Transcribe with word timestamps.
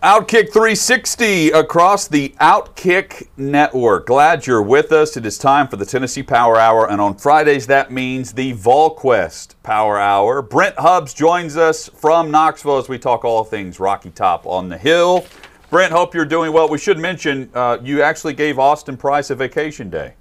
Outkick 0.00 0.52
360 0.52 1.50
across 1.50 2.06
the 2.06 2.32
Outkick 2.40 3.26
network. 3.36 4.06
Glad 4.06 4.46
you're 4.46 4.62
with 4.62 4.92
us. 4.92 5.16
It 5.16 5.26
is 5.26 5.38
time 5.38 5.66
for 5.66 5.74
the 5.74 5.84
Tennessee 5.84 6.22
Power 6.22 6.56
Hour, 6.56 6.88
and 6.88 7.00
on 7.00 7.16
Fridays 7.16 7.66
that 7.66 7.90
means 7.90 8.32
the 8.32 8.52
VolQuest 8.52 9.56
Power 9.64 9.98
Hour. 9.98 10.40
Brent 10.40 10.78
Hubbs 10.78 11.12
joins 11.12 11.56
us 11.56 11.88
from 11.88 12.30
Knoxville 12.30 12.78
as 12.78 12.88
we 12.88 12.96
talk 12.96 13.24
all 13.24 13.42
things 13.42 13.80
Rocky 13.80 14.10
Top 14.10 14.46
on 14.46 14.68
the 14.68 14.78
Hill. 14.78 15.26
Brent, 15.68 15.90
hope 15.90 16.14
you're 16.14 16.24
doing 16.24 16.52
well. 16.52 16.68
We 16.68 16.78
should 16.78 17.00
mention 17.00 17.50
uh, 17.52 17.78
you 17.82 18.00
actually 18.00 18.34
gave 18.34 18.60
Austin 18.60 18.96
Price 18.96 19.30
a 19.30 19.34
vacation 19.34 19.90
day. 19.90 20.14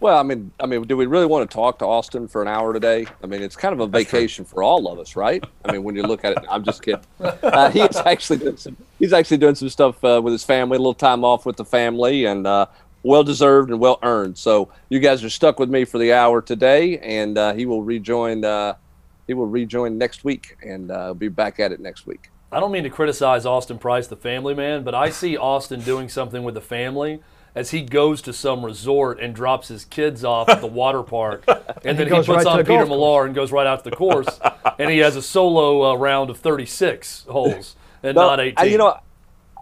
Well, 0.00 0.16
I 0.16 0.22
mean, 0.22 0.52
I 0.60 0.66
mean, 0.66 0.82
do 0.84 0.96
we 0.96 1.06
really 1.06 1.26
want 1.26 1.50
to 1.50 1.52
talk 1.52 1.80
to 1.80 1.84
Austin 1.84 2.28
for 2.28 2.40
an 2.40 2.46
hour 2.46 2.72
today? 2.72 3.04
I 3.22 3.26
mean, 3.26 3.42
it's 3.42 3.56
kind 3.56 3.72
of 3.72 3.80
a 3.80 3.86
vacation 3.88 4.44
for 4.44 4.62
all 4.62 4.86
of 4.86 5.00
us, 5.00 5.16
right? 5.16 5.42
I 5.64 5.72
mean, 5.72 5.82
when 5.82 5.96
you 5.96 6.04
look 6.04 6.24
at 6.24 6.32
it, 6.32 6.44
I'm 6.48 6.64
just 6.64 6.82
kidding. 6.82 7.02
Uh, 7.48 7.70
he's 7.70 7.96
actually 7.96 8.38
doing 8.38 8.56
some. 8.56 8.76
He's 8.98 9.12
actually 9.12 9.38
doing 9.38 9.54
some 9.54 9.68
stuff 9.68 10.02
uh, 10.04 10.20
with 10.22 10.32
his 10.32 10.44
family, 10.44 10.76
a 10.76 10.78
little 10.78 10.94
time 10.94 11.24
off 11.24 11.44
with 11.44 11.56
the 11.56 11.64
family, 11.64 12.26
and 12.26 12.46
uh, 12.46 12.66
well 13.02 13.24
deserved 13.24 13.70
and 13.70 13.80
well 13.80 13.98
earned. 14.02 14.38
So 14.38 14.68
you 14.88 15.00
guys 15.00 15.24
are 15.24 15.30
stuck 15.30 15.58
with 15.58 15.68
me 15.68 15.84
for 15.84 15.98
the 15.98 16.12
hour 16.12 16.40
today, 16.40 16.98
and 16.98 17.36
uh, 17.36 17.54
he 17.54 17.66
will 17.66 17.82
rejoin. 17.82 18.44
Uh, 18.44 18.74
he 19.26 19.34
will 19.34 19.46
rejoin 19.46 19.98
next 19.98 20.24
week, 20.24 20.56
and 20.62 20.90
uh, 20.90 21.14
be 21.14 21.28
back 21.28 21.58
at 21.58 21.72
it 21.72 21.80
next 21.80 22.06
week. 22.06 22.30
I 22.52 22.60
don't 22.60 22.70
mean 22.70 22.84
to 22.84 22.90
criticize 22.90 23.44
Austin 23.44 23.78
Price, 23.78 24.06
the 24.06 24.16
family 24.16 24.54
man, 24.54 24.84
but 24.84 24.94
I 24.94 25.10
see 25.10 25.36
Austin 25.36 25.80
doing 25.80 26.08
something 26.08 26.44
with 26.44 26.54
the 26.54 26.60
family 26.60 27.20
as 27.54 27.70
he 27.70 27.82
goes 27.82 28.22
to 28.22 28.32
some 28.32 28.64
resort 28.64 29.20
and 29.20 29.34
drops 29.34 29.68
his 29.68 29.84
kids 29.84 30.24
off 30.24 30.48
at 30.48 30.60
the 30.60 30.66
water 30.66 31.02
park, 31.02 31.44
and, 31.84 31.98
then 31.98 32.06
he, 32.06 32.12
puts 32.12 32.28
right 32.28 32.46
on 32.46 32.58
Peter 32.58 32.78
golf 32.78 32.88
Millar 32.88 33.26
and 33.26 33.34
goes 33.34 33.52
right 33.52 33.66
out 33.66 33.84
to 33.84 33.90
the 33.90 33.96
course, 33.96 34.40
and 34.78 34.90
he 34.90 34.98
has 34.98 35.16
a 35.16 35.22
solo 35.22 35.90
uh, 35.90 35.94
round 35.94 36.30
of 36.30 36.38
36 36.38 37.24
holes 37.28 37.76
and 38.02 38.14
No, 38.14 38.28
not 38.28 38.40
I- 38.40 38.54
18. 38.58 38.72
you 38.72 38.78
know, 38.78 38.98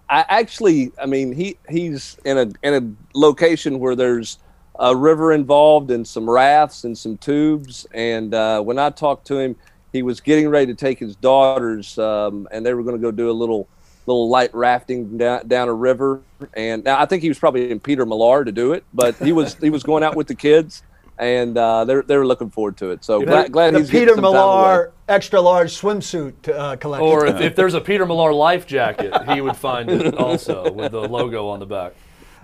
I 0.09 0.25
actually, 0.29 0.93
I 1.01 1.07
mean, 1.07 1.33
he 1.33 1.59
he's 1.69 2.17
in 2.25 2.39
a 2.39 2.53
in 2.63 2.75
a 2.75 3.19
location 3.19 3.81
where 3.81 3.97
there's 3.97 4.39
a 4.79 4.95
river 4.95 5.33
involved 5.33 5.91
and 5.91 6.07
some 6.07 6.29
rafts 6.29 6.85
and 6.85 6.97
some 6.97 7.17
tubes. 7.17 7.87
And 7.93 8.35
uh, 8.35 8.61
when 8.61 8.79
I 8.79 8.91
talked 8.91 9.27
to 9.29 9.39
him, 9.39 9.57
he 9.93 10.03
was 10.03 10.21
getting 10.21 10.49
ready 10.49 10.67
to 10.67 10.75
take 10.75 10.99
his 10.99 11.17
daughters, 11.17 11.99
um, 11.99 12.47
and 12.53 12.65
they 12.65 12.75
were 12.75 12.83
going 12.83 12.97
to 12.97 13.03
go 13.03 13.11
do 13.11 13.31
a 13.31 13.33
little 13.33 13.69
little 14.07 14.29
light 14.29 14.55
rafting 14.55 15.19
down, 15.19 15.47
down 15.47 15.69
a 15.69 15.75
river. 15.75 16.23
And 16.55 16.85
now 16.85 17.01
I 17.01 17.07
think 17.07 17.23
he 17.23 17.29
was 17.29 17.39
probably 17.39 17.71
in 17.71 17.81
Peter 17.81 18.07
Millar 18.07 18.45
to 18.45 18.53
do 18.53 18.73
it, 18.73 18.85
but 18.95 19.17
he 19.17 19.33
was 19.33 19.55
he 19.55 19.71
was 19.71 19.83
going 19.83 20.03
out 20.03 20.17
with 20.17 20.29
the 20.29 20.35
kids. 20.35 20.83
And 21.19 21.57
uh, 21.57 21.87
they're 21.87 22.03
they're 22.03 22.27
looking 22.27 22.51
forward 22.51 22.77
to 22.77 22.91
it. 22.91 23.03
So 23.03 23.23
glad, 23.23 23.51
glad 23.51 23.73
the 23.73 23.79
he's 23.79 23.91
getting 23.91 24.09
Peter 24.09 24.15
some 24.17 24.25
time 24.25 24.35
away. 24.35 24.63
Millar 24.63 24.93
extra 25.09 25.41
large 25.41 25.71
swimsuit 25.71 26.49
uh, 26.49 26.77
collection. 26.77 27.09
or 27.09 27.27
if, 27.27 27.41
if 27.41 27.57
there's 27.57 27.73
a 27.73 27.81
Peter 27.81 28.05
Millar 28.05 28.35
life 28.35 28.67
jacket, 28.67 29.15
he 29.31 29.41
would 29.41 29.57
find 29.57 29.91
it 29.91 30.15
also 30.19 30.71
with 30.71 30.93
the 30.93 31.01
logo 31.01 31.49
on 31.49 31.61
the 31.61 31.67
back. 31.67 31.95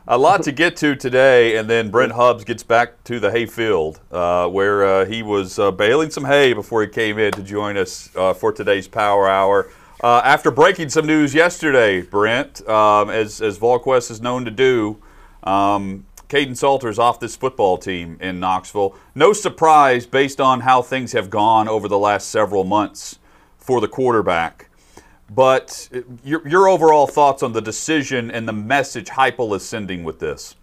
A 0.08 0.18
lot 0.18 0.42
to 0.44 0.52
get 0.52 0.76
to 0.78 0.96
today, 0.96 1.58
and 1.58 1.70
then 1.70 1.90
Brent 1.90 2.12
Hubbs 2.12 2.42
gets 2.44 2.64
back 2.64 3.04
to 3.04 3.20
the 3.20 3.30
hayfield 3.30 4.00
uh, 4.10 4.48
where 4.48 4.84
uh, 4.84 5.04
he 5.04 5.22
was 5.22 5.60
uh, 5.60 5.70
baling 5.70 6.10
some 6.10 6.24
hay 6.24 6.54
before 6.54 6.82
he 6.82 6.88
came 6.88 7.18
in 7.18 7.30
to 7.34 7.42
join 7.42 7.76
us 7.76 8.10
uh, 8.16 8.34
for 8.34 8.52
today's 8.52 8.88
Power 8.88 9.28
Hour. 9.28 9.70
Uh, 10.02 10.20
after 10.24 10.50
breaking 10.50 10.88
some 10.88 11.06
news 11.06 11.32
yesterday, 11.32 12.02
Brent, 12.02 12.66
um, 12.68 13.08
as, 13.08 13.40
as 13.40 13.56
VolQuest 13.56 14.10
is 14.10 14.20
known 14.20 14.44
to 14.44 14.50
do, 14.50 15.00
um, 15.44 16.06
Kaidon 16.28 16.56
Salter's 16.56 16.98
off 16.98 17.20
this 17.20 17.36
football 17.36 17.78
team 17.78 18.16
in 18.20 18.40
Knoxville. 18.40 18.96
No 19.14 19.32
surprise 19.32 20.04
based 20.04 20.40
on 20.40 20.60
how 20.60 20.82
things 20.82 21.12
have 21.12 21.30
gone 21.30 21.68
over 21.68 21.86
the 21.86 21.98
last 21.98 22.30
several 22.30 22.64
months 22.64 23.20
for 23.58 23.80
the 23.80 23.86
quarterback. 23.86 24.70
But 25.30 25.88
uh, 25.94 26.00
your, 26.24 26.46
your 26.48 26.68
overall 26.68 27.06
thoughts 27.06 27.44
on 27.44 27.52
the 27.52 27.62
decision 27.62 28.28
and 28.28 28.48
the 28.48 28.52
message 28.52 29.08
Heupel 29.10 29.54
is 29.54 29.64
sending 29.64 30.02
with 30.02 30.18
this? 30.18 30.56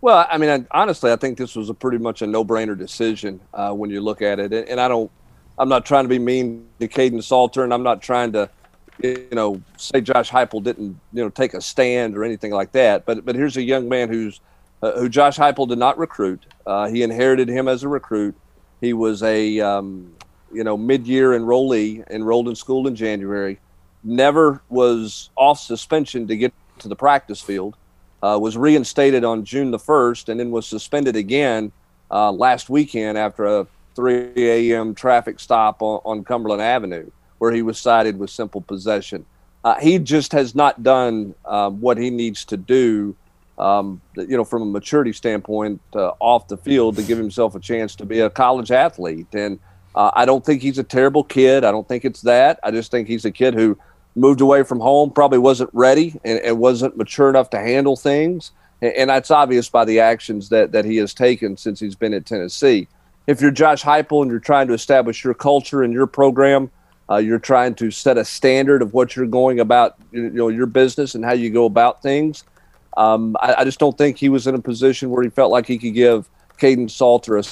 Well, 0.00 0.26
I 0.30 0.38
mean, 0.38 0.66
honestly, 0.70 1.12
I 1.12 1.16
think 1.16 1.36
this 1.36 1.54
was 1.54 1.68
a 1.68 1.74
pretty 1.74 1.98
much 1.98 2.22
a 2.22 2.26
no-brainer 2.26 2.78
decision 2.78 3.40
uh, 3.52 3.72
when 3.72 3.90
you 3.90 4.00
look 4.00 4.22
at 4.22 4.38
it. 4.38 4.54
And, 4.54 4.68
and 4.68 4.80
I 4.80 4.88
don't, 4.88 5.10
I'm 5.58 5.68
not 5.68 5.84
trying 5.84 6.04
to 6.04 6.08
be 6.08 6.18
mean 6.18 6.66
to 6.80 6.88
Kaidon 6.88 7.22
Salter, 7.22 7.64
and 7.64 7.74
I'm 7.74 7.82
not 7.82 8.00
trying 8.00 8.32
to, 8.32 8.48
you 9.02 9.28
know, 9.32 9.60
say 9.76 10.00
Josh 10.00 10.30
Heupel 10.30 10.62
didn't, 10.62 10.98
you 11.12 11.22
know, 11.22 11.28
take 11.28 11.54
a 11.54 11.60
stand 11.60 12.16
or 12.16 12.24
anything 12.24 12.52
like 12.52 12.72
that. 12.72 13.04
But 13.04 13.24
but 13.24 13.34
here's 13.34 13.56
a 13.56 13.62
young 13.62 13.88
man 13.88 14.08
who's 14.08 14.40
uh, 14.82 14.92
who 14.92 15.08
Josh 15.08 15.36
Heupel 15.36 15.68
did 15.68 15.78
not 15.78 15.98
recruit. 15.98 16.46
Uh, 16.66 16.88
he 16.88 17.02
inherited 17.02 17.48
him 17.48 17.68
as 17.68 17.82
a 17.82 17.88
recruit. 17.88 18.34
He 18.80 18.92
was 18.92 19.22
a, 19.24 19.58
um, 19.58 20.14
you 20.52 20.62
know, 20.62 20.76
mid-year 20.76 21.30
enrollee, 21.30 22.08
enrolled 22.10 22.48
in 22.48 22.54
school 22.54 22.86
in 22.86 22.94
January. 22.94 23.58
Never 24.04 24.62
was 24.68 25.30
off 25.34 25.58
suspension 25.58 26.28
to 26.28 26.36
get 26.36 26.52
to 26.78 26.88
the 26.88 26.94
practice 26.94 27.40
field 27.40 27.76
uh, 28.22 28.38
was 28.40 28.56
reinstated 28.56 29.24
on 29.24 29.44
June 29.44 29.70
the 29.70 29.78
1st 29.78 30.28
and 30.28 30.40
then 30.40 30.50
was 30.50 30.66
suspended 30.66 31.16
again 31.16 31.72
uh, 32.10 32.32
last 32.32 32.68
weekend 32.68 33.16
after 33.16 33.44
a 33.44 33.66
3 33.98 34.30
a.m. 34.36 34.94
traffic 34.94 35.40
stop 35.40 35.82
on, 35.82 36.00
on 36.04 36.22
Cumberland 36.22 36.62
Avenue, 36.62 37.10
where 37.38 37.50
he 37.50 37.62
was 37.62 37.80
cited 37.80 38.16
with 38.16 38.30
simple 38.30 38.60
possession. 38.60 39.26
Uh, 39.64 39.74
he 39.80 39.98
just 39.98 40.30
has 40.30 40.54
not 40.54 40.84
done 40.84 41.34
um, 41.44 41.80
what 41.80 41.98
he 41.98 42.08
needs 42.08 42.44
to 42.44 42.56
do, 42.56 43.16
um, 43.58 44.00
you 44.14 44.36
know, 44.36 44.44
from 44.44 44.62
a 44.62 44.66
maturity 44.66 45.12
standpoint 45.12 45.80
uh, 45.96 46.12
off 46.20 46.46
the 46.46 46.56
field 46.56 46.94
to 46.94 47.02
give 47.02 47.18
himself 47.18 47.56
a 47.56 47.58
chance 47.58 47.96
to 47.96 48.06
be 48.06 48.20
a 48.20 48.30
college 48.30 48.70
athlete. 48.70 49.26
And 49.32 49.58
uh, 49.96 50.12
I 50.14 50.26
don't 50.26 50.46
think 50.46 50.62
he's 50.62 50.78
a 50.78 50.84
terrible 50.84 51.24
kid. 51.24 51.64
I 51.64 51.72
don't 51.72 51.88
think 51.88 52.04
it's 52.04 52.20
that. 52.20 52.60
I 52.62 52.70
just 52.70 52.92
think 52.92 53.08
he's 53.08 53.24
a 53.24 53.32
kid 53.32 53.54
who 53.54 53.76
moved 54.14 54.40
away 54.40 54.62
from 54.62 54.78
home, 54.78 55.10
probably 55.10 55.38
wasn't 55.38 55.70
ready 55.72 56.20
and, 56.24 56.38
and 56.38 56.60
wasn't 56.60 56.96
mature 56.96 57.30
enough 57.30 57.50
to 57.50 57.58
handle 57.58 57.96
things. 57.96 58.52
And, 58.80 58.92
and 58.92 59.10
that's 59.10 59.32
obvious 59.32 59.68
by 59.68 59.84
the 59.84 59.98
actions 59.98 60.50
that, 60.50 60.70
that 60.70 60.84
he 60.84 60.98
has 60.98 61.12
taken 61.14 61.56
since 61.56 61.80
he's 61.80 61.96
been 61.96 62.14
at 62.14 62.24
Tennessee. 62.24 62.86
If 63.28 63.42
you're 63.42 63.50
Josh 63.50 63.82
Heupel 63.82 64.22
and 64.22 64.30
you're 64.30 64.40
trying 64.40 64.68
to 64.68 64.72
establish 64.72 65.22
your 65.22 65.34
culture 65.34 65.82
and 65.82 65.92
your 65.92 66.06
program, 66.06 66.70
uh, 67.10 67.18
you're 67.18 67.38
trying 67.38 67.74
to 67.74 67.90
set 67.90 68.16
a 68.16 68.24
standard 68.24 68.80
of 68.80 68.94
what 68.94 69.14
you're 69.14 69.26
going 69.26 69.60
about, 69.60 69.96
you 70.12 70.30
know, 70.30 70.48
your 70.48 70.64
business 70.64 71.14
and 71.14 71.22
how 71.22 71.34
you 71.34 71.50
go 71.50 71.66
about 71.66 72.00
things. 72.00 72.44
Um, 72.96 73.36
I, 73.38 73.56
I 73.58 73.64
just 73.64 73.78
don't 73.78 73.96
think 73.98 74.16
he 74.16 74.30
was 74.30 74.46
in 74.46 74.54
a 74.54 74.58
position 74.58 75.10
where 75.10 75.22
he 75.22 75.28
felt 75.28 75.52
like 75.52 75.66
he 75.66 75.76
could 75.76 75.92
give 75.92 76.26
Kaidon 76.58 76.90
Salter 76.90 77.36
a, 77.36 77.42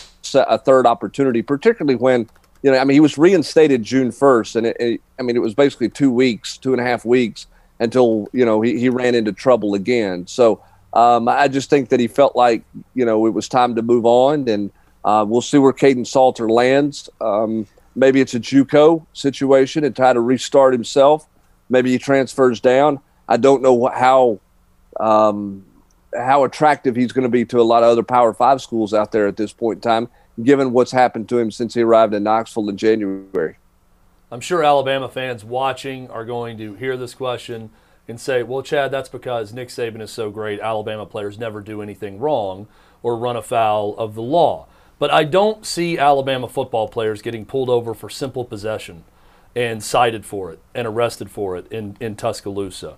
a 0.49 0.57
third 0.57 0.87
opportunity, 0.87 1.43
particularly 1.43 1.97
when 1.97 2.27
you 2.63 2.71
know, 2.71 2.79
I 2.79 2.85
mean, 2.85 2.95
he 2.95 3.01
was 3.01 3.19
reinstated 3.19 3.83
June 3.83 4.09
1st, 4.09 4.57
and 4.57 4.67
it, 4.67 4.77
it, 4.81 5.01
I 5.21 5.23
mean, 5.23 5.37
it 5.37 5.41
was 5.41 5.55
basically 5.55 5.91
two 5.91 6.11
weeks, 6.11 6.57
two 6.57 6.73
and 6.73 6.81
a 6.81 6.85
half 6.85 7.05
weeks 7.05 7.47
until, 7.81 8.29
you 8.33 8.47
know, 8.47 8.63
he, 8.63 8.79
he 8.79 8.89
ran 8.89 9.15
into 9.15 9.31
trouble 9.31 9.75
again. 9.75 10.27
So 10.27 10.65
um, 10.95 11.29
I 11.29 11.49
just 11.49 11.69
think 11.69 11.91
that 11.91 12.01
he 12.01 12.09
felt 12.09 12.35
like, 12.35 12.65
you 12.95 13.05
know, 13.05 13.27
it 13.27 13.31
was 13.35 13.47
time 13.47 13.75
to 13.75 13.83
move 13.83 14.07
on, 14.07 14.49
and 14.49 14.71
uh, 15.07 15.25
we'll 15.27 15.41
see 15.41 15.57
where 15.57 15.73
Kaidon 15.73 16.07
Salter 16.07 16.51
lands. 16.51 17.09
Um, 17.21 17.67
maybe 17.95 18.21
it's 18.21 18.35
a 18.35 18.41
JUCO 18.41 19.07
situation 19.15 19.85
and 19.85 19.97
try 19.97 20.13
to 20.13 20.21
restart 20.21 20.75
himself. 20.75 21.27
Maybe 21.71 21.93
he 21.93 21.99
transfers 21.99 22.61
down. 22.61 23.01
I 23.29 23.39
don't 23.39 23.63
know 23.63 23.87
how 23.87 24.41
um, 25.01 25.65
how 26.15 26.45
attractive 26.45 26.97
he's 26.97 27.13
going 27.13 27.23
to 27.23 27.31
be 27.31 27.45
to 27.47 27.61
a 27.61 27.63
lot 27.63 27.83
of 27.83 27.89
other 27.89 28.03
Power 28.03 28.35
Five 28.35 28.61
schools 28.61 28.93
out 28.93 29.13
there 29.13 29.27
at 29.27 29.37
this 29.37 29.53
point 29.53 29.79
in 29.79 29.81
time 29.81 30.09
given 30.43 30.73
what's 30.73 30.93
happened 30.93 31.29
to 31.31 31.39
him 31.39 31.51
since 31.51 31.75
he 31.75 31.83
arrived 31.83 32.15
in 32.15 32.23
Knoxville 32.23 32.69
in 32.69 32.77
January. 32.77 33.57
I'm 34.31 34.41
sure 34.41 34.63
Alabama 34.63 35.09
fans 35.09 35.45
watching 35.45 36.11
are 36.11 36.25
going 36.25 36.59
to 36.59 36.75
hear 36.75 36.97
this 36.97 37.15
question 37.15 37.71
and 38.09 38.21
say, 38.21 38.43
well, 38.43 38.63
Chad, 38.63 38.91
that's 38.91 39.09
because 39.09 39.53
Nick 39.53 39.69
Saban 39.69 40.01
is 40.01 40.11
so 40.11 40.31
great. 40.31 40.61
Alabama 40.61 41.07
players 41.07 41.39
never 41.39 41.61
do 41.61 41.81
anything 41.81 42.19
wrong 42.19 42.67
or 43.03 43.17
run 43.17 43.37
afoul 43.37 43.97
of 43.97 44.15
the 44.15 44.23
law. 44.23 44.67
But 44.99 45.11
I 45.11 45.25
don't 45.25 45.67
see 45.67 45.99
Alabama 45.99 46.49
football 46.49 46.89
players 46.89 47.23
getting 47.23 47.45
pulled 47.45 47.69
over 47.69 47.95
for 47.95 48.09
simple 48.09 48.45
possession 48.45 49.05
and 49.55 49.83
cited 49.83 50.25
for 50.25 50.51
it 50.53 50.59
and 50.75 50.87
arrested 50.87 51.31
for 51.31 51.57
it 51.57 51.71
in, 51.71 51.97
in 52.01 52.17
Tuscaloosa. 52.17 52.97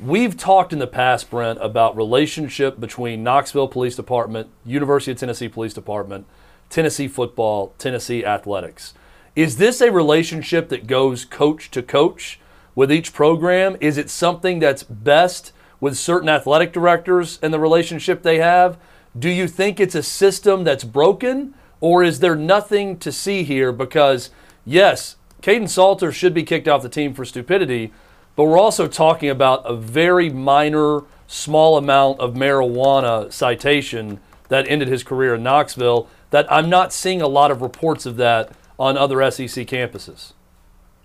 We've 0.00 0.36
talked 0.36 0.72
in 0.72 0.78
the 0.78 0.86
past, 0.86 1.28
Brent, 1.28 1.58
about 1.60 1.96
relationship 1.96 2.78
between 2.78 3.22
Knoxville 3.22 3.68
Police 3.68 3.96
Department, 3.96 4.48
University 4.64 5.12
of 5.12 5.18
Tennessee 5.18 5.48
Police 5.48 5.74
Department, 5.74 6.26
Tennessee 6.70 7.08
football, 7.08 7.74
Tennessee 7.78 8.24
athletics. 8.24 8.94
Is 9.34 9.56
this 9.56 9.80
a 9.80 9.90
relationship 9.90 10.68
that 10.68 10.86
goes 10.86 11.24
coach 11.24 11.70
to 11.72 11.82
coach 11.82 12.38
with 12.74 12.92
each 12.92 13.12
program? 13.12 13.76
Is 13.80 13.98
it 13.98 14.08
something 14.08 14.60
that's 14.60 14.82
best 14.82 15.52
with 15.80 15.96
certain 15.96 16.28
athletic 16.28 16.72
directors 16.72 17.38
and 17.42 17.52
the 17.52 17.60
relationship 17.60 18.22
they 18.22 18.38
have. 18.38 18.78
Do 19.16 19.28
you 19.28 19.48
think 19.48 19.78
it's 19.78 19.94
a 19.94 20.02
system 20.02 20.64
that's 20.64 20.84
broken, 20.84 21.54
or 21.80 22.02
is 22.02 22.20
there 22.20 22.36
nothing 22.36 22.98
to 22.98 23.12
see 23.12 23.42
here? 23.42 23.72
Because, 23.72 24.30
yes, 24.64 25.16
Kaidon 25.42 25.68
Salter 25.68 26.12
should 26.12 26.34
be 26.34 26.42
kicked 26.42 26.68
off 26.68 26.82
the 26.82 26.88
team 26.88 27.14
for 27.14 27.24
stupidity, 27.24 27.92
but 28.36 28.44
we're 28.44 28.58
also 28.58 28.86
talking 28.86 29.30
about 29.30 29.62
a 29.64 29.74
very 29.74 30.30
minor, 30.30 31.02
small 31.26 31.76
amount 31.76 32.20
of 32.20 32.34
marijuana 32.34 33.32
citation 33.32 34.20
that 34.48 34.68
ended 34.68 34.88
his 34.88 35.02
career 35.02 35.34
in 35.34 35.42
Knoxville. 35.42 36.08
That 36.30 36.50
I'm 36.52 36.68
not 36.68 36.92
seeing 36.92 37.22
a 37.22 37.28
lot 37.28 37.50
of 37.50 37.62
reports 37.62 38.06
of 38.06 38.16
that 38.16 38.52
on 38.78 38.96
other 38.96 39.28
SEC 39.30 39.66
campuses. 39.66 40.32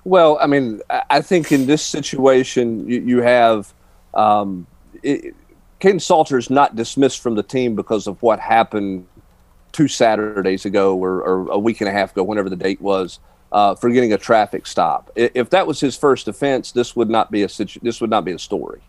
Well, 0.03 0.38
I 0.41 0.47
mean, 0.47 0.81
I 1.09 1.21
think 1.21 1.51
in 1.51 1.65
this 1.65 1.81
situation, 1.81 2.88
you, 2.89 3.01
you 3.01 3.21
have 3.21 3.73
um, 4.13 4.67
it, 5.01 5.35
Kaidon 5.83 6.01
Salter 6.01 6.38
is 6.38 6.50
not 6.50 6.77
dismissed 6.77 7.19
from 7.19 7.35
the 7.35 7.44
team 7.44 7.75
because 7.75 8.07
of 8.07 8.21
what 8.21 8.39
happened 8.39 9.06
two 9.74 9.89
Saturdays 9.89 10.63
ago 10.63 10.95
or, 10.95 11.21
or 11.21 11.51
a 11.51 11.59
week 11.59 11.81
and 11.81 11.89
a 11.89 11.91
half 11.91 12.13
ago, 12.13 12.24
whenever 12.24 12.50
the 12.50 12.56
date 12.56 12.80
was, 12.80 13.19
uh, 13.51 13.75
for 13.75 13.89
getting 13.89 14.13
a 14.13 14.18
traffic 14.18 14.65
stop. 14.65 15.12
If 15.18 15.50
that 15.50 15.68
was 15.68 15.81
his 15.81 15.97
first 15.97 16.30
offense, 16.30 16.71
this 16.71 16.95
would 16.95 17.09
not 17.09 17.31
be 17.31 17.44
a 17.44 17.50
situ- 17.50 17.81
this 17.83 18.00
would 18.00 18.09
not 18.09 18.24
be 18.24 18.31
a 18.31 18.39
story. 18.39 18.80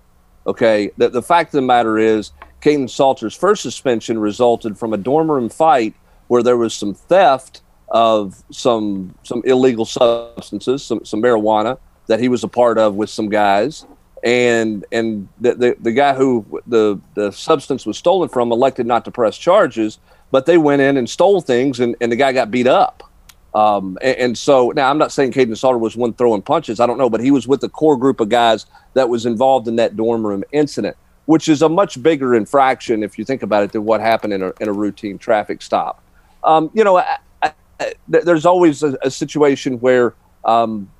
Okay, 0.46 0.92
the, 0.96 1.08
the 1.08 1.20
fact 1.22 1.48
of 1.48 1.58
the 1.58 1.66
matter 1.66 1.98
is, 1.98 2.30
Kaidon 2.62 2.88
Salter's 2.88 3.34
first 3.34 3.62
suspension 3.62 4.16
resulted 4.16 4.78
from 4.78 4.92
a 4.92 4.96
dorm 4.96 5.28
room 5.28 5.48
fight 5.48 5.94
where 6.28 6.44
there 6.44 6.56
was 6.56 6.74
some 6.74 6.94
theft 6.94 7.62
of 7.88 8.44
some 8.52 9.16
some 9.24 9.42
illegal 9.44 9.84
substances, 9.84 10.84
some 10.84 11.04
some 11.04 11.20
marijuana 11.20 11.76
that 12.06 12.20
he 12.20 12.28
was 12.28 12.44
a 12.44 12.48
part 12.48 12.78
of 12.78 12.94
with 12.94 13.10
some 13.10 13.28
guys, 13.28 13.84
and 14.24 14.84
and 14.90 15.28
the 15.40 15.54
the, 15.54 15.76
the 15.80 15.92
guy 15.92 16.14
who 16.14 16.44
the 16.66 16.98
the 17.14 17.30
substance 17.30 17.86
was 17.86 17.98
stolen 17.98 18.28
from 18.28 18.50
elected 18.50 18.86
not 18.86 19.04
to 19.04 19.10
press 19.10 19.36
charges, 19.36 19.98
but 20.30 20.46
they 20.46 20.58
went 20.58 20.82
in 20.82 20.96
and 20.96 21.08
stole 21.08 21.40
things, 21.40 21.78
and, 21.78 21.94
and 22.00 22.10
the 22.10 22.16
guy 22.16 22.32
got 22.32 22.50
beat 22.50 22.66
up. 22.66 23.02
Um, 23.54 23.98
and, 24.02 24.16
and, 24.16 24.38
so 24.38 24.72
now 24.74 24.90
I'm 24.90 24.98
not 24.98 25.12
saying 25.12 25.30
Kaidon 25.30 25.56
Salter 25.56 25.78
was 25.78 25.96
one 25.96 26.12
throwing 26.12 26.42
punches. 26.42 26.80
I 26.80 26.88
don't 26.88 26.98
know, 26.98 27.08
but 27.08 27.20
he 27.20 27.30
was 27.30 27.46
with 27.46 27.60
the 27.60 27.68
core 27.68 27.96
group 27.96 28.18
of 28.18 28.28
guys 28.28 28.66
that 28.94 29.08
was 29.08 29.26
involved 29.26 29.68
in 29.68 29.76
that 29.76 29.96
dorm 29.96 30.26
room 30.26 30.42
incident, 30.50 30.96
which 31.26 31.48
is 31.48 31.62
a 31.62 31.68
much 31.68 32.02
bigger 32.02 32.34
infraction 32.34 33.04
if 33.04 33.16
you 33.16 33.24
think 33.24 33.44
about 33.44 33.62
it 33.62 33.70
than 33.70 33.84
what 33.84 34.00
happened 34.00 34.32
in 34.32 34.42
a, 34.42 34.52
in 34.58 34.68
a 34.68 34.72
routine 34.72 35.18
traffic 35.18 35.62
stop. 35.62 36.02
Um, 36.42 36.68
you 36.74 36.82
know, 36.82 36.96
I, 36.96 37.18
there's 38.08 38.46
always 38.46 38.82
a, 38.82 38.96
a 39.02 39.10
situation 39.10 39.78
where 39.78 40.14
um, 40.44 40.90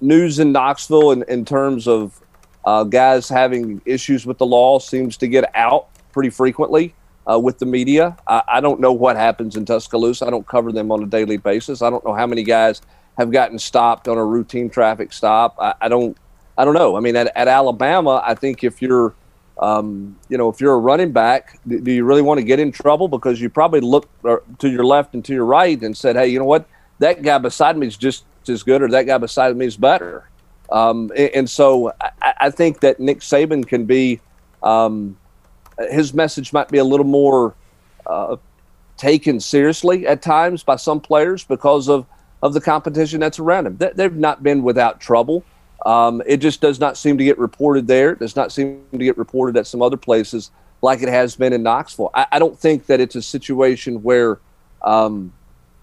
news 0.00 0.38
in 0.38 0.52
Knoxville, 0.52 1.12
in, 1.12 1.24
in 1.28 1.44
terms 1.44 1.86
of 1.88 2.20
uh, 2.66 2.84
guys 2.84 3.28
having 3.28 3.80
issues 3.86 4.26
with 4.26 4.38
the 4.38 4.46
law, 4.46 4.78
seems 4.78 5.16
to 5.18 5.28
get 5.28 5.50
out 5.54 5.88
pretty 6.12 6.30
frequently 6.30 6.94
uh, 7.30 7.38
with 7.38 7.58
the 7.58 7.66
media. 7.66 8.16
I, 8.26 8.42
I, 8.48 8.60
don't 8.60 8.80
know 8.80 8.92
what 8.92 9.16
happens 9.16 9.56
in 9.56 9.64
Tuscaloosa. 9.64 10.26
I 10.26 10.30
don't 10.30 10.46
cover 10.46 10.72
them 10.72 10.90
on 10.90 11.02
a 11.02 11.06
daily 11.06 11.36
basis. 11.36 11.80
I 11.80 11.90
don't 11.90 12.04
know 12.04 12.12
how 12.12 12.26
many 12.26 12.42
guys 12.42 12.82
have 13.16 13.30
gotten 13.30 13.58
stopped 13.58 14.08
on 14.08 14.18
a 14.18 14.24
routine 14.24 14.68
traffic 14.68 15.12
stop. 15.12 15.56
I, 15.58 15.74
I 15.80 15.88
don't. 15.88 16.16
I 16.58 16.64
don't 16.64 16.74
know. 16.74 16.96
I 16.96 17.00
mean, 17.00 17.16
at, 17.16 17.30
at 17.36 17.48
Alabama, 17.48 18.22
I 18.24 18.34
think 18.34 18.64
if 18.64 18.80
you're 18.80 19.14
um, 19.58 20.16
you 20.28 20.36
know, 20.36 20.48
if 20.48 20.60
you're 20.60 20.74
a 20.74 20.78
running 20.78 21.12
back, 21.12 21.58
do 21.66 21.90
you 21.90 22.04
really 22.04 22.22
want 22.22 22.38
to 22.38 22.44
get 22.44 22.60
in 22.60 22.72
trouble? 22.72 23.08
Because 23.08 23.40
you 23.40 23.48
probably 23.48 23.80
looked 23.80 24.08
uh, 24.24 24.36
to 24.58 24.68
your 24.68 24.84
left 24.84 25.14
and 25.14 25.24
to 25.24 25.32
your 25.32 25.46
right 25.46 25.80
and 25.80 25.96
said, 25.96 26.16
hey, 26.16 26.28
you 26.28 26.38
know 26.38 26.44
what? 26.44 26.68
That 26.98 27.22
guy 27.22 27.38
beside 27.38 27.76
me 27.76 27.86
is 27.86 27.96
just 27.96 28.24
as 28.48 28.62
good, 28.62 28.82
or 28.82 28.88
that 28.88 29.04
guy 29.04 29.18
beside 29.18 29.56
me 29.56 29.66
is 29.66 29.76
better. 29.76 30.28
Um, 30.70 31.12
and, 31.16 31.48
so 31.48 31.92
I, 32.00 32.34
I, 32.40 32.50
think 32.50 32.80
that 32.80 32.98
Nick 32.98 33.20
Saban 33.20 33.66
can 33.66 33.84
be, 33.84 34.20
um, 34.62 35.16
his 35.90 36.12
message 36.12 36.52
might 36.52 36.68
be 36.68 36.78
a 36.78 36.84
little 36.84 37.06
more 37.06 37.54
uh, 38.06 38.36
taken 38.96 39.38
seriously 39.38 40.06
at 40.06 40.22
times 40.22 40.62
by 40.64 40.76
some 40.76 41.00
players 41.00 41.44
because 41.44 41.88
of, 41.88 42.06
of 42.42 42.52
the 42.52 42.60
competition 42.60 43.20
that's 43.20 43.38
around 43.38 43.66
him. 43.66 43.76
They've 43.76 44.14
not 44.14 44.42
been 44.42 44.62
without 44.62 45.00
trouble. 45.00 45.44
Um, 45.84 46.20
it 46.26 46.38
just 46.38 46.60
does 46.60 46.80
not 46.80 46.96
seem 46.96 47.16
to 47.18 47.24
get 47.24 47.38
reported 47.38 47.86
there. 47.86 48.12
It 48.12 48.18
does 48.18 48.34
not 48.34 48.50
seem 48.50 48.82
to 48.90 48.98
get 48.98 49.16
reported 49.16 49.56
at 49.56 49.66
some 49.66 49.82
other 49.82 49.96
places 49.96 50.50
like 50.82 51.02
it 51.02 51.08
has 51.08 51.36
been 51.36 51.52
in 51.52 51.62
Knoxville. 51.62 52.10
I, 52.12 52.26
I 52.32 52.38
don't 52.38 52.58
think 52.58 52.86
that 52.86 53.00
it's 53.00 53.14
a 53.14 53.22
situation 53.22 54.02
where, 54.02 54.40
um, 54.82 55.32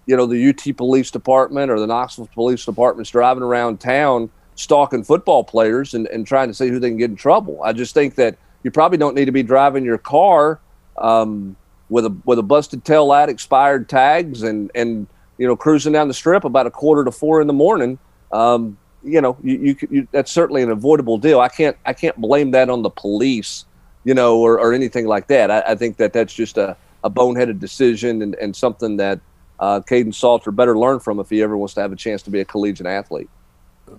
you 0.05 0.17
know, 0.17 0.25
the 0.25 0.49
UT 0.49 0.75
Police 0.75 1.09
Department 1.09 1.71
or 1.71 1.79
the 1.79 1.87
Knoxville 1.87 2.29
Police 2.33 2.65
Department's 2.65 3.11
driving 3.11 3.43
around 3.43 3.79
town 3.79 4.29
stalking 4.55 5.03
football 5.03 5.43
players 5.43 5.93
and, 5.93 6.07
and 6.07 6.25
trying 6.27 6.47
to 6.47 6.53
see 6.53 6.67
who 6.67 6.79
they 6.79 6.89
can 6.89 6.97
get 6.97 7.09
in 7.09 7.15
trouble. 7.15 7.61
I 7.63 7.73
just 7.73 7.93
think 7.93 8.15
that 8.15 8.37
you 8.63 8.71
probably 8.71 8.97
don't 8.97 9.15
need 9.15 9.25
to 9.25 9.31
be 9.31 9.43
driving 9.43 9.83
your 9.83 9.97
car 9.97 10.59
um, 10.97 11.55
with 11.89 12.05
a 12.05 12.15
with 12.25 12.39
a 12.39 12.43
busted 12.43 12.85
tail 12.85 13.05
light, 13.05 13.29
expired 13.29 13.89
tags, 13.89 14.43
and 14.43 14.71
and 14.75 15.07
you 15.37 15.47
know 15.47 15.55
cruising 15.55 15.93
down 15.93 16.07
the 16.07 16.13
strip 16.13 16.43
about 16.43 16.67
a 16.67 16.71
quarter 16.71 17.03
to 17.03 17.11
four 17.11 17.41
in 17.41 17.47
the 17.47 17.53
morning. 17.53 17.99
Um, 18.31 18.77
you 19.03 19.19
know, 19.19 19.37
you, 19.43 19.57
you, 19.57 19.75
you, 19.89 20.07
that's 20.11 20.31
certainly 20.31 20.63
an 20.63 20.71
avoidable 20.71 21.17
deal. 21.17 21.39
I 21.39 21.49
can't 21.49 21.77
I 21.85 21.93
can't 21.93 22.15
blame 22.17 22.51
that 22.51 22.69
on 22.69 22.81
the 22.81 22.89
police, 22.89 23.65
you 24.05 24.13
know, 24.13 24.39
or, 24.39 24.59
or 24.59 24.73
anything 24.73 25.05
like 25.07 25.27
that. 25.27 25.51
I, 25.51 25.61
I 25.71 25.75
think 25.75 25.97
that 25.97 26.13
that's 26.13 26.33
just 26.33 26.57
a, 26.57 26.77
a 27.03 27.09
boneheaded 27.09 27.59
decision 27.59 28.21
and, 28.21 28.35
and 28.35 28.55
something 28.55 28.97
that 28.97 29.19
uh, 29.59 29.81
Kaidon 29.81 30.13
Salter 30.13 30.51
better 30.51 30.77
learn 30.77 30.99
from 30.99 31.19
if 31.19 31.29
he 31.29 31.41
ever 31.41 31.57
wants 31.57 31.73
to 31.75 31.81
have 31.81 31.91
a 31.91 31.95
chance 31.95 32.21
to 32.23 32.29
be 32.29 32.39
a 32.39 32.45
collegiate 32.45 32.87
athlete. 32.87 33.29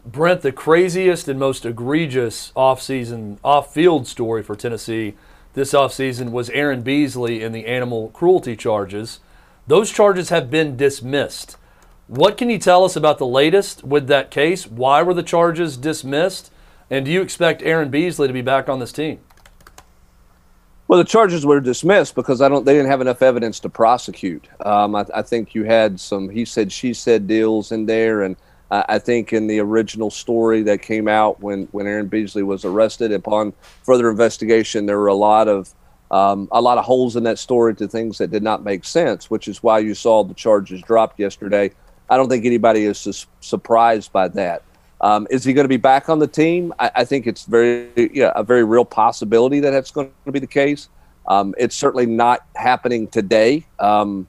Brent, 0.04 0.42
the 0.42 0.52
craziest 0.52 1.28
and 1.28 1.38
most 1.38 1.64
egregious 1.64 2.52
off-season, 2.56 3.38
off-field 3.44 4.06
story 4.06 4.42
for 4.42 4.56
Tennessee 4.56 5.14
this 5.54 5.72
offseason 5.72 6.32
was 6.32 6.50
Aaron 6.50 6.82
Beasley 6.82 7.42
and 7.42 7.54
the 7.54 7.66
animal 7.66 8.08
cruelty 8.08 8.56
charges. 8.56 9.20
Those 9.69 9.90
charges 9.90 10.28
have 10.28 10.50
been 10.50 10.76
dismissed. 10.76 11.56
What 12.08 12.36
can 12.36 12.50
you 12.50 12.58
tell 12.58 12.84
us 12.84 12.96
about 12.96 13.19
the 13.19 13.26
latest 13.26 13.84
with 13.84 14.08
that 14.08 14.31
case? 14.31 14.66
Why 14.66 15.02
were 15.02 15.14
the 15.14 15.22
charges 15.22 15.76
dismissed? 15.76 16.50
And 16.90 17.04
do 17.04 17.10
you 17.12 17.22
expect 17.22 17.62
Aaron 17.62 17.88
Beasley 17.88 18.26
to 18.26 18.34
be 18.34 18.42
back 18.42 18.69
on 18.69 18.80
this 18.80 18.92
team? 18.92 19.20
Well, 20.87 20.98
the 20.98 21.04
charges 21.04 21.46
were 21.46 21.60
dismissed 21.60 22.14
because 22.14 22.42
I 22.42 22.48
don't. 22.48 22.66
They 22.66 22.75
didn't 22.75 22.90
have 22.90 23.00
enough 23.00 23.22
evidence 23.22 23.58
to 23.60 23.70
prosecute. 23.70 24.46
Um, 24.60 24.94
I, 24.94 25.06
I, 25.14 25.22
think 25.22 25.54
you 25.54 25.64
had 25.64 25.98
some 25.98 26.28
he 26.28 26.44
said 26.44 26.70
she 26.70 26.92
said 26.92 27.26
deals 27.26 27.72
in 27.72 27.87
there, 27.87 28.22
and 28.22 28.37
I, 28.75 28.97
I 28.97 28.99
think 28.99 29.32
in 29.32 29.47
the 29.47 29.61
original 29.61 30.11
story 30.11 30.62
that 30.62 30.82
came 30.82 31.09
out 31.09 31.41
when 31.41 31.69
when 31.73 31.87
Aaron 31.87 32.09
Beasley 32.09 32.43
was 32.43 32.65
arrested, 32.65 33.12
upon 33.12 33.53
further 33.82 34.11
investigation, 34.11 34.87
there 34.87 34.99
were 34.99 35.09
a 35.09 35.14
lot 35.14 35.49
of 35.49 35.73
um, 36.11 36.49
a 36.52 36.61
lot 36.61 36.78
of 36.78 36.85
holes 36.85 37.16
in 37.16 37.25
that 37.25 37.38
story 37.38 37.75
to 37.76 37.88
things 37.88 38.19
that 38.19 38.31
did 38.31 38.43
not 38.43 38.62
make 38.62 38.85
sense, 38.85 39.31
which 39.31 39.49
is 39.49 39.62
why 39.62 39.78
you 39.78 39.95
saw 39.95 40.23
the 40.23 40.35
charges 40.35 40.83
dropped 40.83 41.19
yesterday 41.19 41.73
I 42.09 42.16
don't 42.16 42.28
think 42.28 42.45
anybody 42.45 42.85
is 42.85 42.99
su- 42.99 43.26
surprised 43.40 44.12
by 44.12 44.28
that. 44.28 44.62
Um, 45.00 45.26
is 45.31 45.45
he 45.45 45.52
going 45.52 45.64
to 45.64 45.69
be 45.69 45.76
back 45.76 46.09
on 46.09 46.19
the 46.19 46.26
team? 46.26 46.73
I, 46.78 46.90
I, 46.97 47.04
think 47.04 47.26
it's 47.26 47.45
very, 47.45 47.88
yeah, 48.14 48.33
a 48.35 48.43
very 48.43 48.64
real 48.64 48.85
possibility 48.85 49.61
that 49.61 49.71
that's 49.71 49.90
going 49.90 50.11
to 50.25 50.33
be 50.33 50.38
the 50.38 50.47
case. 50.47 50.88
Um, 51.26 51.54
it's 51.59 51.76
certainly 51.76 52.07
not 52.07 52.47
happening 52.54 53.09
today. 53.09 53.66
Um, 53.78 54.26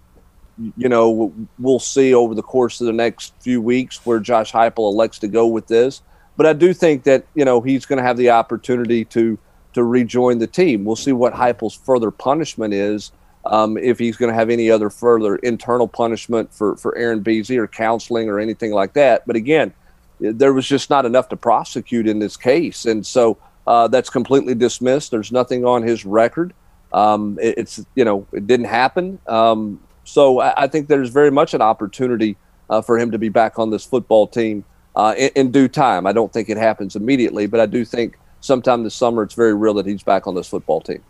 you 0.78 0.90
know, 0.90 1.34
we'll 1.60 1.80
see 1.80 2.14
over 2.14 2.34
the 2.34 2.42
course 2.42 2.82
of 2.82 2.88
the 2.88 2.94
next 2.94 3.34
few 3.40 3.62
weeks 3.62 4.06
where 4.06 4.20
Josh 4.20 4.52
Heupel 4.52 4.92
elects 4.92 5.20
to 5.20 5.28
go 5.28 5.48
with 5.48 5.68
this. 5.68 6.02
But 6.38 6.46
I 6.46 6.54
do 6.54 6.74
think 6.74 7.04
that 7.04 7.26
you 7.34 7.46
know 7.46 7.62
he's 7.62 7.86
going 7.86 7.98
to 7.98 8.04
have 8.04 8.18
the 8.18 8.30
opportunity 8.32 9.06
to 9.06 9.38
to 9.74 9.84
rejoin 9.84 10.40
the 10.40 10.48
team. 10.48 10.86
We'll 10.86 10.96
see 10.96 11.12
what 11.12 11.34
Heupel's 11.34 11.76
further 11.76 12.10
punishment 12.10 12.74
is 12.74 13.12
um, 13.46 13.78
if 13.78 14.00
he's 14.00 14.18
going 14.18 14.32
to 14.32 14.36
have 14.36 14.50
any 14.50 14.72
other 14.72 14.90
further 14.90 15.36
internal 15.38 15.88
punishment 15.88 16.54
for, 16.54 16.76
for 16.78 16.98
Aaron 16.98 17.20
Beasley 17.20 17.58
or 17.58 17.68
counseling 17.68 18.30
or 18.30 18.40
anything 18.40 18.72
like 18.72 18.94
that. 18.94 19.28
But 19.28 19.36
again, 19.36 19.74
there 20.20 20.54
was 20.54 20.66
just 20.66 20.90
not 20.90 21.06
enough 21.06 21.30
to 21.30 21.36
prosecute 21.36 22.08
in 22.08 22.20
this 22.20 22.38
case. 22.38 22.86
And 22.86 23.06
so 23.06 23.38
uh, 23.68 23.88
that's 23.88 24.10
completely 24.10 24.56
dismissed. 24.56 25.12
There's 25.12 25.32
nothing 25.32 25.66
on 25.66 25.84
his 25.84 26.06
record. 26.06 26.54
Um, 26.94 27.38
it, 27.42 27.58
it's, 27.58 27.86
you 27.96 28.06
know, 28.06 28.26
it 28.32 28.48
didn't 28.48 28.68
happen. 28.68 29.20
Um, 29.28 29.82
so 30.06 30.40
I, 30.40 30.64
I, 30.64 30.68
think 30.68 30.88
there's 30.88 31.10
very 31.10 31.32
much 31.32 31.54
an 31.54 31.62
opportunity 31.62 32.38
uh, 32.70 32.82
for 32.82 32.98
him 32.98 33.12
to 33.12 33.18
be 33.18 33.30
back 33.30 33.60
on 33.60 33.72
this 33.72 33.84
football 33.84 34.28
team 34.28 34.64
uh, 34.96 35.14
in, 35.18 35.30
in 35.36 35.52
due 35.52 35.68
time. 35.68 36.08
I 36.08 36.14
don't 36.14 36.32
think 36.32 36.50
it 36.50 36.58
happens 36.58 36.96
immediately, 36.96 37.48
but 37.48 37.60
I 37.60 37.66
do 37.66 37.84
think 37.84 38.18
sometime 38.40 38.84
this 38.84 38.96
summer 38.96 39.24
it's 39.24 39.34
very 39.34 39.54
real 39.54 39.74
that 39.74 39.86
he's 39.86 40.04
back 40.04 40.28
on 40.28 40.36
this 40.36 40.48
football 40.48 40.80
team. 40.80 41.04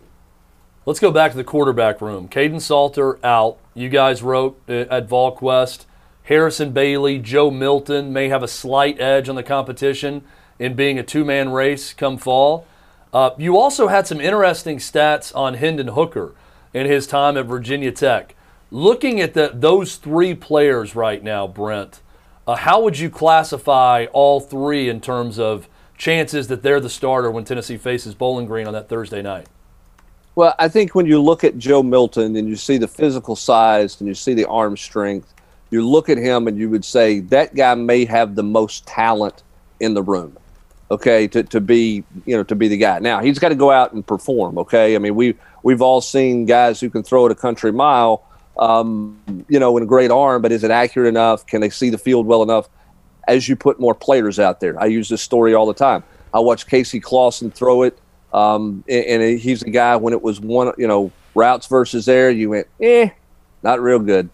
Let's 0.85 0.99
go 0.99 1.11
back 1.11 1.31
to 1.31 1.37
the 1.37 1.43
quarterback 1.43 1.99
room. 2.01 2.27
Kaidon 2.27 2.61
Salter 2.61 3.23
out. 3.25 3.57
You 3.73 3.89
guys 3.89 4.21
wrote 4.23 4.59
at 4.69 5.07
VolQuest. 5.07 5.85
Harrison 6.23 6.71
Bailey, 6.71 7.19
Joe 7.19 7.51
Milton 7.51 8.11
may 8.11 8.29
have 8.29 8.41
a 8.41 8.47
slight 8.47 8.99
edge 8.99 9.29
on 9.29 9.35
the 9.35 9.43
competition 9.43 10.23
in 10.57 10.73
being 10.73 10.97
a 10.97 11.03
two 11.03 11.23
man 11.23 11.51
race 11.51 11.93
come 11.93 12.17
fall. 12.17 12.65
Uh, 13.13 13.31
you 13.37 13.57
also 13.57 13.87
had 13.87 14.07
some 14.07 14.19
interesting 14.19 14.77
stats 14.77 15.35
on 15.35 15.53
Hendon 15.53 15.89
Hooker 15.89 16.33
in 16.73 16.85
his 16.85 17.07
time 17.07 17.37
at 17.37 17.45
Virginia 17.45 17.91
Tech. 17.91 18.34
Looking 18.71 19.21
at 19.21 19.33
the, 19.33 19.51
those 19.53 19.95
three 19.95 20.33
players 20.33 20.95
right 20.95 21.23
now, 21.23 21.47
Brent, 21.47 22.01
uh, 22.47 22.55
how 22.55 22.81
would 22.81 22.99
you 22.99 23.09
classify 23.09 24.05
all 24.11 24.39
three 24.39 24.89
in 24.89 25.01
terms 25.01 25.39
of 25.39 25.67
chances 25.97 26.47
that 26.47 26.63
they're 26.63 26.79
the 26.79 26.89
starter 26.89 27.31
when 27.31 27.43
Tennessee 27.45 27.77
faces 27.77 28.15
Bowling 28.15 28.45
Green 28.45 28.67
on 28.67 28.73
that 28.73 28.89
Thursday 28.89 29.21
night? 29.21 29.47
Well, 30.35 30.53
I 30.59 30.67
think 30.67 30.95
when 30.95 31.05
you 31.05 31.21
look 31.21 31.43
at 31.43 31.57
Joe 31.57 31.81
Milton 31.81 32.35
and 32.35 32.47
you 32.47 32.57
see 32.57 32.77
the 32.77 32.87
physical 32.87 33.35
size 33.35 33.99
and 34.01 34.07
you 34.07 34.13
see 34.13 34.33
the 34.33 34.45
arm 34.45 34.75
strength, 34.75 35.33
you 35.69 35.87
look 35.87 36.09
at 36.09 36.17
him 36.17 36.47
and 36.47 36.57
you 36.57 36.69
would 36.69 36.83
say 36.83 37.21
that 37.21 37.55
guy 37.55 37.73
may 37.75 38.05
have 38.05 38.35
the 38.35 38.43
most 38.43 38.85
talent 38.85 39.43
in 39.79 39.93
the 39.93 40.03
room. 40.03 40.37
Okay, 40.91 41.27
to, 41.29 41.41
to 41.41 41.59
be 41.59 42.03
you 42.25 42.37
know 42.37 42.43
to 42.43 42.53
be 42.53 42.67
the 42.67 42.77
guy. 42.77 42.99
Now 42.99 43.19
he's 43.19 43.39
got 43.39 43.49
to 43.49 43.55
go 43.55 43.71
out 43.71 43.93
and 43.93 44.05
perform. 44.05 44.59
Okay, 44.59 44.95
I 44.95 44.99
mean 44.99 45.15
we 45.15 45.35
we've 45.63 45.81
all 45.81 45.99
seen 45.99 46.45
guys 46.45 46.79
who 46.79 46.91
can 46.91 47.01
throw 47.01 47.25
it 47.25 47.31
a 47.31 47.35
country 47.35 47.71
mile, 47.71 48.23
um, 48.57 49.45
you 49.49 49.59
know, 49.59 49.75
in 49.77 49.83
a 49.83 49.85
great 49.85 50.11
arm, 50.11 50.41
but 50.41 50.51
is 50.51 50.63
it 50.63 50.71
accurate 50.71 51.07
enough? 51.07 51.45
Can 51.45 51.61
they 51.61 51.69
see 51.69 51.89
the 51.89 51.97
field 51.97 52.25
well 52.25 52.43
enough? 52.43 52.69
As 53.27 53.49
you 53.49 53.55
put 53.55 53.79
more 53.79 53.95
players 53.95 54.39
out 54.39 54.59
there, 54.59 54.79
I 54.79 54.85
use 54.85 55.09
this 55.09 55.21
story 55.21 55.53
all 55.53 55.65
the 55.65 55.73
time. 55.73 56.03
I 56.33 56.39
watched 56.39 56.67
Casey 56.67 56.99
Clausen 56.99 57.49
throw 57.51 57.83
it 57.83 57.97
um, 58.35 58.83
and, 58.89 59.05
and, 59.05 59.39
he's 59.39 59.63
a 59.63 59.69
guy 59.69 59.95
when 59.95 60.11
it 60.11 60.21
was 60.21 60.41
one, 60.41 60.73
you 60.77 60.87
know, 60.87 61.09
routes 61.35 61.67
versus 61.67 62.09
air, 62.09 62.29
you 62.29 62.49
went, 62.49 62.67
eh, 62.81 63.09
not 63.63 63.79
real 63.79 63.99
good. 63.99 64.29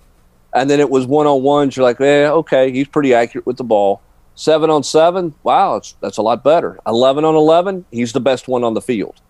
And 0.56 0.68
then 0.68 0.80
it 0.80 0.90
was 0.90 1.06
one 1.06 1.28
on 1.28 1.44
ones, 1.44 1.78
you're 1.78 1.84
like, 1.84 2.02
eh, 2.02 2.28
okay, 2.28 2.72
he's 2.72 2.88
pretty 2.88 3.14
accurate 3.14 3.46
with 3.46 3.58
the 3.58 3.64
ball. 3.64 4.02
Seven 4.34 4.72
on 4.72 4.82
seven, 4.82 5.36
wow, 5.44 5.80
that's 6.00 6.18
a 6.18 6.24
lot 6.24 6.44
better. 6.44 6.80
11 6.88 7.24
on 7.24 7.36
11, 7.36 7.86
he's 7.92 8.12
the 8.12 8.20
best 8.20 8.48
one 8.48 8.64
on 8.64 8.74
the 8.74 8.82
field. 8.82 9.22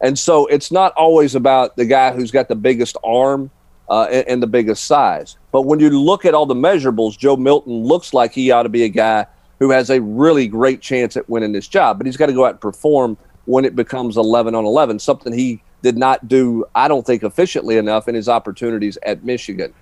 And 0.00 0.16
so 0.16 0.46
it's 0.46 0.70
not 0.70 0.92
always 0.92 1.34
about 1.34 1.74
the 1.74 1.84
guy 1.84 2.12
who's 2.12 2.30
got 2.30 2.46
the 2.46 2.54
biggest 2.54 2.96
arm 3.02 3.50
uh, 3.90 4.06
and, 4.10 4.28
and 4.28 4.42
the 4.42 4.46
biggest 4.46 4.84
size. 4.84 5.36
But 5.52 5.62
when 5.62 5.80
you 5.80 5.90
look 5.90 6.24
at 6.24 6.32
all 6.32 6.46
the 6.46 6.54
measurables, 6.54 7.18
Joe 7.18 7.36
Milton 7.36 7.82
looks 7.82 8.14
like 8.14 8.32
he 8.32 8.50
ought 8.50 8.62
to 8.62 8.68
be 8.68 8.84
a 8.84 8.88
guy 8.88 9.26
who 9.58 9.70
has 9.70 9.90
a 9.90 10.00
really 10.00 10.48
great 10.48 10.80
chance 10.80 11.16
at 11.16 11.28
winning 11.28 11.52
this 11.52 11.68
job. 11.68 11.98
But 11.98 12.06
he's 12.06 12.16
got 12.16 12.26
to 12.26 12.32
go 12.32 12.46
out 12.46 12.52
and 12.52 12.60
perform 12.60 13.18
when 13.44 13.64
it 13.64 13.74
becomes 13.74 14.16
11 14.16 14.54
on 14.54 14.64
11, 14.64 15.00
something 15.00 15.32
he 15.32 15.60
did 15.82 15.98
not 15.98 16.28
do, 16.28 16.64
I 16.74 16.88
don't 16.88 17.04
think, 17.04 17.22
efficiently 17.22 17.76
enough 17.76 18.06
in 18.06 18.14
his 18.14 18.28
opportunities 18.28 18.96
at 19.04 19.24
Michigan. 19.24 19.74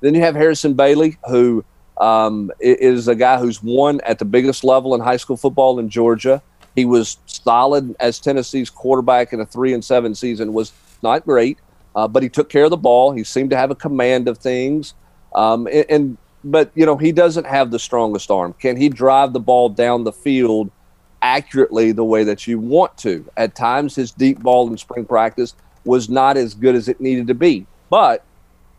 Then 0.00 0.14
you 0.14 0.20
have 0.22 0.34
Harrison 0.34 0.74
Bailey, 0.74 1.18
who 1.28 1.64
um, 1.98 2.50
is 2.58 3.06
a 3.08 3.14
guy 3.14 3.38
who's 3.38 3.62
won 3.62 4.00
at 4.00 4.18
the 4.18 4.24
biggest 4.24 4.64
level 4.64 4.94
in 4.94 5.00
high 5.00 5.16
school 5.16 5.36
football 5.36 5.78
in 5.78 5.88
Georgia. 5.88 6.42
He 6.74 6.84
was 6.84 7.18
solid 7.26 7.94
as 8.00 8.18
Tennessee's 8.18 8.70
quarterback 8.70 9.32
in 9.32 9.40
a 9.40 9.46
three 9.46 9.74
and 9.74 9.84
seven 9.84 10.14
season. 10.14 10.52
Was 10.52 10.72
not 11.02 11.24
great, 11.24 11.58
uh, 11.94 12.08
but 12.08 12.22
he 12.22 12.28
took 12.28 12.48
care 12.48 12.64
of 12.64 12.70
the 12.70 12.76
ball. 12.76 13.12
He 13.12 13.24
seemed 13.24 13.50
to 13.50 13.56
have 13.56 13.70
a 13.70 13.74
command 13.74 14.28
of 14.28 14.38
things. 14.38 14.94
Um, 15.34 15.66
and, 15.66 15.86
and 15.88 16.18
but 16.44 16.70
you 16.74 16.84
know 16.84 16.96
he 16.96 17.12
doesn't 17.12 17.46
have 17.46 17.70
the 17.70 17.78
strongest 17.78 18.30
arm. 18.30 18.54
Can 18.54 18.76
he 18.76 18.88
drive 18.88 19.32
the 19.32 19.40
ball 19.40 19.68
down 19.68 20.04
the 20.04 20.12
field 20.12 20.70
accurately 21.22 21.92
the 21.92 22.04
way 22.04 22.24
that 22.24 22.46
you 22.46 22.58
want 22.58 22.98
to. 22.98 23.24
At 23.36 23.54
times, 23.54 23.94
his 23.94 24.10
deep 24.10 24.40
ball 24.40 24.68
in 24.68 24.76
spring 24.76 25.06
practice 25.06 25.54
was 25.84 26.10
not 26.10 26.36
as 26.36 26.54
good 26.54 26.74
as 26.74 26.88
it 26.88 27.00
needed 27.00 27.28
to 27.28 27.34
be. 27.34 27.66
But 27.88 28.24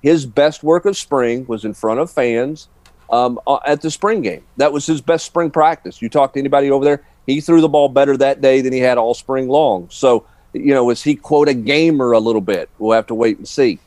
his 0.01 0.25
best 0.25 0.61
work 0.61 0.85
of 0.85 0.97
spring 0.97 1.45
was 1.47 1.65
in 1.65 1.73
front 1.73 2.01
of 2.01 2.11
fans 2.11 2.67
um, 3.09 3.39
uh, 3.47 3.59
at 3.65 3.81
the 3.81 3.89
spring 3.89 4.21
game. 4.21 4.43
That 4.57 4.73
was 4.73 4.85
his 4.85 5.01
best 5.01 5.25
spring 5.25 5.49
practice. 5.49 6.01
You 6.01 6.09
talk 6.09 6.33
to 6.33 6.39
anybody 6.39 6.69
over 6.69 6.83
there, 6.83 7.03
he 7.25 7.39
threw 7.39 7.61
the 7.61 7.69
ball 7.69 7.87
better 7.87 8.17
that 8.17 8.41
day 8.41 8.61
than 8.61 8.73
he 8.73 8.79
had 8.79 8.97
all 8.97 9.13
spring 9.13 9.47
long. 9.47 9.87
So, 9.89 10.25
you 10.53 10.73
know, 10.73 10.89
is 10.89 11.03
he, 11.03 11.15
quote, 11.15 11.49
a 11.49 11.53
gamer 11.53 12.11
a 12.11 12.19
little 12.19 12.41
bit? 12.41 12.69
We'll 12.79 12.95
have 12.95 13.07
to 13.07 13.15
wait 13.15 13.37
and 13.37 13.47
see. 13.47 13.79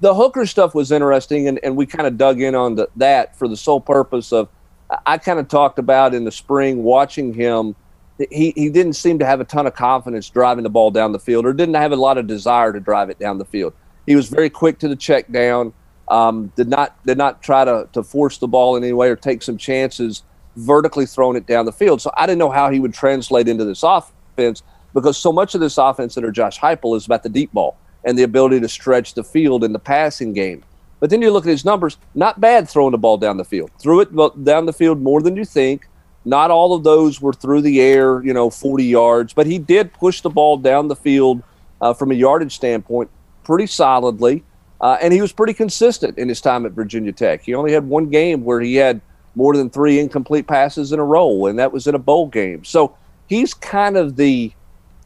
The 0.00 0.14
hooker 0.14 0.46
stuff 0.46 0.74
was 0.74 0.92
interesting, 0.92 1.48
and, 1.48 1.58
and 1.62 1.76
we 1.76 1.86
kind 1.86 2.06
of 2.06 2.18
dug 2.18 2.40
in 2.40 2.54
on 2.54 2.74
the, 2.76 2.88
that 2.96 3.36
for 3.36 3.48
the 3.48 3.56
sole 3.56 3.80
purpose 3.80 4.32
of 4.32 4.48
I 5.06 5.18
kind 5.18 5.38
of 5.38 5.48
talked 5.48 5.78
about 5.78 6.14
in 6.14 6.24
the 6.24 6.32
spring 6.32 6.82
watching 6.82 7.34
him– 7.34 7.74
he, 8.30 8.52
he 8.56 8.68
didn't 8.68 8.94
seem 8.94 9.18
to 9.20 9.26
have 9.26 9.40
a 9.40 9.44
ton 9.44 9.66
of 9.66 9.74
confidence 9.74 10.28
driving 10.28 10.64
the 10.64 10.70
ball 10.70 10.90
down 10.90 11.12
the 11.12 11.18
field 11.18 11.46
or 11.46 11.52
didn't 11.52 11.74
have 11.74 11.92
a 11.92 11.96
lot 11.96 12.18
of 12.18 12.26
desire 12.26 12.72
to 12.72 12.80
drive 12.80 13.08
it 13.08 13.18
down 13.18 13.38
the 13.38 13.44
field. 13.44 13.72
He 14.06 14.16
was 14.16 14.28
very 14.28 14.50
quick 14.50 14.78
to 14.80 14.88
the 14.88 14.96
check 14.96 15.30
down, 15.30 15.72
um, 16.08 16.52
did 16.56 16.68
not 16.68 17.02
did 17.06 17.16
not 17.16 17.42
try 17.42 17.64
to, 17.64 17.88
to 17.92 18.02
force 18.02 18.38
the 18.38 18.48
ball 18.48 18.76
in 18.76 18.82
any 18.82 18.92
way 18.92 19.08
or 19.08 19.16
take 19.16 19.42
some 19.42 19.56
chances 19.56 20.24
vertically 20.56 21.06
throwing 21.06 21.36
it 21.36 21.46
down 21.46 21.64
the 21.64 21.72
field. 21.72 22.02
So 22.02 22.10
I 22.16 22.26
didn't 22.26 22.38
know 22.38 22.50
how 22.50 22.70
he 22.70 22.80
would 22.80 22.92
translate 22.92 23.48
into 23.48 23.64
this 23.64 23.82
offense 23.82 24.62
because 24.94 25.16
so 25.16 25.32
much 25.32 25.54
of 25.54 25.60
this 25.60 25.78
offense 25.78 26.16
under 26.16 26.30
Josh 26.30 26.58
Heupel 26.58 26.96
is 26.96 27.06
about 27.06 27.22
the 27.22 27.28
deep 27.28 27.52
ball 27.52 27.76
and 28.04 28.18
the 28.18 28.22
ability 28.22 28.60
to 28.60 28.68
stretch 28.68 29.14
the 29.14 29.24
field 29.24 29.64
in 29.64 29.72
the 29.72 29.78
passing 29.78 30.32
game. 30.32 30.64
But 31.00 31.10
then 31.10 31.22
you 31.22 31.30
look 31.30 31.46
at 31.46 31.50
his 31.50 31.64
numbers, 31.64 31.96
not 32.14 32.40
bad 32.40 32.68
throwing 32.68 32.92
the 32.92 32.98
ball 32.98 33.16
down 33.16 33.36
the 33.36 33.44
field. 33.44 33.70
Threw 33.78 34.00
it 34.00 34.14
down 34.44 34.66
the 34.66 34.72
field 34.72 35.00
more 35.00 35.22
than 35.22 35.36
you 35.36 35.44
think. 35.44 35.88
Not 36.24 36.50
all 36.50 36.74
of 36.74 36.84
those 36.84 37.20
were 37.20 37.32
through 37.32 37.62
the 37.62 37.80
air, 37.80 38.22
you 38.22 38.34
know, 38.34 38.50
40 38.50 38.84
yards, 38.84 39.32
but 39.32 39.46
he 39.46 39.58
did 39.58 39.92
push 39.94 40.20
the 40.20 40.28
ball 40.28 40.58
down 40.58 40.88
the 40.88 40.96
field 40.96 41.42
uh, 41.80 41.94
from 41.94 42.10
a 42.10 42.14
yardage 42.14 42.54
standpoint 42.54 43.10
pretty 43.42 43.66
solidly. 43.66 44.44
Uh, 44.80 44.98
and 45.00 45.12
he 45.12 45.20
was 45.20 45.32
pretty 45.32 45.54
consistent 45.54 46.18
in 46.18 46.28
his 46.28 46.40
time 46.40 46.66
at 46.66 46.72
Virginia 46.72 47.12
Tech. 47.12 47.42
He 47.42 47.54
only 47.54 47.72
had 47.72 47.86
one 47.86 48.08
game 48.08 48.44
where 48.44 48.60
he 48.60 48.76
had 48.76 49.00
more 49.34 49.56
than 49.56 49.70
three 49.70 49.98
incomplete 49.98 50.46
passes 50.46 50.92
in 50.92 50.98
a 50.98 51.04
row, 51.04 51.46
and 51.46 51.58
that 51.58 51.72
was 51.72 51.86
in 51.86 51.94
a 51.94 51.98
bowl 51.98 52.26
game. 52.26 52.64
So 52.64 52.96
he's 53.26 53.54
kind 53.54 53.96
of 53.96 54.16
the 54.16 54.52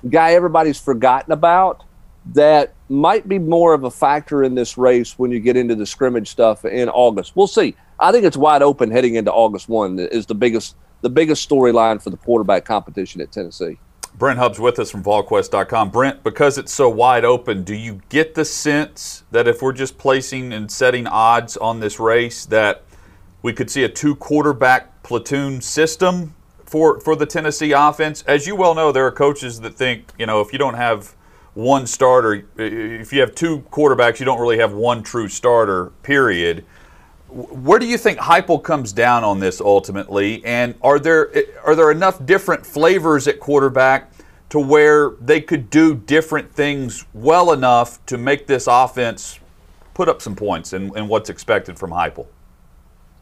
guy 0.09 0.33
everybody's 0.33 0.81
forgotten 0.81 1.33
about 1.33 1.85
that 2.33 2.75
might 2.89 3.29
be 3.29 3.39
more 3.39 3.75
of 3.75 3.85
a 3.85 3.91
factor 3.91 4.45
in 4.45 4.55
this 4.55 4.79
race 4.79 5.19
when 5.19 5.31
you 5.31 5.41
get 5.41 5.57
into 5.57 5.75
the 5.75 5.87
scrimmage 5.87 6.29
stuff 6.29 6.65
in 6.65 6.89
August. 6.89 7.37
We'll 7.37 7.47
see. 7.47 7.75
I 7.99 8.13
think 8.13 8.25
it's 8.25 8.37
wide 8.37 8.63
open 8.63 8.91
heading 8.91 9.17
into 9.17 9.33
August 9.33 9.69
1 9.69 9.99
is 9.99 10.27
the 10.27 10.35
biggest 10.35 10.77
the 11.03 11.11
biggest 11.11 11.47
storyline 11.47 12.01
for 12.01 12.09
the 12.09 12.17
quarterback 12.17 12.65
competition 12.65 13.21
at 13.21 13.31
Tennessee. 13.31 13.79
Brent 14.17 14.39
Hubbs 14.39 14.59
with 14.59 14.79
us 14.79 14.91
from 14.91 15.03
VolQuest.com. 15.03 15.91
Brent, 15.91 16.23
because 16.23 16.57
it's 16.57 16.73
so 16.73 16.89
wide 16.89 17.27
open, 17.27 17.63
do 17.63 17.75
you 17.75 18.01
get 18.09 18.35
the 18.35 18.45
sense 18.45 19.25
that 19.31 19.47
if 19.47 19.61
we're 19.61 19.73
just 19.73 19.99
placing 19.99 20.55
and 20.55 20.71
setting 20.71 21.07
odds 21.07 21.59
on 21.59 21.81
this 21.81 22.01
race, 22.01 22.47
that 22.47 22.85
we 23.43 23.53
could 23.53 23.71
see 23.71 23.85
a 23.85 23.89
two 23.89 24.15
quarterback 24.15 25.03
platoon 25.03 25.61
system 25.61 26.35
for, 26.67 27.01
for 27.01 27.17
the 27.17 27.27
Tennessee 27.27 27.73
offense? 27.73 28.23
As 28.27 28.47
you 28.47 28.57
well 28.57 28.75
know, 28.75 28.93
there 28.93 29.07
are 29.07 29.13
coaches 29.13 29.61
that 29.61 29.75
think, 29.75 30.13
you 30.19 30.27
know, 30.27 30.41
if 30.41 30.53
you 30.53 30.59
don't 30.59 30.75
have 30.75 31.15
one 31.55 31.87
starter, 31.87 32.47
if 32.57 33.13
you 33.13 33.21
have 33.21 33.35
two 33.35 33.61
quarterbacks, 33.71 34.19
you 34.19 34.27
don't 34.27 34.41
really 34.41 34.59
have 34.59 34.73
one 34.73 35.03
true 35.03 35.29
starter, 35.29 35.91
period. 36.03 36.65
Where 37.29 37.79
do 37.79 37.87
you 37.87 37.99
think 37.99 38.19
Heupel 38.19 38.63
comes 38.63 38.93
down 38.93 39.25
on 39.25 39.41
this 39.41 39.61
ultimately? 39.61 40.45
And 40.45 40.75
are 40.83 40.99
there 40.99 41.33
are 41.65 41.75
there 41.75 41.91
enough 41.91 42.25
different 42.25 42.65
flavors 42.65 43.27
at 43.27 43.41
quarterback 43.41 44.13
to 44.51 44.61
where 44.61 45.11
they 45.21 45.41
could 45.41 45.69
do 45.71 45.97
different 45.97 46.53
things 46.53 47.07
well 47.13 47.53
enough 47.53 48.05
to 48.07 48.19
make 48.19 48.47
this 48.47 48.69
offense 48.69 49.41
put 49.95 50.09
up 50.09 50.23
some 50.23 50.37
points 50.37 50.73
and, 50.73 51.09
what's 51.09 51.31
expected 51.31 51.79
from 51.79 51.91
Heupel? 51.91 52.27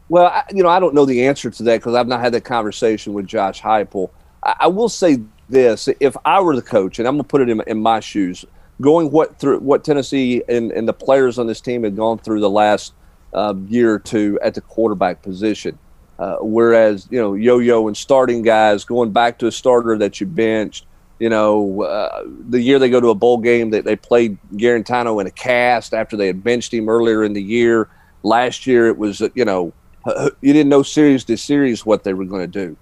Well, 0.09 0.25
I, 0.25 0.43
you 0.53 0.63
know, 0.63 0.69
I 0.69 0.79
don't 0.79 0.93
know 0.93 1.05
the 1.05 1.25
answer 1.25 1.49
to 1.49 1.63
that 1.63 1.77
because 1.79 1.95
I've 1.95 2.07
not 2.07 2.19
had 2.19 2.33
that 2.33 2.43
conversation 2.43 3.13
with 3.13 3.25
Josh 3.25 3.61
Heupel. 3.61 4.09
I, 4.43 4.55
I, 4.61 4.67
will 4.67 4.89
say 4.89 5.19
this: 5.49 5.89
if 5.99 6.15
I 6.25 6.41
were 6.41 6.55
the 6.55 6.61
coach, 6.61 6.99
and 6.99 7.07
I'm 7.07 7.15
going 7.15 7.23
to 7.23 7.27
put 7.27 7.41
it 7.41 7.49
in, 7.49 7.61
in 7.67 7.81
my 7.81 7.99
shoes, 7.99 8.45
going 8.81 9.11
what 9.11 9.39
through 9.39 9.59
what 9.59 9.83
Tennessee 9.83 10.43
and, 10.47 10.71
and 10.71 10.87
the 10.87 10.93
players 10.93 11.39
on 11.39 11.47
this 11.47 11.61
team 11.61 11.83
had 11.83 11.95
gone 11.95 12.17
through 12.17 12.41
the 12.41 12.49
last 12.49 12.93
uh, 13.33 13.53
year 13.67 13.93
or 13.93 13.99
two 13.99 14.39
at 14.41 14.53
the 14.53 14.61
quarterback 14.61 15.21
position. 15.21 15.77
Uh, 16.19 16.37
whereas, 16.41 17.07
you 17.09 17.19
know, 17.19 17.33
yo 17.33 17.59
yo 17.59 17.87
and 17.87 17.97
starting 17.97 18.43
guys 18.43 18.85
going 18.85 19.11
back 19.11 19.39
to 19.39 19.47
a 19.47 19.51
starter 19.51 19.97
that 19.97 20.21
you 20.21 20.27
benched, 20.27 20.85
you 21.19 21.29
know, 21.29 21.83
uh, 21.83 22.23
the 22.49 22.61
year 22.61 22.77
they 22.77 22.89
go 22.89 22.99
to 22.99 23.09
a 23.09 23.15
bowl 23.15 23.37
game, 23.37 23.69
they, 23.69 23.81
they 23.81 23.95
played 23.95 24.37
Guarantano 24.53 25.19
in 25.21 25.27
a 25.27 25.31
cast 25.31 25.93
after 25.93 26.15
they 26.15 26.27
had 26.27 26.43
benched 26.43 26.73
him 26.73 26.87
earlier 26.87 27.23
in 27.23 27.33
the 27.33 27.41
year. 27.41 27.89
Last 28.21 28.67
year, 28.67 28.87
it 28.87 28.97
was, 28.97 29.21
you 29.33 29.43
know, 29.43 29.73
Uh, 30.05 30.29
you 30.41 30.53
didn't 30.53 30.69
know 30.69 30.83
series 30.83 31.23
to 31.25 31.37
series 31.37 31.85
what 31.85 32.03
they 32.03 32.13
were 32.13 32.25
going 32.25 32.41
to 32.41 32.65
do. 32.67 32.75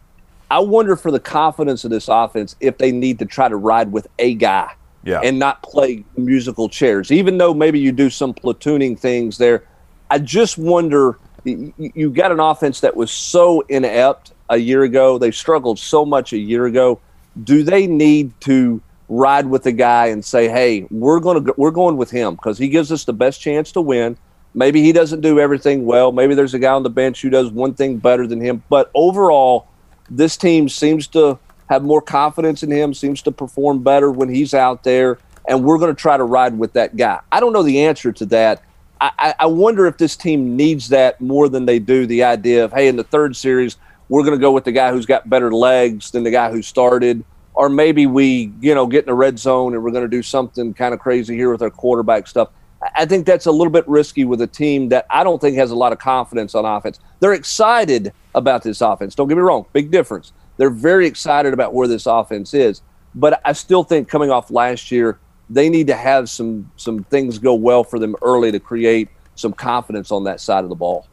I 0.49 0.59
wonder 0.59 0.95
for 0.95 1.11
the 1.11 1.19
confidence 1.19 1.83
of 1.85 1.91
this 1.91 2.07
offense 2.07 2.55
if 2.59 2.77
they 2.77 2.91
need 2.91 3.19
to 3.19 3.25
try 3.25 3.47
to 3.47 3.55
ride 3.55 3.91
with 3.91 4.07
a 4.19 4.33
guy 4.33 4.73
yeah. 5.03 5.21
and 5.23 5.39
not 5.39 5.63
play 5.63 6.03
musical 6.17 6.67
chairs, 6.67 7.11
even 7.11 7.37
though 7.37 7.53
maybe 7.53 7.79
you 7.79 7.91
do 7.91 8.09
some 8.09 8.33
platooning 8.33 8.99
things 8.99 9.37
there 9.37 9.63
I 10.11 10.19
just 10.19 10.57
wonder. 10.57 11.17
You 11.45 12.11
got 12.11 12.31
an 12.31 12.39
offense 12.39 12.81
that 12.81 12.95
was 12.95 13.09
so 13.09 13.61
inept 13.61 14.33
a 14.49 14.57
year 14.57 14.83
ago. 14.83 15.17
They 15.17 15.31
struggled 15.31 15.79
so 15.79 16.05
much 16.05 16.33
a 16.33 16.37
year 16.37 16.65
ago. 16.65 16.99
Do 17.43 17.63
they 17.63 17.87
need 17.87 18.39
to 18.41 18.81
ride 19.07 19.47
with 19.47 19.63
the 19.63 19.71
guy 19.71 20.07
and 20.07 20.23
say, 20.23 20.49
"Hey, 20.49 20.85
we're 20.91 21.21
going 21.21 21.45
to 21.45 21.53
we're 21.57 21.71
going 21.71 21.95
with 21.95 22.11
him 22.11 22.35
because 22.35 22.57
he 22.57 22.67
gives 22.67 22.91
us 22.91 23.05
the 23.05 23.13
best 23.13 23.39
chance 23.39 23.71
to 23.71 23.81
win." 23.81 24.17
Maybe 24.53 24.81
he 24.81 24.91
doesn't 24.91 25.21
do 25.21 25.39
everything 25.39 25.85
well. 25.85 26.11
Maybe 26.11 26.35
there's 26.35 26.53
a 26.53 26.59
guy 26.59 26.73
on 26.73 26.83
the 26.83 26.89
bench 26.89 27.21
who 27.21 27.29
does 27.29 27.51
one 27.51 27.73
thing 27.73 27.97
better 27.97 28.27
than 28.27 28.41
him. 28.41 28.63
But 28.69 28.91
overall, 28.93 29.67
this 30.09 30.35
team 30.35 30.67
seems 30.67 31.07
to 31.07 31.39
have 31.69 31.83
more 31.83 32.01
confidence 32.01 32.63
in 32.63 32.71
him. 32.71 32.93
Seems 32.93 33.21
to 33.23 33.31
perform 33.31 33.81
better 33.81 34.11
when 34.11 34.27
he's 34.27 34.53
out 34.53 34.83
there, 34.83 35.19
and 35.47 35.63
we're 35.63 35.77
going 35.77 35.95
to 35.95 35.99
try 35.99 36.17
to 36.17 36.23
ride 36.23 36.57
with 36.57 36.73
that 36.73 36.97
guy. 36.97 37.19
I 37.31 37.39
don't 37.39 37.53
know 37.53 37.63
the 37.63 37.81
answer 37.81 38.11
to 38.11 38.25
that 38.27 38.63
I, 39.01 39.33
I 39.39 39.45
wonder 39.47 39.87
if 39.87 39.97
this 39.97 40.15
team 40.15 40.55
needs 40.55 40.89
that 40.89 41.19
more 41.19 41.49
than 41.49 41.65
they 41.65 41.79
do 41.79 42.05
the 42.05 42.23
idea 42.23 42.63
of, 42.63 42.71
hey, 42.71 42.87
in 42.87 42.97
the 42.97 43.03
third 43.03 43.35
series, 43.35 43.77
we're 44.09 44.21
going 44.21 44.37
to 44.37 44.41
go 44.41 44.51
with 44.51 44.63
the 44.63 44.71
guy 44.71 44.91
who's 44.91 45.07
got 45.07 45.27
better 45.27 45.51
legs 45.51 46.11
than 46.11 46.23
the 46.23 46.29
guy 46.29 46.51
who 46.51 46.61
started. 46.61 47.23
Or 47.55 47.67
maybe 47.67 48.05
we, 48.05 48.53
you 48.61 48.75
know, 48.75 48.85
get 48.85 48.99
in 48.99 49.05
the 49.07 49.15
red 49.15 49.39
zone 49.39 49.73
and 49.73 49.83
we're 49.83 49.91
going 49.91 50.03
to 50.03 50.09
do 50.09 50.21
something 50.21 50.75
kind 50.75 50.93
of 50.93 50.99
crazy 50.99 51.35
here 51.35 51.51
with 51.51 51.63
our 51.63 51.71
quarterback 51.71 52.27
stuff. 52.27 52.49
I 52.95 53.05
think 53.05 53.25
that's 53.25 53.45
a 53.45 53.51
little 53.51 53.71
bit 53.71 53.87
risky 53.87 54.25
with 54.25 54.41
a 54.41 54.47
team 54.47 54.89
that 54.89 55.05
I 55.09 55.23
don't 55.23 55.39
think 55.39 55.55
has 55.57 55.71
a 55.71 55.75
lot 55.75 55.93
of 55.93 55.99
confidence 55.99 56.55
on 56.55 56.65
offense. 56.65 56.99
They're 57.19 57.33
excited 57.33 58.11
about 58.33 58.63
this 58.63 58.81
offense. 58.81 59.13
Don't 59.13 59.27
get 59.27 59.35
me 59.35 59.41
wrong, 59.41 59.65
big 59.71 59.91
difference. 59.91 60.33
They're 60.57 60.69
very 60.69 61.05
excited 61.05 61.53
about 61.53 61.73
where 61.73 61.87
this 61.87 62.05
offense 62.05 62.53
is. 62.53 62.81
But 63.13 63.41
I 63.45 63.53
still 63.53 63.83
think 63.83 64.07
coming 64.07 64.31
off 64.31 64.51
last 64.51 64.91
year, 64.91 65.19
they 65.49 65.69
need 65.69 65.87
to 65.87 65.95
have 65.95 66.29
some 66.29 66.71
some 66.77 67.03
things 67.05 67.37
go 67.37 67.53
well 67.53 67.83
for 67.83 67.99
them 67.99 68.15
early 68.21 68.51
to 68.51 68.59
create 68.59 69.09
some 69.35 69.53
confidence 69.53 70.11
on 70.11 70.23
that 70.23 70.39
side 70.39 70.63
of 70.63 70.69
the 70.69 70.75
ball. 70.75 71.07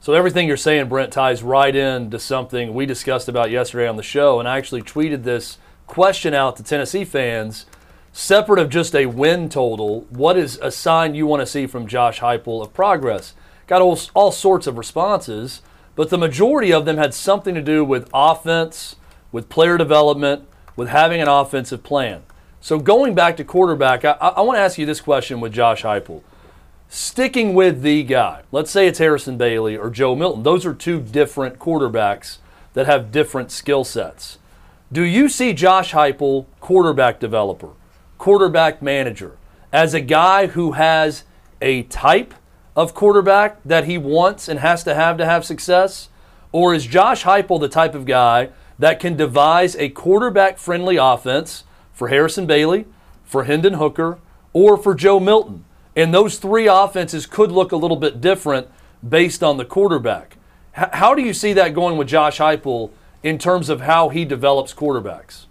So 0.00 0.12
everything 0.14 0.46
you're 0.46 0.56
saying, 0.56 0.88
Brent, 0.88 1.12
ties 1.12 1.42
right 1.42 1.74
into 1.74 2.20
something 2.20 2.74
we 2.74 2.86
discussed 2.86 3.28
about 3.28 3.50
yesterday 3.50 3.88
on 3.88 3.96
the 3.96 4.04
show, 4.04 4.38
and 4.38 4.48
I 4.48 4.56
actually 4.56 4.82
tweeted 4.82 5.24
this 5.24 5.58
question 5.88 6.32
out 6.32 6.56
to 6.56 6.62
Tennessee 6.62 7.04
fans 7.04 7.66
separate 8.16 8.58
of 8.58 8.70
just 8.70 8.94
a 8.94 9.04
win 9.04 9.46
total, 9.46 10.06
what 10.08 10.38
is 10.38 10.58
a 10.62 10.70
sign 10.70 11.14
you 11.14 11.26
want 11.26 11.42
to 11.42 11.46
see 11.46 11.66
from 11.66 11.86
Josh 11.86 12.20
Heupel 12.20 12.62
of 12.62 12.72
progress? 12.72 13.34
Got 13.66 13.82
all, 13.82 13.98
all 14.14 14.32
sorts 14.32 14.66
of 14.66 14.78
responses, 14.78 15.60
but 15.94 16.08
the 16.08 16.16
majority 16.16 16.72
of 16.72 16.86
them 16.86 16.96
had 16.96 17.12
something 17.12 17.54
to 17.54 17.60
do 17.60 17.84
with 17.84 18.08
offense, 18.14 18.96
with 19.32 19.50
player 19.50 19.76
development, 19.76 20.48
with 20.76 20.88
having 20.88 21.20
an 21.20 21.28
offensive 21.28 21.82
plan. 21.82 22.22
So 22.58 22.78
going 22.78 23.14
back 23.14 23.36
to 23.36 23.44
quarterback, 23.44 24.02
I, 24.02 24.12
I 24.12 24.40
want 24.40 24.56
to 24.56 24.62
ask 24.62 24.78
you 24.78 24.86
this 24.86 25.02
question 25.02 25.38
with 25.40 25.52
Josh 25.52 25.82
Heupel. 25.82 26.22
Sticking 26.88 27.52
with 27.52 27.82
the 27.82 28.02
guy, 28.02 28.44
let's 28.50 28.70
say 28.70 28.86
it's 28.86 28.98
Harrison 28.98 29.36
Bailey 29.36 29.76
or 29.76 29.90
Joe 29.90 30.16
Milton. 30.16 30.42
Those 30.42 30.64
are 30.64 30.72
two 30.72 31.02
different 31.02 31.58
quarterbacks 31.58 32.38
that 32.72 32.86
have 32.86 33.12
different 33.12 33.50
skill 33.50 33.84
sets. 33.84 34.38
Do 34.90 35.02
you 35.02 35.28
see 35.28 35.52
Josh 35.52 35.92
Heupel, 35.92 36.46
quarterback 36.60 37.20
developer, 37.20 37.72
quarterback 38.18 38.82
manager, 38.82 39.36
as 39.72 39.94
a 39.94 40.00
guy 40.00 40.46
who 40.46 40.72
has 40.72 41.24
a 41.60 41.82
type 41.84 42.34
of 42.74 42.94
quarterback 42.94 43.62
that 43.64 43.86
he 43.86 43.96
wants 43.98 44.48
and 44.48 44.60
has 44.60 44.84
to 44.84 44.94
have 44.94 45.16
to 45.18 45.24
have 45.24 45.44
success? 45.44 46.08
Or 46.52 46.74
is 46.74 46.86
Josh 46.86 47.24
Heupel 47.24 47.60
the 47.60 47.68
type 47.68 47.94
of 47.94 48.04
guy 48.04 48.50
that 48.78 49.00
can 49.00 49.16
devise 49.16 49.74
a 49.76 49.88
quarterback 49.88 50.58
friendly 50.58 50.96
offense 50.96 51.64
for 51.92 52.08
Harrison 52.08 52.46
Bailey, 52.46 52.84
for 53.24 53.44
Hendon 53.44 53.74
Hooker, 53.74 54.18
or 54.52 54.76
for 54.76 54.94
Joe 54.94 55.18
Milton? 55.18 55.64
And 55.94 56.12
those 56.12 56.38
three 56.38 56.66
offenses 56.66 57.26
could 57.26 57.50
look 57.50 57.72
a 57.72 57.76
little 57.76 57.96
bit 57.96 58.20
different 58.20 58.68
based 59.06 59.42
on 59.42 59.56
the 59.56 59.64
quarterback. 59.64 60.36
How 60.72 61.14
do 61.14 61.22
you 61.22 61.32
see 61.32 61.54
that 61.54 61.74
going 61.74 61.96
with 61.96 62.08
Josh 62.08 62.38
Heupel 62.38 62.90
in 63.22 63.38
terms 63.38 63.70
of 63.70 63.80
how 63.80 64.10
he 64.10 64.26
develops 64.26 64.74
quarterbacks? 64.74 65.45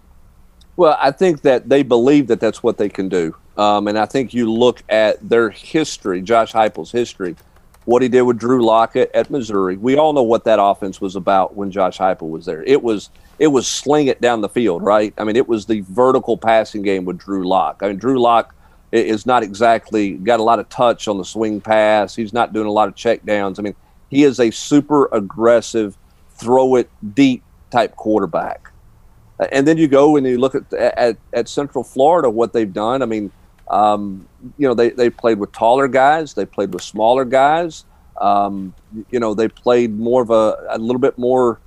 Well, 0.76 0.96
I 1.00 1.10
think 1.10 1.42
that 1.42 1.68
they 1.68 1.82
believe 1.82 2.26
that 2.26 2.40
that's 2.40 2.62
what 2.62 2.76
they 2.76 2.88
can 2.88 3.08
do. 3.08 3.34
Um, 3.56 3.88
and 3.88 3.98
I 3.98 4.04
think 4.04 4.34
you 4.34 4.52
look 4.52 4.82
at 4.88 5.26
their 5.26 5.48
history, 5.48 6.20
Josh 6.20 6.52
Heupel's 6.52 6.92
history, 6.92 7.36
what 7.86 8.02
he 8.02 8.08
did 8.08 8.22
with 8.22 8.38
Drew 8.38 8.64
Lockett 8.64 9.10
at 9.14 9.30
Missouri. 9.30 9.76
We 9.76 9.96
all 9.96 10.12
know 10.12 10.22
what 10.22 10.44
that 10.44 10.60
offense 10.60 11.00
was 11.00 11.16
about 11.16 11.56
when 11.56 11.70
Josh 11.70 11.98
Heupel 11.98 12.28
was 12.28 12.44
there. 12.44 12.62
It 12.64 12.82
was 12.82 13.10
it 13.38 13.46
was 13.48 13.66
sling 13.66 14.08
it 14.08 14.20
down 14.20 14.40
the 14.40 14.48
field, 14.48 14.82
right? 14.82 15.14
I 15.18 15.24
mean, 15.24 15.36
it 15.36 15.48
was 15.48 15.66
the 15.66 15.80
vertical 15.82 16.36
passing 16.36 16.82
game 16.82 17.04
with 17.04 17.18
Drew 17.18 17.46
Lock. 17.46 17.82
I 17.82 17.88
mean, 17.88 17.96
Drew 17.96 18.20
Lock 18.20 18.54
is 18.92 19.26
not 19.26 19.42
exactly 19.42 20.12
got 20.12 20.40
a 20.40 20.42
lot 20.42 20.58
of 20.58 20.68
touch 20.68 21.06
on 21.08 21.18
the 21.18 21.24
swing 21.24 21.60
pass. 21.60 22.14
He's 22.14 22.32
not 22.32 22.52
doing 22.52 22.66
a 22.66 22.72
lot 22.72 22.88
of 22.88 22.96
check 22.96 23.24
downs. 23.24 23.58
I 23.58 23.62
mean, 23.62 23.74
he 24.10 24.24
is 24.24 24.40
a 24.40 24.50
super 24.50 25.08
aggressive, 25.12 25.96
throw 26.34 26.76
it 26.76 26.90
deep 27.14 27.42
type 27.70 27.94
quarterback. 27.96 28.70
And 29.52 29.66
then 29.66 29.76
you 29.76 29.88
go 29.88 30.16
and 30.16 30.26
you 30.26 30.38
look 30.38 30.54
at, 30.54 30.72
at, 30.72 31.18
at 31.32 31.48
Central 31.48 31.84
Florida, 31.84 32.30
what 32.30 32.52
they've 32.52 32.72
done. 32.72 33.02
I 33.02 33.06
mean, 33.06 33.30
um, 33.68 34.28
you 34.56 34.66
know, 34.66 34.74
they, 34.74 34.90
they 34.90 35.10
played 35.10 35.38
with 35.38 35.52
taller 35.52 35.88
guys, 35.88 36.34
they 36.34 36.46
played 36.46 36.72
with 36.72 36.82
smaller 36.82 37.24
guys. 37.24 37.84
Um, 38.20 38.74
you 39.10 39.20
know, 39.20 39.34
they 39.34 39.48
played 39.48 39.98
more 39.98 40.22
of 40.22 40.30
a, 40.30 40.56
a 40.70 40.78
little 40.78 41.00
bit 41.00 41.18
more, 41.18 41.60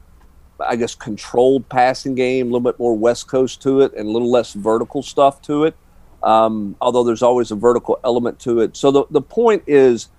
I 0.59 0.75
guess, 0.75 0.95
controlled 0.95 1.69
passing 1.69 2.15
game, 2.15 2.47
a 2.47 2.49
little 2.49 2.59
bit 2.71 2.79
more 2.79 2.97
West 2.97 3.27
Coast 3.27 3.61
to 3.63 3.81
it, 3.81 3.93
and 3.93 4.07
a 4.07 4.11
little 4.11 4.31
less 4.31 4.53
vertical 4.53 5.03
stuff 5.03 5.41
to 5.43 5.65
it. 5.65 5.75
Um, 6.23 6.75
although 6.81 7.03
there's 7.03 7.21
always 7.21 7.51
a 7.51 7.55
vertical 7.55 7.99
element 8.03 8.39
to 8.39 8.61
it. 8.61 8.75
So 8.75 8.91
the, 8.91 9.03
the 9.11 9.21
point 9.21 9.63
is, 9.67 10.09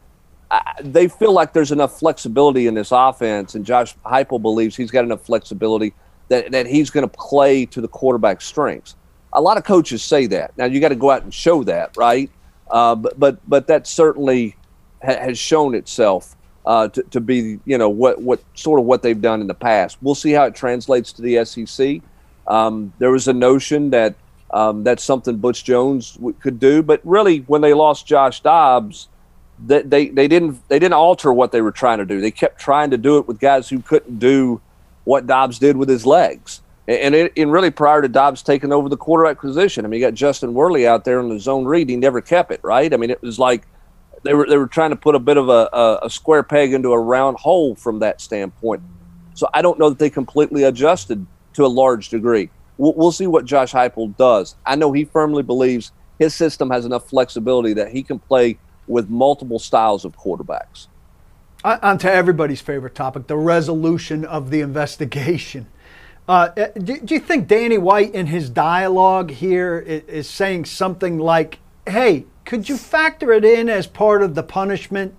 they 0.82 1.08
feel 1.08 1.32
like 1.32 1.52
there's 1.52 1.72
enough 1.72 1.98
flexibility 1.98 2.66
in 2.66 2.74
this 2.74 2.90
offense, 2.92 3.54
and 3.54 3.64
Josh 3.64 3.94
Heupel 4.04 4.40
believes 4.40 4.76
he's 4.76 4.90
got 4.90 5.04
enough 5.04 5.22
flexibility 5.22 5.94
that, 6.30 6.52
that 6.52 6.66
he's 6.66 6.88
going 6.90 7.06
to 7.06 7.18
play 7.18 7.66
to 7.66 7.80
the 7.80 7.88
quarterback's 7.88 8.46
strengths. 8.46 8.96
A 9.34 9.40
lot 9.40 9.58
of 9.58 9.64
coaches 9.64 10.02
say 10.02 10.26
that. 10.28 10.56
Now 10.56 10.64
you 10.64 10.80
got 10.80 10.88
to 10.88 10.96
go 10.96 11.10
out 11.10 11.22
and 11.22 11.34
show 11.34 11.62
that, 11.64 11.96
right? 11.96 12.30
Uh, 12.70 12.94
but 12.94 13.18
but 13.18 13.38
but 13.48 13.66
that 13.66 13.86
certainly 13.86 14.56
ha- 15.04 15.18
has 15.18 15.38
shown 15.38 15.74
itself 15.74 16.36
uh, 16.64 16.88
to, 16.88 17.02
to 17.04 17.20
be 17.20 17.58
you 17.64 17.76
know 17.76 17.88
what 17.88 18.22
what 18.22 18.40
sort 18.54 18.80
of 18.80 18.86
what 18.86 19.02
they've 19.02 19.20
done 19.20 19.40
in 19.40 19.46
the 19.46 19.54
past. 19.54 19.98
We'll 20.00 20.14
see 20.14 20.30
how 20.30 20.44
it 20.44 20.54
translates 20.54 21.12
to 21.14 21.22
the 21.22 21.44
SEC. 21.44 22.00
Um, 22.46 22.92
there 22.98 23.10
was 23.10 23.28
a 23.28 23.32
notion 23.32 23.90
that 23.90 24.14
um, 24.52 24.82
that's 24.82 25.04
something 25.04 25.36
Butch 25.36 25.64
Jones 25.64 26.14
w- 26.14 26.34
could 26.40 26.58
do, 26.58 26.82
but 26.82 27.00
really 27.04 27.38
when 27.40 27.60
they 27.60 27.74
lost 27.74 28.06
Josh 28.06 28.40
Dobbs, 28.40 29.08
they, 29.64 29.82
they 29.82 30.08
they 30.08 30.28
didn't 30.28 30.68
they 30.68 30.78
didn't 30.78 30.94
alter 30.94 31.32
what 31.32 31.52
they 31.52 31.60
were 31.60 31.72
trying 31.72 31.98
to 31.98 32.06
do. 32.06 32.20
They 32.20 32.30
kept 32.32 32.60
trying 32.60 32.90
to 32.90 32.98
do 32.98 33.18
it 33.18 33.28
with 33.28 33.38
guys 33.40 33.68
who 33.68 33.80
couldn't 33.80 34.18
do 34.18 34.60
what 35.10 35.26
Dobbs 35.26 35.58
did 35.58 35.76
with 35.76 35.88
his 35.88 36.06
legs. 36.06 36.62
And, 36.86 37.16
it, 37.16 37.32
and 37.36 37.50
really 37.50 37.72
prior 37.72 38.00
to 38.00 38.08
Dobbs 38.08 38.44
taking 38.44 38.72
over 38.72 38.88
the 38.88 38.96
quarterback 38.96 39.40
position, 39.40 39.84
I 39.84 39.88
mean, 39.88 40.00
you 40.00 40.06
got 40.06 40.14
Justin 40.14 40.54
Worley 40.54 40.86
out 40.86 41.04
there 41.04 41.18
in 41.18 41.28
the 41.28 41.40
zone 41.40 41.64
read. 41.64 41.88
He 41.88 41.96
never 41.96 42.20
kept 42.20 42.52
it, 42.52 42.60
right? 42.62 42.94
I 42.94 42.96
mean, 42.96 43.10
it 43.10 43.20
was 43.20 43.36
like 43.36 43.66
they 44.22 44.34
were 44.34 44.46
they 44.46 44.56
were 44.56 44.68
trying 44.68 44.90
to 44.90 44.96
put 44.96 45.16
a 45.16 45.18
bit 45.18 45.36
of 45.36 45.48
a, 45.48 45.68
a, 45.72 45.98
a 46.04 46.10
square 46.10 46.44
peg 46.44 46.72
into 46.72 46.92
a 46.92 46.98
round 47.00 47.38
hole 47.38 47.74
from 47.74 47.98
that 47.98 48.20
standpoint. 48.20 48.82
So 49.34 49.48
I 49.52 49.62
don't 49.62 49.80
know 49.80 49.88
that 49.88 49.98
they 49.98 50.10
completely 50.10 50.62
adjusted 50.62 51.26
to 51.54 51.66
a 51.66 51.72
large 51.82 52.08
degree. 52.08 52.48
We'll, 52.78 52.94
we'll 52.94 53.12
see 53.12 53.26
what 53.26 53.44
Josh 53.46 53.72
Heupel 53.72 54.16
does. 54.16 54.54
I 54.64 54.76
know 54.76 54.92
he 54.92 55.06
firmly 55.06 55.42
believes 55.42 55.90
his 56.20 56.36
system 56.36 56.70
has 56.70 56.84
enough 56.84 57.08
flexibility 57.10 57.72
that 57.74 57.90
he 57.90 58.04
can 58.04 58.20
play 58.20 58.58
with 58.86 59.10
multiple 59.10 59.58
styles 59.58 60.04
of 60.04 60.16
quarterbacks. 60.16 60.86
On 61.62 61.98
to 61.98 62.10
everybody's 62.10 62.62
favorite 62.62 62.94
topic 62.94 63.26
the 63.26 63.36
resolution 63.36 64.24
of 64.24 64.50
the 64.50 64.62
investigation. 64.62 65.66
Uh, 66.26 66.48
eh, 66.56 66.68
do, 66.78 66.98
do, 67.00 67.14
you 67.14 67.20
think 67.20 67.48
Danny 67.48 67.76
White 67.76 68.14
in 68.14 68.26
his 68.26 68.48
dialogue 68.48 69.30
here 69.30 69.78
is, 69.78 70.02
is 70.04 70.30
saying 70.30 70.64
something 70.64 71.18
like, 71.18 71.58
hey, 71.86 72.24
could 72.46 72.68
you 72.68 72.78
factor 72.78 73.32
it 73.32 73.44
in 73.44 73.68
as 73.68 73.86
part 73.86 74.22
of 74.22 74.34
the 74.34 74.42
punishment 74.42 75.14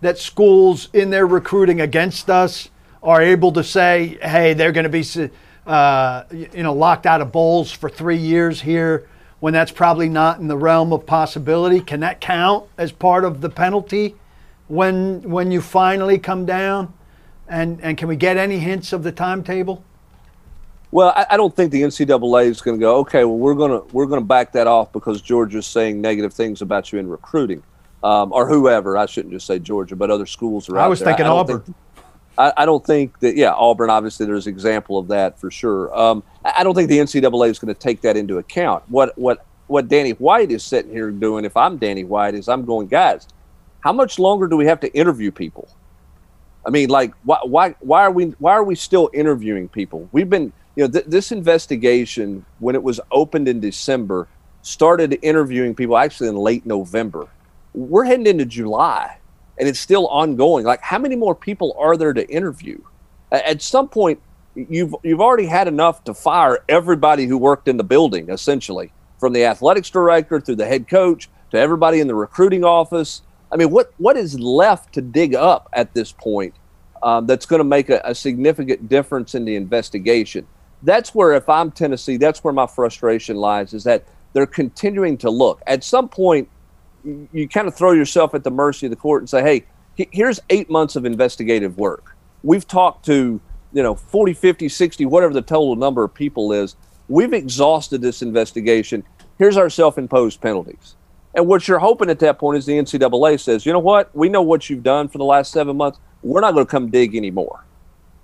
that 0.00 0.18
schools 0.18 0.88
in 0.92 1.10
their 1.10 1.26
recruiting 1.26 1.80
against 1.80 2.28
us 2.28 2.70
are 3.02 3.22
able 3.22 3.52
to 3.52 3.62
say, 3.62 4.18
hey, 4.20 4.52
they're 4.54 4.72
going 4.72 4.90
to 4.90 4.90
be 4.90 5.30
uh, 5.66 6.24
you 6.32 6.62
know, 6.62 6.72
locked 6.72 7.06
out 7.06 7.20
of 7.20 7.30
bowls 7.30 7.70
for 7.70 7.88
three 7.88 8.16
years 8.16 8.62
here 8.62 9.08
when 9.38 9.52
that's 9.52 9.70
probably 9.70 10.08
not 10.08 10.40
in 10.40 10.48
the 10.48 10.56
realm 10.56 10.92
of 10.92 11.06
possibility? 11.06 11.80
Can 11.80 12.00
that 12.00 12.20
count 12.20 12.66
as 12.76 12.90
part 12.90 13.24
of 13.24 13.40
the 13.42 13.50
penalty 13.50 14.16
when 14.68 15.22
when 15.22 15.50
you 15.50 15.60
finally 15.60 16.18
come 16.18 16.46
down? 16.46 16.92
And 17.48 17.80
and 17.82 17.96
can 17.98 18.08
we 18.08 18.16
get 18.16 18.36
any 18.36 18.58
hints 18.58 18.92
of 18.92 19.02
the 19.02 19.12
timetable? 19.12 19.84
Well, 20.90 21.12
I, 21.16 21.26
I 21.30 21.36
don't 21.36 21.54
think 21.54 21.72
the 21.72 21.82
NCAA 21.82 22.46
is 22.46 22.60
going 22.60 22.78
to 22.78 22.80
go. 22.80 22.98
Okay, 22.98 23.24
well 23.24 23.36
we're 23.36 23.54
gonna 23.54 23.80
we're 23.92 24.06
gonna 24.06 24.20
back 24.20 24.52
that 24.52 24.66
off 24.66 24.92
because 24.92 25.20
Georgia's 25.20 25.66
saying 25.66 26.00
negative 26.00 26.32
things 26.32 26.62
about 26.62 26.92
you 26.92 26.98
in 26.98 27.08
recruiting, 27.08 27.62
um, 28.02 28.32
or 28.32 28.48
whoever. 28.48 28.96
I 28.96 29.06
shouldn't 29.06 29.34
just 29.34 29.46
say 29.46 29.58
Georgia, 29.58 29.96
but 29.96 30.10
other 30.10 30.26
schools 30.26 30.68
are. 30.68 30.78
I 30.78 30.86
was 30.86 31.00
there. 31.00 31.08
thinking 31.08 31.26
I, 31.26 31.30
I 31.30 31.32
Auburn. 31.32 31.60
Think, 31.60 31.76
I, 32.36 32.64
don't 32.64 32.84
think 32.84 33.18
that. 33.20 33.36
Yeah, 33.36 33.52
Auburn. 33.52 33.90
Obviously, 33.90 34.24
there's 34.24 34.46
an 34.46 34.52
example 34.52 34.98
of 34.98 35.08
that 35.08 35.38
for 35.38 35.50
sure. 35.50 35.96
Um, 35.96 36.22
I, 36.44 36.54
I 36.58 36.64
don't 36.64 36.74
think 36.74 36.88
the 36.88 36.98
NCAA 36.98 37.50
is 37.50 37.58
going 37.58 37.74
to 37.74 37.78
take 37.78 38.00
that 38.02 38.16
into 38.16 38.38
account. 38.38 38.84
What 38.88 39.16
what 39.18 39.44
what 39.66 39.88
Danny 39.88 40.12
White 40.12 40.50
is 40.50 40.62
sitting 40.62 40.92
here 40.92 41.10
doing, 41.10 41.44
if 41.44 41.56
I'm 41.56 41.76
Danny 41.76 42.04
White, 42.04 42.34
is 42.34 42.48
I'm 42.48 42.64
going, 42.64 42.86
guys, 42.86 43.26
how 43.84 43.92
much 43.92 44.18
longer 44.18 44.46
do 44.46 44.56
we 44.56 44.64
have 44.64 44.80
to 44.80 44.92
interview 44.94 45.30
people? 45.30 45.68
I 46.66 46.70
mean, 46.70 46.88
like, 46.88 47.12
why 47.22 47.38
why 47.44 47.74
why 47.80 48.02
are 48.02 48.10
we 48.10 48.28
why 48.38 48.52
are 48.52 48.64
we 48.64 48.74
still 48.74 49.10
interviewing 49.12 49.68
people? 49.68 50.08
We've 50.10 50.30
been, 50.30 50.54
you 50.74 50.84
know, 50.84 50.90
th- 50.90 51.04
this 51.04 51.32
investigation 51.32 52.46
when 52.60 52.74
it 52.74 52.82
was 52.82 52.98
opened 53.12 53.46
in 53.46 53.60
December 53.60 54.26
started 54.62 55.18
interviewing 55.20 55.74
people 55.74 55.98
actually 55.98 56.30
in 56.30 56.36
late 56.36 56.64
November. 56.64 57.28
We're 57.74 58.04
heading 58.04 58.26
into 58.26 58.46
July 58.46 59.18
and 59.58 59.68
it's 59.68 59.80
still 59.80 60.06
ongoing. 60.06 60.64
Like, 60.64 60.80
how 60.80 60.98
many 60.98 61.14
more 61.14 61.34
people 61.34 61.76
are 61.78 61.98
there 61.98 62.14
to 62.14 62.26
interview? 62.30 62.80
At 63.30 63.60
some 63.60 63.88
point, 63.88 64.18
you've 64.54 64.94
you've 65.02 65.20
already 65.20 65.46
had 65.46 65.68
enough 65.68 66.02
to 66.04 66.14
fire 66.14 66.64
everybody 66.70 67.26
who 67.26 67.36
worked 67.36 67.68
in 67.68 67.76
the 67.76 67.84
building, 67.84 68.30
essentially, 68.30 68.92
from 69.20 69.34
the 69.34 69.44
athletics 69.44 69.90
director 69.90 70.40
through 70.40 70.56
the 70.56 70.66
head 70.66 70.88
coach 70.88 71.28
to 71.50 71.58
everybody 71.58 72.00
in 72.00 72.06
the 72.06 72.14
recruiting 72.14 72.64
office. 72.64 73.20
I 73.54 73.56
mean, 73.56 73.70
what 73.70 73.94
what 73.98 74.16
is 74.16 74.38
left 74.38 74.92
to 74.94 75.00
dig 75.00 75.34
up 75.34 75.68
at 75.72 75.94
this 75.94 76.12
point? 76.12 76.54
um, 77.04 77.26
that's 77.26 77.44
going 77.44 77.60
to 77.60 77.64
make 77.64 77.90
a, 77.90 78.00
a 78.02 78.14
significant 78.14 78.88
difference 78.88 79.34
in 79.34 79.44
the 79.44 79.54
investigation. 79.54 80.46
That's 80.82 81.14
where, 81.14 81.34
if 81.34 81.48
I'm 81.48 81.70
Tennessee, 81.70 82.16
that's 82.16 82.42
where 82.42 82.52
my 82.52 82.66
frustration 82.66 83.36
lies. 83.36 83.74
Is 83.74 83.84
that 83.84 84.06
they're 84.32 84.46
continuing 84.46 85.18
to 85.18 85.30
look. 85.30 85.62
At 85.66 85.84
some 85.84 86.08
point, 86.08 86.48
you, 87.04 87.46
kind 87.48 87.68
of 87.68 87.74
throw 87.74 87.92
yourself 87.92 88.34
at 88.34 88.42
the 88.42 88.50
mercy 88.50 88.86
of 88.86 88.90
the 88.90 88.96
court 88.96 89.22
and 89.22 89.28
say, 89.28 89.42
"Hey, 89.42 89.66
here's 90.10 90.40
eight 90.48 90.70
months 90.70 90.96
of 90.96 91.04
investigative 91.04 91.76
work. 91.76 92.16
We've 92.42 92.66
talked 92.66 93.04
to 93.06 93.40
you 93.72 93.82
know 93.82 93.94
40 93.94 94.34
50 94.34 94.68
60 94.68 95.04
whatever 95.06 95.34
the 95.34 95.42
total 95.42 95.74
number 95.74 96.04
of 96.04 96.14
people 96.14 96.52
is 96.52 96.76
we've 97.08 97.32
exhausted 97.32 98.00
this 98.00 98.22
investigation 98.22 99.02
here's 99.36 99.56
our 99.56 99.68
self-imposed 99.68 100.40
penalties 100.40 100.94
and 101.34 101.46
what 101.46 101.66
you're 101.66 101.78
hoping 101.78 102.10
at 102.10 102.18
that 102.20 102.38
point 102.38 102.58
is 102.58 102.66
the 102.66 102.74
ncaa 102.74 103.40
says 103.40 103.66
you 103.66 103.72
know 103.72 103.78
what? 103.78 104.14
We 104.14 104.28
know 104.28 104.42
what 104.42 104.70
you've 104.70 104.82
done 104.82 105.08
for 105.08 105.18
the 105.18 105.24
last 105.24 105.52
seven 105.52 105.76
months. 105.76 105.98
We're 106.22 106.40
not 106.40 106.54
going 106.54 106.66
to 106.66 106.70
come 106.70 106.90
dig 106.90 107.14
anymore. 107.14 107.64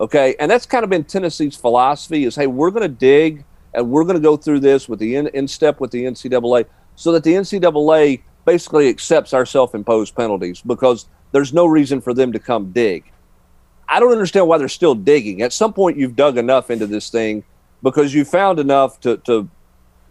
Okay? 0.00 0.34
And 0.38 0.50
that's 0.50 0.66
kind 0.66 0.84
of 0.84 0.90
been 0.90 1.04
tennessee's 1.04 1.56
philosophy 1.56 2.24
is 2.24 2.36
hey 2.36 2.46
we're 2.46 2.70
going 2.70 2.82
to 2.82 2.88
dig 2.88 3.44
and 3.74 3.90
we're 3.90 4.04
going 4.04 4.16
to 4.16 4.20
go 4.20 4.36
through 4.36 4.60
this 4.60 4.88
with 4.88 4.98
the 4.98 5.16
in, 5.16 5.28
in 5.28 5.46
step 5.46 5.80
with 5.80 5.90
the 5.90 6.04
ncaa 6.04 6.64
so 6.96 7.12
that 7.12 7.24
the 7.24 7.34
ncaa 7.34 8.22
basically 8.44 8.88
accepts 8.88 9.32
our 9.32 9.46
self-imposed 9.46 10.14
penalties 10.14 10.60
because 10.62 11.08
there's 11.32 11.52
no 11.52 11.66
reason 11.66 12.00
for 12.00 12.14
them 12.14 12.32
to 12.32 12.38
come 12.38 12.72
dig. 12.72 13.04
I 13.88 14.00
don't 14.00 14.12
understand 14.12 14.46
why 14.46 14.58
they're 14.58 14.68
still 14.68 14.94
digging. 14.94 15.42
At 15.42 15.52
some 15.52 15.72
point, 15.72 15.96
you've 15.96 16.16
dug 16.16 16.38
enough 16.38 16.70
into 16.70 16.86
this 16.86 17.10
thing 17.10 17.44
because 17.82 18.14
you 18.14 18.24
found 18.24 18.58
enough 18.58 19.00
to, 19.00 19.16
to 19.18 19.48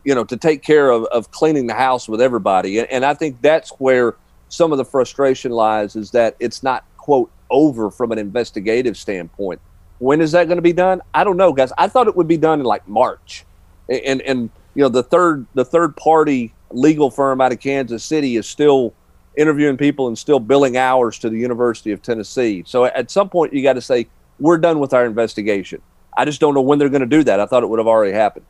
you 0.09 0.15
know, 0.15 0.23
to 0.23 0.37
take 0.37 0.63
care 0.63 0.89
of, 0.89 1.03
of 1.11 1.29
cleaning 1.29 1.67
the 1.67 1.75
house 1.75 2.09
with 2.09 2.19
everybody. 2.19 2.79
And, 2.79 2.89
and 2.89 3.05
I 3.05 3.13
think 3.13 3.39
that's 3.43 3.69
where 3.77 4.15
some 4.47 4.71
of 4.71 4.79
the 4.79 4.83
frustration 4.83 5.51
lies 5.51 5.95
is 5.95 6.09
that 6.09 6.35
it's 6.39 6.63
not, 6.63 6.83
quote, 6.97 7.29
over 7.51 7.91
from 7.91 8.11
an 8.11 8.17
investigative 8.17 8.97
standpoint. 8.97 9.61
When 9.99 10.19
is 10.19 10.31
that 10.31 10.45
going 10.45 10.57
to 10.57 10.63
be 10.63 10.73
done? 10.73 11.03
I 11.13 11.23
don't 11.23 11.37
know, 11.37 11.53
guys. 11.53 11.71
I 11.77 11.87
thought 11.87 12.07
it 12.07 12.15
would 12.15 12.27
be 12.27 12.37
done 12.37 12.59
in 12.59 12.65
like 12.65 12.87
March. 12.87 13.45
And, 13.87 14.19
and, 14.23 14.49
you 14.73 14.81
know, 14.81 14.89
the 14.89 15.03
third, 15.03 15.45
the 15.53 15.63
third 15.63 15.95
party 15.95 16.55
legal 16.71 17.11
firm 17.11 17.39
out 17.39 17.51
of 17.51 17.59
Kansas 17.59 18.03
City 18.03 18.35
is 18.35 18.47
still 18.47 18.95
interviewing 19.37 19.77
people 19.77 20.07
and 20.07 20.17
still 20.17 20.39
billing 20.39 20.75
hours 20.75 21.19
to 21.19 21.29
the 21.29 21.37
University 21.37 21.91
of 21.91 22.01
Tennessee. 22.01 22.63
So 22.65 22.85
at 22.85 23.11
some 23.11 23.29
point, 23.29 23.53
you 23.53 23.61
got 23.61 23.73
to 23.73 23.81
say, 23.81 24.07
we're 24.39 24.57
done 24.57 24.79
with 24.79 24.91
our 24.91 25.05
investigation. 25.05 25.83
I 26.17 26.25
just 26.25 26.41
don't 26.41 26.55
know 26.55 26.61
when 26.61 26.79
they're 26.79 26.89
going 26.89 27.01
to 27.01 27.05
do 27.05 27.23
that. 27.25 27.39
I 27.39 27.45
thought 27.45 27.61
it 27.61 27.67
would 27.67 27.77
have 27.77 27.85
already 27.85 28.13
happened. 28.13 28.47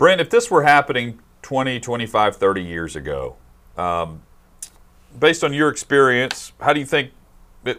Brent, 0.00 0.18
if 0.18 0.30
this 0.30 0.50
were 0.50 0.62
happening 0.62 1.18
20, 1.42 1.78
25, 1.78 2.36
30 2.36 2.62
years 2.62 2.96
ago, 2.96 3.36
um, 3.76 4.22
based 5.18 5.44
on 5.44 5.52
your 5.52 5.68
experience, 5.68 6.54
how 6.58 6.72
do 6.72 6.80
you 6.80 6.86
think 6.86 7.10
it, 7.66 7.78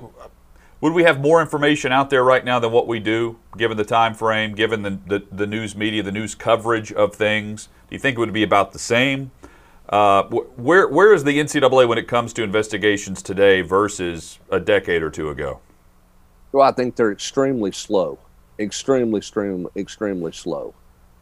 would 0.81 0.93
we 0.93 1.01
have 1.01 1.19
more 1.19 1.41
information 1.41 1.91
out 1.91 2.11
there 2.11 2.23
right 2.23 2.45
now 2.45 2.59
than 2.59 2.71
what 2.71 2.85
we 2.85 2.99
do, 2.99 3.39
given 3.57 3.75
the 3.75 3.83
time 3.83 4.13
frame, 4.13 4.53
given 4.53 4.83
the, 4.83 4.99
the, 5.07 5.25
the 5.31 5.47
news 5.47 5.75
media, 5.75 6.03
the 6.03 6.11
news 6.11 6.35
coverage 6.35 6.91
of 6.91 7.15
things? 7.15 7.69
Do 7.89 7.95
you 7.95 7.99
think 7.99 8.17
it 8.17 8.19
would 8.19 8.31
be 8.31 8.43
about 8.43 8.71
the 8.71 8.77
same? 8.77 9.31
Uh, 9.89 10.21
where 10.25 10.87
where 10.87 11.15
is 11.15 11.23
the 11.23 11.39
NCAA 11.39 11.87
when 11.87 11.97
it 11.97 12.07
comes 12.07 12.33
to 12.33 12.43
investigations 12.43 13.23
today 13.23 13.61
versus 13.61 14.37
a 14.51 14.59
decade 14.59 15.01
or 15.01 15.09
two 15.09 15.31
ago? 15.31 15.59
Well, 16.51 16.69
I 16.69 16.71
think 16.71 16.95
they're 16.95 17.11
extremely 17.11 17.71
slow, 17.71 18.19
extremely, 18.59 19.17
extremely, 19.17 19.71
extremely 19.75 20.31
slow. 20.33 20.75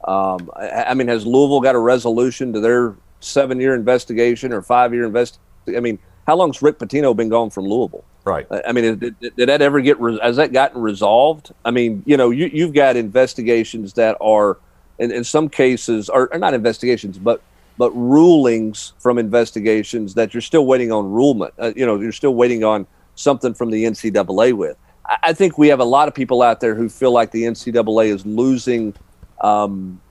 Um, 0.06 0.50
I, 0.56 0.86
I, 0.88 0.94
mean, 0.94 1.08
has 1.08 1.26
Louisville 1.26 1.62
got 1.62 1.76
a 1.76 1.80
resolution 1.80 2.54
to 2.54 2.60
their 2.60 2.96
seven-year 3.20 3.76
investigation 3.76 4.54
or 4.54 4.62
five-year 4.62 5.06
invest? 5.06 5.40
I 5.68 5.80
mean, 5.80 6.00
how 6.26 6.36
long's 6.36 6.62
Rick 6.62 6.80
Pitino 6.80 7.16
been 7.16 7.30
gone 7.30 7.50
from 7.50 7.66
Louisville? 7.66 8.06
Right. 8.24 8.46
I 8.66 8.72
mean, 8.72 9.00
did, 9.00 9.20
did 9.20 9.50
that 9.50 9.62
ever 9.62 9.82
get? 9.82 9.98
Has 10.22 10.36
that 10.36 10.54
gotten 10.54 10.82
resolved? 10.82 11.52
I 11.66 11.72
mean, 11.72 12.04
you 12.06 12.18
know, 12.18 12.30
you, 12.30 12.50
you've 12.54 12.74
got 12.74 12.96
investigations 12.96 13.94
that 13.94 14.16
are, 14.22 14.58
in, 15.00 15.12
in 15.12 15.24
some 15.24 15.50
cases, 15.50 16.10
are, 16.10 16.30
are 16.32 16.40
not 16.40 16.54
investigations, 16.54 17.18
but 17.18 17.42
but 17.80 17.92
rulings 17.92 18.92
from 19.00 19.18
investigations 19.18 20.14
that 20.14 20.34
you're 20.34 20.42
still 20.42 20.66
waiting 20.66 20.92
on 20.92 21.10
rulement. 21.10 21.54
Uh, 21.58 21.72
you 21.78 21.86
know, 21.86 22.00
you're 22.00 22.12
still 22.12 22.36
waiting 22.36 22.64
on 22.64 22.86
something 23.16 23.54
from 23.54 23.72
the 23.72 23.86
NCAA 23.86 24.54
with. 24.54 24.78
I, 25.06 25.18
I, 25.24 25.34
think 25.34 25.58
we 25.58 25.70
have 25.70 25.80
a 25.80 25.86
lot 25.86 26.10
of 26.10 26.14
people 26.14 26.42
out 26.42 26.60
there 26.60 26.76
who 26.76 26.90
feel 26.90 27.12
like 27.12 27.32
the 27.32 27.44
NCAA 27.44 28.14
is 28.14 28.26
losing. 28.26 28.94
Um, 29.42 30.02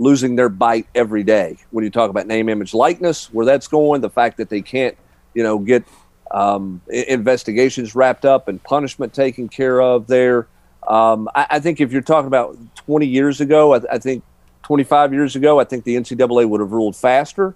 losing 0.00 0.36
their 0.36 0.48
bite 0.48 0.86
every 0.94 1.24
day 1.24 1.56
when 1.72 1.82
you 1.82 1.90
talk 1.90 2.08
about 2.08 2.24
name 2.28 2.48
image 2.48 2.72
likeness 2.72 3.32
where 3.32 3.44
that's 3.44 3.66
going 3.66 4.00
the 4.00 4.08
fact 4.08 4.36
that 4.36 4.48
they 4.48 4.62
can't 4.62 4.96
you 5.34 5.42
know 5.42 5.58
get 5.58 5.84
um, 6.30 6.80
investigations 6.86 7.96
wrapped 7.96 8.24
up 8.24 8.46
and 8.46 8.62
punishment 8.62 9.12
taken 9.12 9.48
care 9.48 9.82
of 9.82 10.06
there 10.06 10.46
um, 10.86 11.28
I, 11.34 11.46
I, 11.50 11.58
think 11.58 11.80
if 11.80 11.90
you're 11.90 12.00
talking 12.00 12.28
about 12.28 12.56
20 12.76 13.06
years 13.06 13.40
ago 13.40 13.74
I, 13.74 13.80
I 13.90 13.98
think 13.98 14.22
25 14.68 15.14
years 15.14 15.34
ago, 15.34 15.58
I 15.58 15.64
think 15.64 15.84
the 15.84 15.96
NCAA 15.96 16.46
would 16.46 16.60
have 16.60 16.72
ruled 16.72 16.94
faster. 16.94 17.54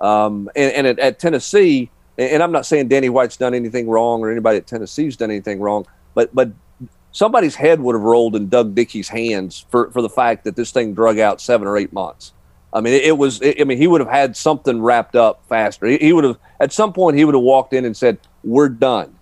Um, 0.00 0.48
and, 0.56 0.72
and 0.72 0.86
at, 0.86 0.98
at, 0.98 1.18
Tennessee, 1.18 1.90
and 2.16 2.42
I'm 2.42 2.52
not 2.52 2.64
saying 2.64 2.88
Danny 2.88 3.10
White's 3.10 3.36
done 3.36 3.52
anything 3.52 3.86
wrong 3.86 4.22
or 4.22 4.30
anybody 4.30 4.56
at 4.56 4.66
Tennessee's 4.66 5.14
done 5.14 5.30
anything 5.30 5.60
wrong, 5.60 5.86
but 6.14 6.34
but 6.34 6.52
somebody's 7.14 7.54
head 7.54 7.80
would 7.80 7.94
have 7.94 8.02
rolled 8.02 8.36
in 8.36 8.50
Doug 8.50 8.74
Dickey's 8.74 9.08
hands 9.08 9.64
for, 9.70 9.90
for 9.90 10.02
the 10.02 10.10
fact 10.10 10.44
that 10.44 10.56
this 10.56 10.70
thing 10.70 10.92
drug 10.92 11.18
out 11.18 11.40
seven 11.40 11.66
or 11.66 11.78
eight 11.78 11.94
months. 11.94 12.34
I 12.74 12.82
mean, 12.82 12.92
it, 12.92 13.04
it 13.04 13.18
was. 13.18 13.40
It, 13.40 13.58
I 13.58 13.64
mean, 13.64 13.78
he 13.78 13.86
would 13.86 14.02
have 14.02 14.10
had 14.10 14.36
something 14.36 14.82
wrapped 14.82 15.16
up 15.16 15.42
faster. 15.48 15.86
He, 15.86 15.96
he 15.96 16.12
would 16.12 16.24
have 16.24 16.38
at 16.60 16.72
some 16.72 16.92
point 16.92 17.16
he 17.16 17.24
would 17.24 17.34
have 17.34 17.42
walked 17.42 17.72
in 17.72 17.86
and 17.86 17.96
said, 17.96 18.18
"We're 18.42 18.68
done. 18.68 19.16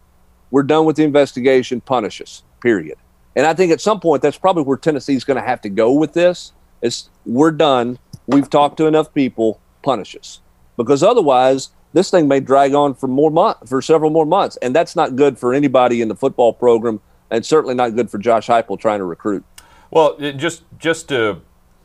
We're 0.51 0.65
done 0.65 0.87
with 0.87 0.97
the 0.97 1.05
investigation. 1.05 1.81
Punish 1.81 2.21
us." 2.21 2.43
Period. 2.61 2.97
And 3.37 3.47
I 3.47 3.55
think 3.55 3.73
at 3.73 3.81
some 3.81 4.01
point 4.01 4.23
that's 4.23 4.39
probably 4.39 4.65
where 4.65 4.77
Tennessee's 4.77 5.25
going 5.25 5.41
to 5.41 5.47
have 5.47 5.61
to 5.63 5.69
go 5.69 5.93
with 5.93 6.13
this 6.13 6.53
it's 6.83 7.09
we're 7.25 7.53
done. 7.53 7.99
We've 8.27 8.51
talked 8.51 8.77
to 8.79 8.87
enough 8.87 9.15
people. 9.15 9.61
Punish 9.83 10.15
us, 10.15 10.41
because 10.77 11.03
otherwise 11.03 11.71
this 11.93 12.09
thing 12.11 12.29
may 12.29 12.39
drag 12.39 12.73
on 12.73 12.95
for 12.95 13.09
more 13.09 13.31
month 13.31 13.69
for 13.69 13.83
several 13.83 14.11
more 14.11 14.27
months, 14.27 14.57
and 14.63 14.75
that's 14.75 14.95
not 14.95 15.17
good 15.17 15.39
for 15.39 15.55
anybody 15.55 16.01
in 16.01 16.09
the 16.09 16.15
football 16.15 16.53
program, 16.53 17.01
and 17.33 17.45
certainly 17.45 17.75
not 17.75 17.97
good 17.97 18.11
for 18.11 18.19
Josh 18.19 18.47
Heupel 18.47 18.79
trying 18.79 18.99
to 18.99 19.05
recruit. 19.05 19.43
Well, 19.91 20.17
uh, 20.21 20.33
just 20.33 20.63
just 20.79 21.09
to 21.09 21.31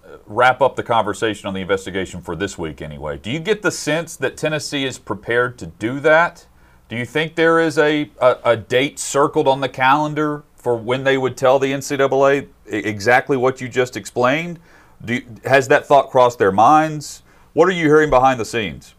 uh, 0.06 0.18
wrap 0.28 0.62
up 0.62 0.76
the 0.76 0.84
conversation 0.84 1.48
on 1.48 1.54
the 1.54 1.62
investigation 1.62 2.22
for 2.22 2.36
this 2.36 2.58
week, 2.58 2.82
anyway, 2.82 3.18
do 3.18 3.32
you 3.32 3.40
get 3.40 3.62
the 3.62 3.72
sense 3.72 4.16
that 4.18 4.38
Tennessee 4.38 4.86
is 4.86 5.00
prepared 5.00 5.58
to 5.60 5.68
do 5.68 6.00
that? 6.02 6.46
Do 6.90 6.96
you 6.96 7.06
think 7.06 7.36
there 7.36 7.60
is 7.60 7.78
a, 7.78 8.12
a, 8.22 8.38
a 8.44 8.58
date 8.58 9.00
circled 9.00 9.48
on 9.48 9.60
the 9.62 9.70
calendar 9.70 10.44
for 10.56 10.76
when 10.76 11.04
they 11.04 11.18
would 11.18 11.36
tell 11.36 11.60
the 11.60 11.72
NCAA 11.72 12.48
exactly 12.66 13.36
what 13.36 13.60
you 13.60 13.68
just 13.68 13.98
explained? 13.98 14.60
You, 15.06 15.24
has 15.46 15.68
that 15.70 15.86
thought 15.86 16.10
crossed 16.10 16.40
their 16.40 16.52
minds? 16.52 17.24
What 17.54 17.68
are 17.68 17.74
you 17.74 17.86
hearing 17.86 18.10
behind 18.10 18.40
the 18.40 18.46
scenes? 18.46 18.96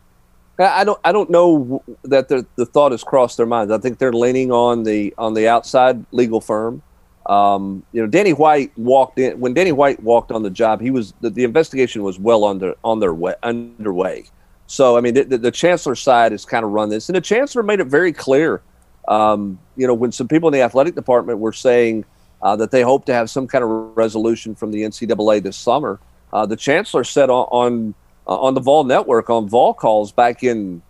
I 0.59 0.85
don't. 0.85 0.99
I 1.05 1.13
don't 1.13 1.31
know 1.31 1.83
that 2.05 2.29
the, 2.29 2.47
the 2.57 2.67
thought 2.67 2.93
has 2.93 3.05
crossed 3.05 3.37
their 3.37 3.47
minds. 3.47 3.73
I 3.73 3.79
think 3.79 3.99
they're 3.99 4.13
leaning 4.13 4.51
on 4.51 4.83
the 4.83 5.15
on 5.17 5.35
the 5.35 5.49
outside 5.49 6.05
legal 6.13 6.41
firm. 6.41 6.83
Um, 7.27 7.85
you 7.93 8.01
know, 8.01 8.09
Danny 8.09 8.33
White 8.33 8.77
walked 8.77 9.19
in 9.19 9.39
when 9.39 9.55
Danny 9.55 9.73
White 9.73 10.03
walked 10.03 10.33
on 10.33 10.43
the 10.43 10.51
job. 10.51 10.81
He 10.81 10.91
was 10.91 11.15
the, 11.21 11.31
the 11.31 11.45
investigation 11.45 12.03
was 12.03 12.19
well 12.19 12.45
under 12.45 12.75
on 12.83 13.01
their 13.01 13.15
way 13.15 13.35
underway. 13.43 14.25
So 14.67 14.97
I 14.97 15.01
mean, 15.01 15.15
the, 15.15 15.25
the, 15.25 15.39
the 15.39 15.51
chancellor 15.51 15.95
side 15.95 16.33
has 16.33 16.45
kind 16.45 16.65
of 16.65 16.73
run 16.73 16.89
this, 16.89 17.09
and 17.09 17.17
the 17.17 17.21
chancellor 17.21 17.63
made 17.63 17.81
it 17.81 17.87
very 17.87 18.13
clear. 18.13 18.63
Um, 19.07 19.59
you 19.77 19.87
know, 19.87 19.95
when 19.95 20.13
some 20.13 20.29
people 20.29 20.49
in 20.49 20.53
the 20.53 20.61
athletic 20.61 20.95
department 20.95 21.39
were 21.39 21.53
saying 21.53 22.05
uh, 22.43 22.57
that 22.57 22.71
they 22.71 22.83
hope 22.83 23.05
to 23.07 23.15
have 23.15 23.31
some 23.31 23.47
kind 23.47 23.65
of 23.65 23.97
resolution 23.97 24.55
from 24.55 24.71
the 24.71 24.83
NCAA 24.83 25.43
this 25.43 25.57
summer. 25.57 25.99
Uh, 26.33 26.47
the 26.47 26.57
chancellor 26.57 27.05
said 27.05 27.31
on 27.31 27.47
on, 27.51 27.95
uh, 28.29 28.39
on 28.41 28.55
the 28.55 28.61
Vol 28.61 28.85
Network 28.85 29.31
on 29.31 29.49
Vol 29.49 29.75
calls 29.75 30.13
back 30.13 30.43
in 30.43 30.83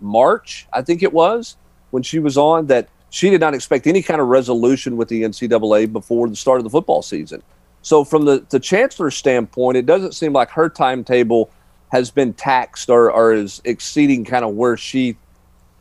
March, 0.00 0.66
I 0.72 0.82
think 0.82 1.02
it 1.02 1.12
was, 1.12 1.56
when 1.90 2.02
she 2.02 2.18
was 2.18 2.38
on 2.38 2.66
that 2.66 2.88
she 3.10 3.30
did 3.30 3.40
not 3.40 3.54
expect 3.54 3.86
any 3.86 4.02
kind 4.02 4.20
of 4.20 4.28
resolution 4.28 4.96
with 4.96 5.08
the 5.08 5.22
NCAA 5.22 5.92
before 5.92 6.28
the 6.28 6.36
start 6.36 6.58
of 6.58 6.64
the 6.64 6.70
football 6.70 7.02
season. 7.02 7.42
So, 7.82 8.02
from 8.02 8.24
the, 8.24 8.44
the 8.48 8.58
chancellor's 8.58 9.14
standpoint, 9.14 9.76
it 9.76 9.86
doesn't 9.86 10.12
seem 10.12 10.32
like 10.32 10.50
her 10.50 10.68
timetable 10.68 11.50
has 11.92 12.10
been 12.10 12.32
taxed 12.32 12.90
or, 12.90 13.12
or 13.12 13.32
is 13.32 13.60
exceeding 13.64 14.24
kind 14.24 14.44
of 14.44 14.54
where 14.54 14.76
she 14.76 15.16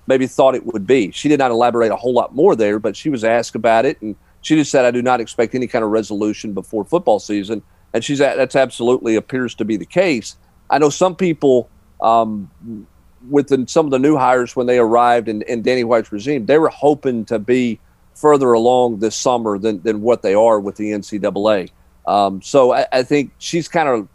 maybe 0.06 0.28
thought 0.28 0.54
it 0.54 0.66
would 0.66 0.86
be. 0.86 1.12
She 1.12 1.30
did 1.30 1.40
not 1.40 1.50
elaborate 1.50 1.92
a 1.92 1.96
whole 1.96 2.14
lot 2.14 2.36
more 2.36 2.56
there, 2.56 2.78
but 2.78 2.96
she 2.96 3.10
was 3.10 3.24
asked 3.24 3.56
about 3.56 3.86
it, 3.86 4.02
and 4.02 4.16
she 4.42 4.56
just 4.56 4.70
said, 4.70 4.86
I 4.86 4.92
do 4.92 5.02
not 5.02 5.22
expect 5.22 5.56
any 5.56 5.66
kind 5.66 5.84
of 5.84 5.92
resolution 5.92 6.54
before 6.54 6.84
football 6.84 7.20
season. 7.20 7.64
And 7.94 8.04
she's 8.04 8.20
that's 8.20 8.56
absolutely 8.56 9.16
appears 9.16 9.56
to 9.56 9.66
be 9.66 9.78
the 9.78 9.86
case. 9.86 10.36
I 10.74 10.80
know 10.80 10.90
some 10.90 11.16
people 11.16 11.70
um, 12.02 12.50
within 13.30 13.68
some 13.68 13.86
of 13.86 13.92
the 13.92 14.00
new 14.00 14.18
hires 14.18 14.56
when 14.56 14.66
they 14.66 14.80
arrived 14.80 15.28
in, 15.30 15.44
in 15.44 15.62
Danny 15.62 15.84
White's 15.84 16.12
regime, 16.12 16.48
they 16.48 16.58
were 16.58 16.70
hoping 16.70 17.26
to 17.26 17.38
be 17.38 17.80
further 18.16 18.54
along 18.54 18.98
this 18.98 19.16
summer 19.16 19.60
than, 19.60 19.84
than 19.84 20.02
what 20.02 20.24
they 20.24 20.34
are 20.34 20.60
with 20.60 20.76
the 20.78 20.86
NCAA. 20.86 21.70
Um, 22.08 22.42
so 22.42 22.74
I, 22.74 22.88
I, 22.92 23.04
think 23.04 23.32
she's 23.38 23.68
kind 23.68 23.88
of 23.88 24.08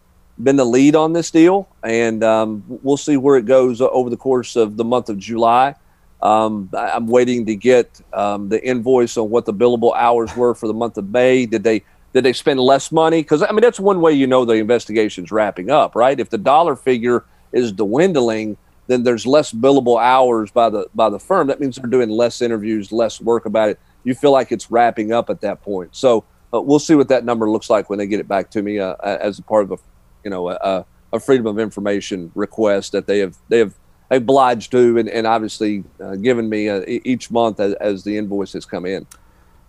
been 0.43 0.57
the 0.57 0.65
lead 0.65 0.97
on 0.97 1.13
this 1.13 1.31
deal, 1.31 1.69
and 1.85 2.25
um, 2.25 2.65
we'll 2.67 2.97
see 2.97 3.17
where 3.17 3.37
it 3.37 3.47
goes 3.47 3.81
over 3.81 4.11
the 4.11 4.17
course 4.17 4.57
of 4.57 4.77
the 4.77 4.85
month 4.85 5.09
of 5.09 5.19
July. 5.19 5.77
Um, 6.21 6.69
I'm 6.77 7.07
waiting 7.07 7.47
to 7.47 7.55
get 7.55 8.01
um, 8.13 8.49
the 8.49 8.63
invoice 8.67 9.17
on 9.17 9.31
what 9.31 9.47
the 9.47 9.55
billable 9.55 9.95
hours 9.97 10.35
were 10.37 10.57
for 10.57 10.67
the 10.67 10.75
month 10.75 10.99
of 10.99 11.09
May. 11.09 11.47
Did 11.47 11.63
they 11.63 11.85
did 12.13 12.25
they 12.25 12.33
spend 12.33 12.61
less 12.61 12.91
money? 12.91 13.23
Because 13.23 13.43
I 13.43 13.51
mean, 13.51 13.61
that's 13.61 13.81
one 13.81 14.01
way 14.01 14.13
you 14.13 14.27
know 14.27 14.45
the 14.45 14.55
investigation's 14.55 15.31
wrapping 15.31 15.71
up, 15.71 15.95
right? 15.95 16.19
If 16.19 16.31
the 16.31 16.39
dollar 16.39 16.77
figure 16.77 17.25
is 17.53 17.73
dwindling, 17.73 18.57
then 18.87 19.03
there's 19.03 19.27
less 19.27 19.53
billable 19.53 20.01
hours 20.03 20.51
by 20.51 20.71
the 20.71 20.89
by 20.95 21.11
the 21.11 21.19
firm. 21.19 21.47
That 21.47 21.61
means 21.61 21.77
they're 21.77 21.91
doing 21.91 22.09
less 22.09 22.41
interviews, 22.41 22.91
less 22.91 23.21
work 23.21 23.47
about 23.47 23.69
it. 23.69 23.79
You 24.05 24.15
feel 24.15 24.33
like 24.33 24.51
it's 24.51 24.71
wrapping 24.71 25.13
up 25.13 25.29
at 25.31 25.41
that 25.43 25.63
point. 25.63 25.95
So 25.95 26.25
uh, 26.53 26.61
we'll 26.61 26.79
see 26.79 26.95
what 26.95 27.09
that 27.09 27.25
number 27.25 27.51
looks 27.51 27.69
like 27.69 27.91
when 27.91 27.99
they 27.99 28.07
get 28.07 28.21
it 28.21 28.29
back 28.29 28.51
to 28.51 28.63
me 28.63 28.79
uh, 28.79 28.95
as 29.03 29.39
a 29.39 29.43
part 29.43 29.65
of 29.65 29.73
a, 29.73 29.77
you 30.25 30.31
know, 30.31 30.49
a, 30.49 30.85
a, 31.13 31.21
freedom 31.21 31.47
of 31.47 31.59
information 31.59 32.33
request 32.35 32.93
that 32.93 33.07
they 33.07 33.19
have 33.19 33.37
they 33.49 33.59
have 33.59 33.75
obliged 34.11 34.71
to 34.71 34.97
and, 34.97 35.09
and 35.11 35.27
obviously 35.27 35.85
uh, 36.03 36.17
given 36.17 36.49
me 36.49 36.69
uh, 36.71 36.83
each 36.87 37.31
month 37.31 37.61
as, 37.61 37.75
as 37.75 38.05
the 38.05 38.17
invoices 38.17 38.65
come 38.65 38.87
in. 38.87 39.07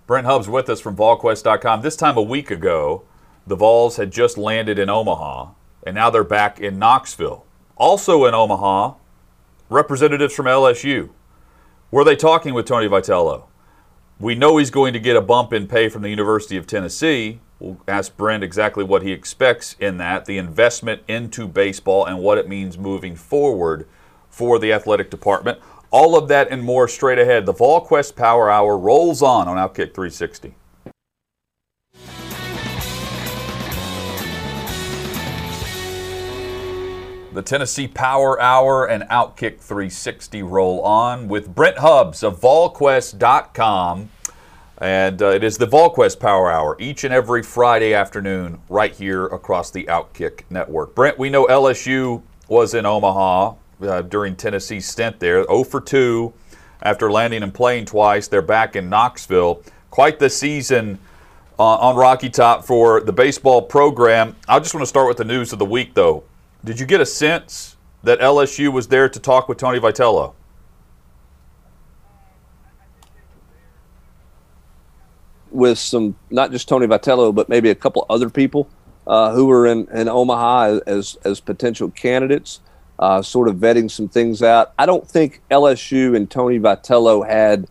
Brent 0.09 0.25
Hubbs 0.25 0.49
with 0.49 0.69
us 0.71 0.81
from 0.81 0.95
VolQuest.com. 0.95 1.83
This 1.83 1.95
time 1.95 2.17
a 2.17 2.21
week 2.23 2.49
ago, 2.49 3.03
the 3.45 3.55
Vols 3.55 3.97
had 3.97 4.09
just 4.09 4.39
landed 4.39 4.79
in 4.79 4.89
Omaha, 4.89 5.49
and 5.85 5.93
now 5.93 6.09
they're 6.09 6.23
back 6.23 6.59
in 6.59 6.79
Knoxville. 6.79 7.45
Also 7.77 8.25
in 8.25 8.33
Omaha, 8.33 8.95
representatives 9.69 10.33
from 10.33 10.47
LSU. 10.47 11.09
Were 11.91 12.03
they 12.03 12.15
talking 12.15 12.55
with 12.55 12.65
Tony 12.65 12.87
Vitello? 12.87 13.43
We 14.19 14.33
know 14.33 14.57
he's 14.57 14.71
going 14.71 14.93
to 14.93 14.99
get 14.99 15.15
a 15.15 15.21
bump 15.21 15.53
in 15.53 15.67
pay 15.67 15.89
from 15.89 16.01
the 16.01 16.09
University 16.09 16.57
of 16.57 16.65
Tennessee. 16.65 17.39
We'll 17.59 17.79
ask 17.87 18.17
Brent 18.17 18.43
exactly 18.43 18.83
what 18.83 19.03
he 19.03 19.11
expects 19.11 19.75
in 19.79 19.97
that, 19.97 20.25
the 20.25 20.39
investment 20.39 21.03
into 21.07 21.47
baseball, 21.47 22.03
and 22.03 22.17
what 22.17 22.39
it 22.39 22.49
means 22.49 22.79
moving 22.79 23.15
forward 23.15 23.87
for 24.27 24.57
the 24.57 24.73
athletic 24.73 25.11
department. 25.11 25.59
All 25.91 26.15
of 26.15 26.27
that 26.27 26.49
and 26.51 26.63
more 26.63 26.87
straight 26.87 27.17
ahead. 27.17 27.45
The 27.45 27.53
VolQuest 27.53 28.15
Power 28.15 28.49
Hour 28.49 28.77
rolls 28.77 29.23
on 29.23 29.47
on 29.47 29.57
Outkick 29.57 29.93
360. 29.95 30.53
The 37.33 37.41
Tennessee 37.41 37.87
Power 37.87 38.39
Hour 38.39 38.87
and 38.87 39.03
Outkick 39.03 39.59
360 39.59 40.43
roll 40.43 40.81
on 40.81 41.27
with 41.27 41.55
Brent 41.55 41.79
Hubbs 41.79 42.21
of 42.21 42.39
VolQuest.com. 42.39 44.09
And 44.81 45.21
uh, 45.21 45.27
it 45.27 45.43
is 45.43 45.57
the 45.57 45.67
VolQuest 45.67 46.19
Power 46.19 46.51
Hour 46.51 46.75
each 46.79 47.03
and 47.03 47.13
every 47.13 47.41
Friday 47.41 47.93
afternoon 47.93 48.61
right 48.69 48.93
here 48.93 49.25
across 49.25 49.71
the 49.71 49.85
Outkick 49.85 50.41
network. 50.49 50.93
Brent, 50.93 51.17
we 51.17 51.29
know 51.29 51.47
LSU 51.47 52.21
was 52.47 52.73
in 52.73 52.85
Omaha 52.85 53.55
uh, 53.81 54.01
during 54.03 54.35
Tennessee's 54.35 54.85
stint 54.85 55.19
there, 55.19 55.43
0 55.45 55.63
for 55.63 55.81
2 55.81 56.33
after 56.81 57.11
landing 57.11 57.43
and 57.43 57.53
playing 57.53 57.85
twice. 57.85 58.27
They're 58.27 58.41
back 58.41 58.75
in 58.75 58.89
Knoxville. 58.89 59.63
Quite 59.89 60.19
the 60.19 60.29
season 60.29 60.99
uh, 61.57 61.63
on 61.63 61.95
Rocky 61.95 62.29
Top 62.29 62.65
for 62.65 63.01
the 63.01 63.13
baseball 63.13 63.61
program. 63.61 64.35
I 64.47 64.59
just 64.59 64.73
want 64.73 64.81
to 64.81 64.87
start 64.87 65.07
with 65.07 65.17
the 65.17 65.25
news 65.25 65.51
of 65.51 65.59
the 65.59 65.65
week, 65.65 65.93
though. 65.93 66.23
Did 66.63 66.79
you 66.79 66.85
get 66.85 67.01
a 67.01 67.05
sense 67.05 67.77
that 68.03 68.19
LSU 68.19 68.71
was 68.71 68.87
there 68.87 69.09
to 69.09 69.19
talk 69.19 69.49
with 69.49 69.57
Tony 69.57 69.79
Vitello? 69.79 70.33
With 75.51 75.79
some, 75.79 76.15
not 76.29 76.51
just 76.51 76.69
Tony 76.69 76.85
Vitello, 76.85 77.33
but 77.33 77.49
maybe 77.49 77.69
a 77.69 77.75
couple 77.75 78.05
other 78.09 78.29
people 78.29 78.69
uh, 79.07 79.33
who 79.33 79.47
were 79.47 79.65
in, 79.65 79.87
in 79.87 80.07
Omaha 80.07 80.79
as, 80.85 81.17
as 81.25 81.39
potential 81.39 81.89
candidates, 81.89 82.61
uh, 82.99 83.21
sort 83.21 83.47
of 83.47 83.55
vetting 83.55 83.89
some 83.89 84.07
things 84.09 84.43
out. 84.43 84.73
I 84.77 84.85
don't 84.85 85.07
think 85.07 85.41
LSU 85.49 86.15
and 86.15 86.29
Tony 86.29 86.59
Vitello 86.59 87.27
had 87.27 87.67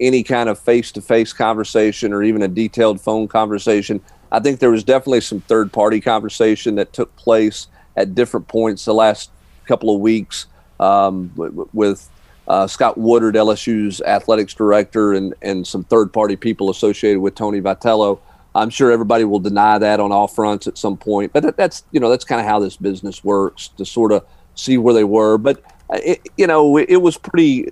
any 0.00 0.24
kind 0.24 0.48
of 0.48 0.58
face 0.58 0.90
to 0.92 1.00
face 1.00 1.32
conversation 1.32 2.12
or 2.12 2.22
even 2.22 2.42
a 2.42 2.48
detailed 2.48 3.00
phone 3.00 3.28
conversation. 3.28 4.00
I 4.32 4.40
think 4.40 4.58
there 4.58 4.70
was 4.70 4.82
definitely 4.82 5.20
some 5.20 5.40
third 5.42 5.72
party 5.72 6.00
conversation 6.00 6.74
that 6.74 6.92
took 6.92 7.14
place 7.16 7.68
at 7.96 8.14
different 8.14 8.48
points 8.48 8.84
the 8.84 8.94
last 8.94 9.30
couple 9.66 9.94
of 9.94 10.00
weeks 10.00 10.46
um, 10.80 11.30
with 11.72 12.08
uh, 12.48 12.66
Scott 12.66 12.98
Woodward, 12.98 13.36
LSU's 13.36 14.00
athletics 14.00 14.52
director, 14.52 15.12
and, 15.12 15.34
and 15.42 15.64
some 15.64 15.84
third 15.84 16.12
party 16.12 16.34
people 16.34 16.70
associated 16.70 17.20
with 17.20 17.36
Tony 17.36 17.60
Vitello. 17.60 18.18
I'm 18.54 18.70
sure 18.70 18.90
everybody 18.90 19.24
will 19.24 19.38
deny 19.38 19.78
that 19.78 20.00
on 20.00 20.10
all 20.10 20.26
fronts 20.26 20.66
at 20.66 20.76
some 20.76 20.96
point, 20.96 21.32
but 21.32 21.42
that, 21.44 21.56
that's 21.56 21.84
you 21.92 22.00
know 22.00 22.10
that's 22.10 22.24
kind 22.24 22.40
of 22.40 22.46
how 22.46 22.58
this 22.58 22.76
business 22.76 23.24
works 23.24 23.68
to 23.78 23.86
sort 23.86 24.12
of 24.12 24.26
see 24.54 24.78
where 24.78 24.94
they 24.94 25.04
were. 25.04 25.38
But 25.38 25.62
uh, 25.90 25.98
it, 26.04 26.28
you 26.36 26.46
know 26.46 26.76
it, 26.76 26.96
was 26.96 27.16
pretty 27.16 27.68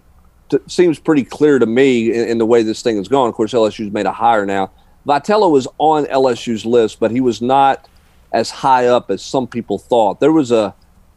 seems 0.67 0.99
pretty 0.99 1.25
clear 1.25 1.59
to 1.59 1.67
me 1.67 2.13
in, 2.13 2.29
in, 2.29 2.39
the 2.39 2.47
way 2.47 2.63
this 2.63 2.83
thing 2.83 2.97
is 2.99 3.09
going. 3.09 3.29
Of 3.29 3.35
course, 3.35 3.53
LSU's 3.53 3.93
made 3.93 4.07
a 4.07 4.13
hire 4.13 4.47
now. 4.47 4.71
Vitello 5.07 5.51
was 5.51 5.67
on 5.79 6.05
LSU's 6.07 6.67
list, 6.67 7.01
but 7.01 7.11
he 7.11 7.21
was 7.21 7.41
not 7.41 7.89
as 8.33 8.51
high 8.51 8.87
up 8.87 9.11
as 9.11 9.23
some 9.23 9.47
people 9.47 9.79
thought. 9.79 10.21
There 10.21 10.33
was 10.33 10.51
a 10.51 10.75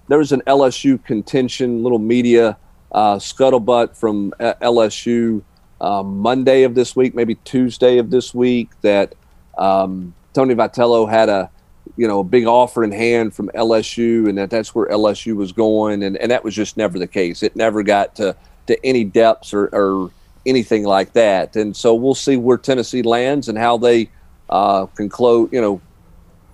there 0.08 0.18
was 0.18 0.32
an 0.32 0.42
LSU 0.48 1.04
contention, 1.04 1.84
little 1.84 2.00
media 2.00 2.58
uh, 2.92 3.16
scuttlebutt 3.16 3.96
from 3.96 4.34
uh, 4.40 4.54
LSU 4.62 5.42
uh, 5.82 6.04
Monday 6.04 6.64
of 6.64 6.76
this 6.76 6.96
week, 6.96 7.16
maybe 7.16 7.36
Tuesday 7.36 7.98
of 7.98 8.10
this 8.10 8.34
week, 8.34 8.70
that 8.82 9.16
um, 9.58 10.14
Tony 10.34 10.56
Vitello 10.56 11.10
had 11.10 11.30
a 11.30 11.50
you 11.98 12.08
know 12.08 12.20
a 12.20 12.24
big 12.24 12.46
offer 12.46 12.84
in 12.84 12.92
hand 12.92 13.36
from 13.36 13.50
LSU, 13.50 14.28
and 14.28 14.38
that 14.38 14.50
that's 14.50 14.74
where 14.74 14.88
LSU 14.88 15.36
was 15.36 15.52
going, 15.52 16.04
and, 16.04 16.18
and 16.18 16.32
that 16.32 16.44
was 16.44 16.56
just 16.56 16.78
never 16.78 16.98
the 17.00 17.08
case. 17.08 17.44
It 17.44 17.56
never 17.56 17.84
got 17.84 18.16
to 18.16 18.36
to 18.68 18.86
any 18.86 19.04
depths 19.04 19.54
or, 19.54 19.66
or 19.74 20.12
anything 20.46 20.84
like 20.84 21.14
that, 21.14 21.56
and 21.56 21.76
so 21.76 21.94
we'll 21.94 22.16
see 22.16 22.38
where 22.38 22.58
Tennessee 22.58 23.04
lands 23.04 23.50
and 23.50 23.58
how 23.58 23.78
they 23.78 24.10
uh, 24.50 24.86
can 24.88 25.10
close, 25.10 25.50
You 25.52 25.62
know 25.62 25.82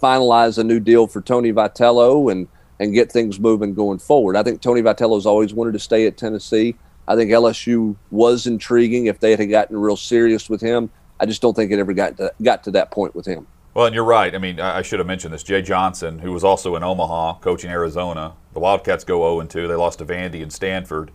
finalize 0.02 0.58
a 0.58 0.64
new 0.64 0.80
deal 0.80 1.08
for 1.08 1.22
Tony 1.22 1.52
Vitello 1.52 2.32
and 2.32 2.48
and 2.80 2.94
get 2.94 3.12
things 3.12 3.40
moving 3.40 3.74
going 3.74 4.00
forward. 4.00 4.38
I 4.38 4.44
think 4.44 4.62
Tony 4.62 4.82
Vitello's 4.82 5.26
always 5.26 5.54
wanted 5.54 5.74
to 5.74 5.80
stay 5.80 6.08
at 6.08 6.16
Tennessee. 6.16 6.76
I 7.10 7.16
think 7.18 7.30
LSU 7.30 7.98
was 8.10 8.48
intriguing 8.48 9.08
if 9.08 9.20
they 9.20 9.36
had 9.36 9.50
gotten 9.50 9.76
real 9.76 9.98
serious 9.98 10.50
with 10.50 10.62
him. 10.62 10.90
I 11.20 11.26
just 11.26 11.42
don't 11.42 11.54
think 11.54 11.74
it 11.74 11.80
ever 11.80 11.92
got 11.92 12.16
to, 12.18 12.32
got 12.42 12.64
to 12.64 12.72
that 12.72 12.92
point 12.92 13.16
with 13.16 13.26
him. 13.26 13.48
Well, 13.74 13.86
and 13.86 13.94
you're 13.94 14.04
right. 14.04 14.34
I 14.34 14.40
mean, 14.40 14.60
I 14.60 14.82
should 14.82 15.00
have 15.00 15.08
mentioned 15.08 15.34
this. 15.34 15.44
Jay 15.44 15.62
Johnson, 15.62 16.20
who 16.20 16.32
was 16.32 16.44
also 16.44 16.76
in 16.76 16.84
Omaha 16.84 17.36
coaching 17.40 17.70
Arizona, 17.70 18.34
the 18.54 18.60
Wildcats 18.60 19.04
go 19.04 19.20
0 19.38 19.46
2. 19.46 19.68
They 19.68 19.76
lost 19.76 20.00
to 20.00 20.06
Vandy 20.06 20.42
and 20.42 20.52
Stanford. 20.52 21.12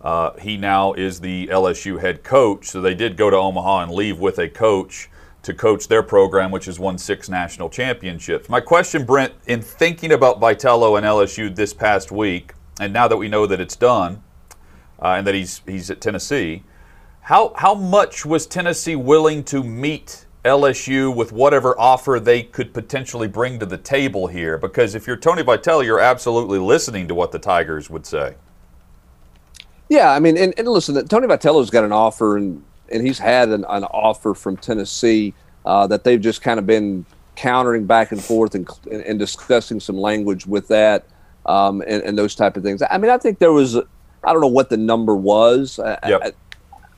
Uh, 0.00 0.32
he 0.38 0.56
now 0.56 0.94
is 0.94 1.20
the 1.20 1.48
LSU 1.48 2.00
head 2.00 2.24
coach. 2.24 2.66
So 2.66 2.80
they 2.80 2.94
did 2.94 3.16
go 3.16 3.30
to 3.30 3.36
Omaha 3.36 3.82
and 3.82 3.92
leave 3.92 4.18
with 4.18 4.38
a 4.38 4.48
coach 4.48 5.10
to 5.42 5.52
coach 5.52 5.88
their 5.88 6.02
program, 6.02 6.50
which 6.50 6.64
has 6.64 6.78
won 6.78 6.98
six 6.98 7.28
national 7.28 7.68
championships. 7.68 8.48
My 8.48 8.60
question, 8.60 9.04
Brent, 9.04 9.34
in 9.46 9.60
thinking 9.60 10.12
about 10.12 10.40
Vitello 10.40 10.96
and 10.96 11.06
LSU 11.06 11.54
this 11.54 11.74
past 11.74 12.10
week, 12.10 12.54
and 12.80 12.92
now 12.92 13.08
that 13.08 13.16
we 13.16 13.28
know 13.28 13.46
that 13.46 13.60
it's 13.60 13.76
done, 13.76 14.22
uh, 15.00 15.14
and 15.18 15.26
that 15.26 15.34
he's 15.34 15.62
he's 15.66 15.90
at 15.90 16.00
Tennessee, 16.00 16.64
how 17.22 17.52
how 17.56 17.74
much 17.74 18.24
was 18.24 18.46
Tennessee 18.46 18.96
willing 18.96 19.44
to 19.44 19.62
meet 19.62 20.26
LSU 20.44 21.14
with 21.14 21.32
whatever 21.32 21.78
offer 21.78 22.20
they 22.20 22.42
could 22.42 22.72
potentially 22.72 23.28
bring 23.28 23.58
to 23.58 23.66
the 23.66 23.78
table 23.78 24.26
here? 24.26 24.58
Because 24.58 24.94
if 24.94 25.06
you're 25.06 25.16
Tony 25.16 25.42
Vitello, 25.42 25.84
you're 25.84 26.00
absolutely 26.00 26.58
listening 26.58 27.08
to 27.08 27.14
what 27.14 27.32
the 27.32 27.38
Tigers 27.38 27.90
would 27.90 28.06
say. 28.06 28.36
Yeah, 29.88 30.12
I 30.12 30.18
mean, 30.18 30.36
and, 30.36 30.54
and 30.58 30.68
listen, 30.68 31.06
Tony 31.08 31.26
Vitello's 31.26 31.70
got 31.70 31.84
an 31.84 31.92
offer, 31.92 32.36
and 32.36 32.62
and 32.90 33.06
he's 33.06 33.18
had 33.18 33.48
an, 33.48 33.64
an 33.68 33.84
offer 33.84 34.34
from 34.34 34.56
Tennessee 34.56 35.34
uh, 35.64 35.86
that 35.86 36.04
they've 36.04 36.20
just 36.20 36.42
kind 36.42 36.58
of 36.58 36.66
been 36.66 37.04
countering 37.36 37.86
back 37.86 38.12
and 38.12 38.22
forth 38.22 38.54
and, 38.54 38.68
and 38.90 39.18
discussing 39.18 39.78
some 39.78 39.96
language 39.96 40.46
with 40.46 40.68
that 40.68 41.04
um, 41.46 41.82
and, 41.82 42.02
and, 42.02 42.18
those 42.18 42.34
type 42.34 42.56
of 42.56 42.62
things. 42.62 42.82
I 42.90 42.98
mean, 42.98 43.10
I 43.10 43.18
think 43.18 43.38
there 43.38 43.52
was, 43.52 43.76
I 43.76 44.32
don't 44.32 44.40
know 44.40 44.48
what 44.48 44.70
the 44.70 44.76
number 44.76 45.14
was. 45.14 45.78
Yep. 45.78 46.20
I, 46.22 46.32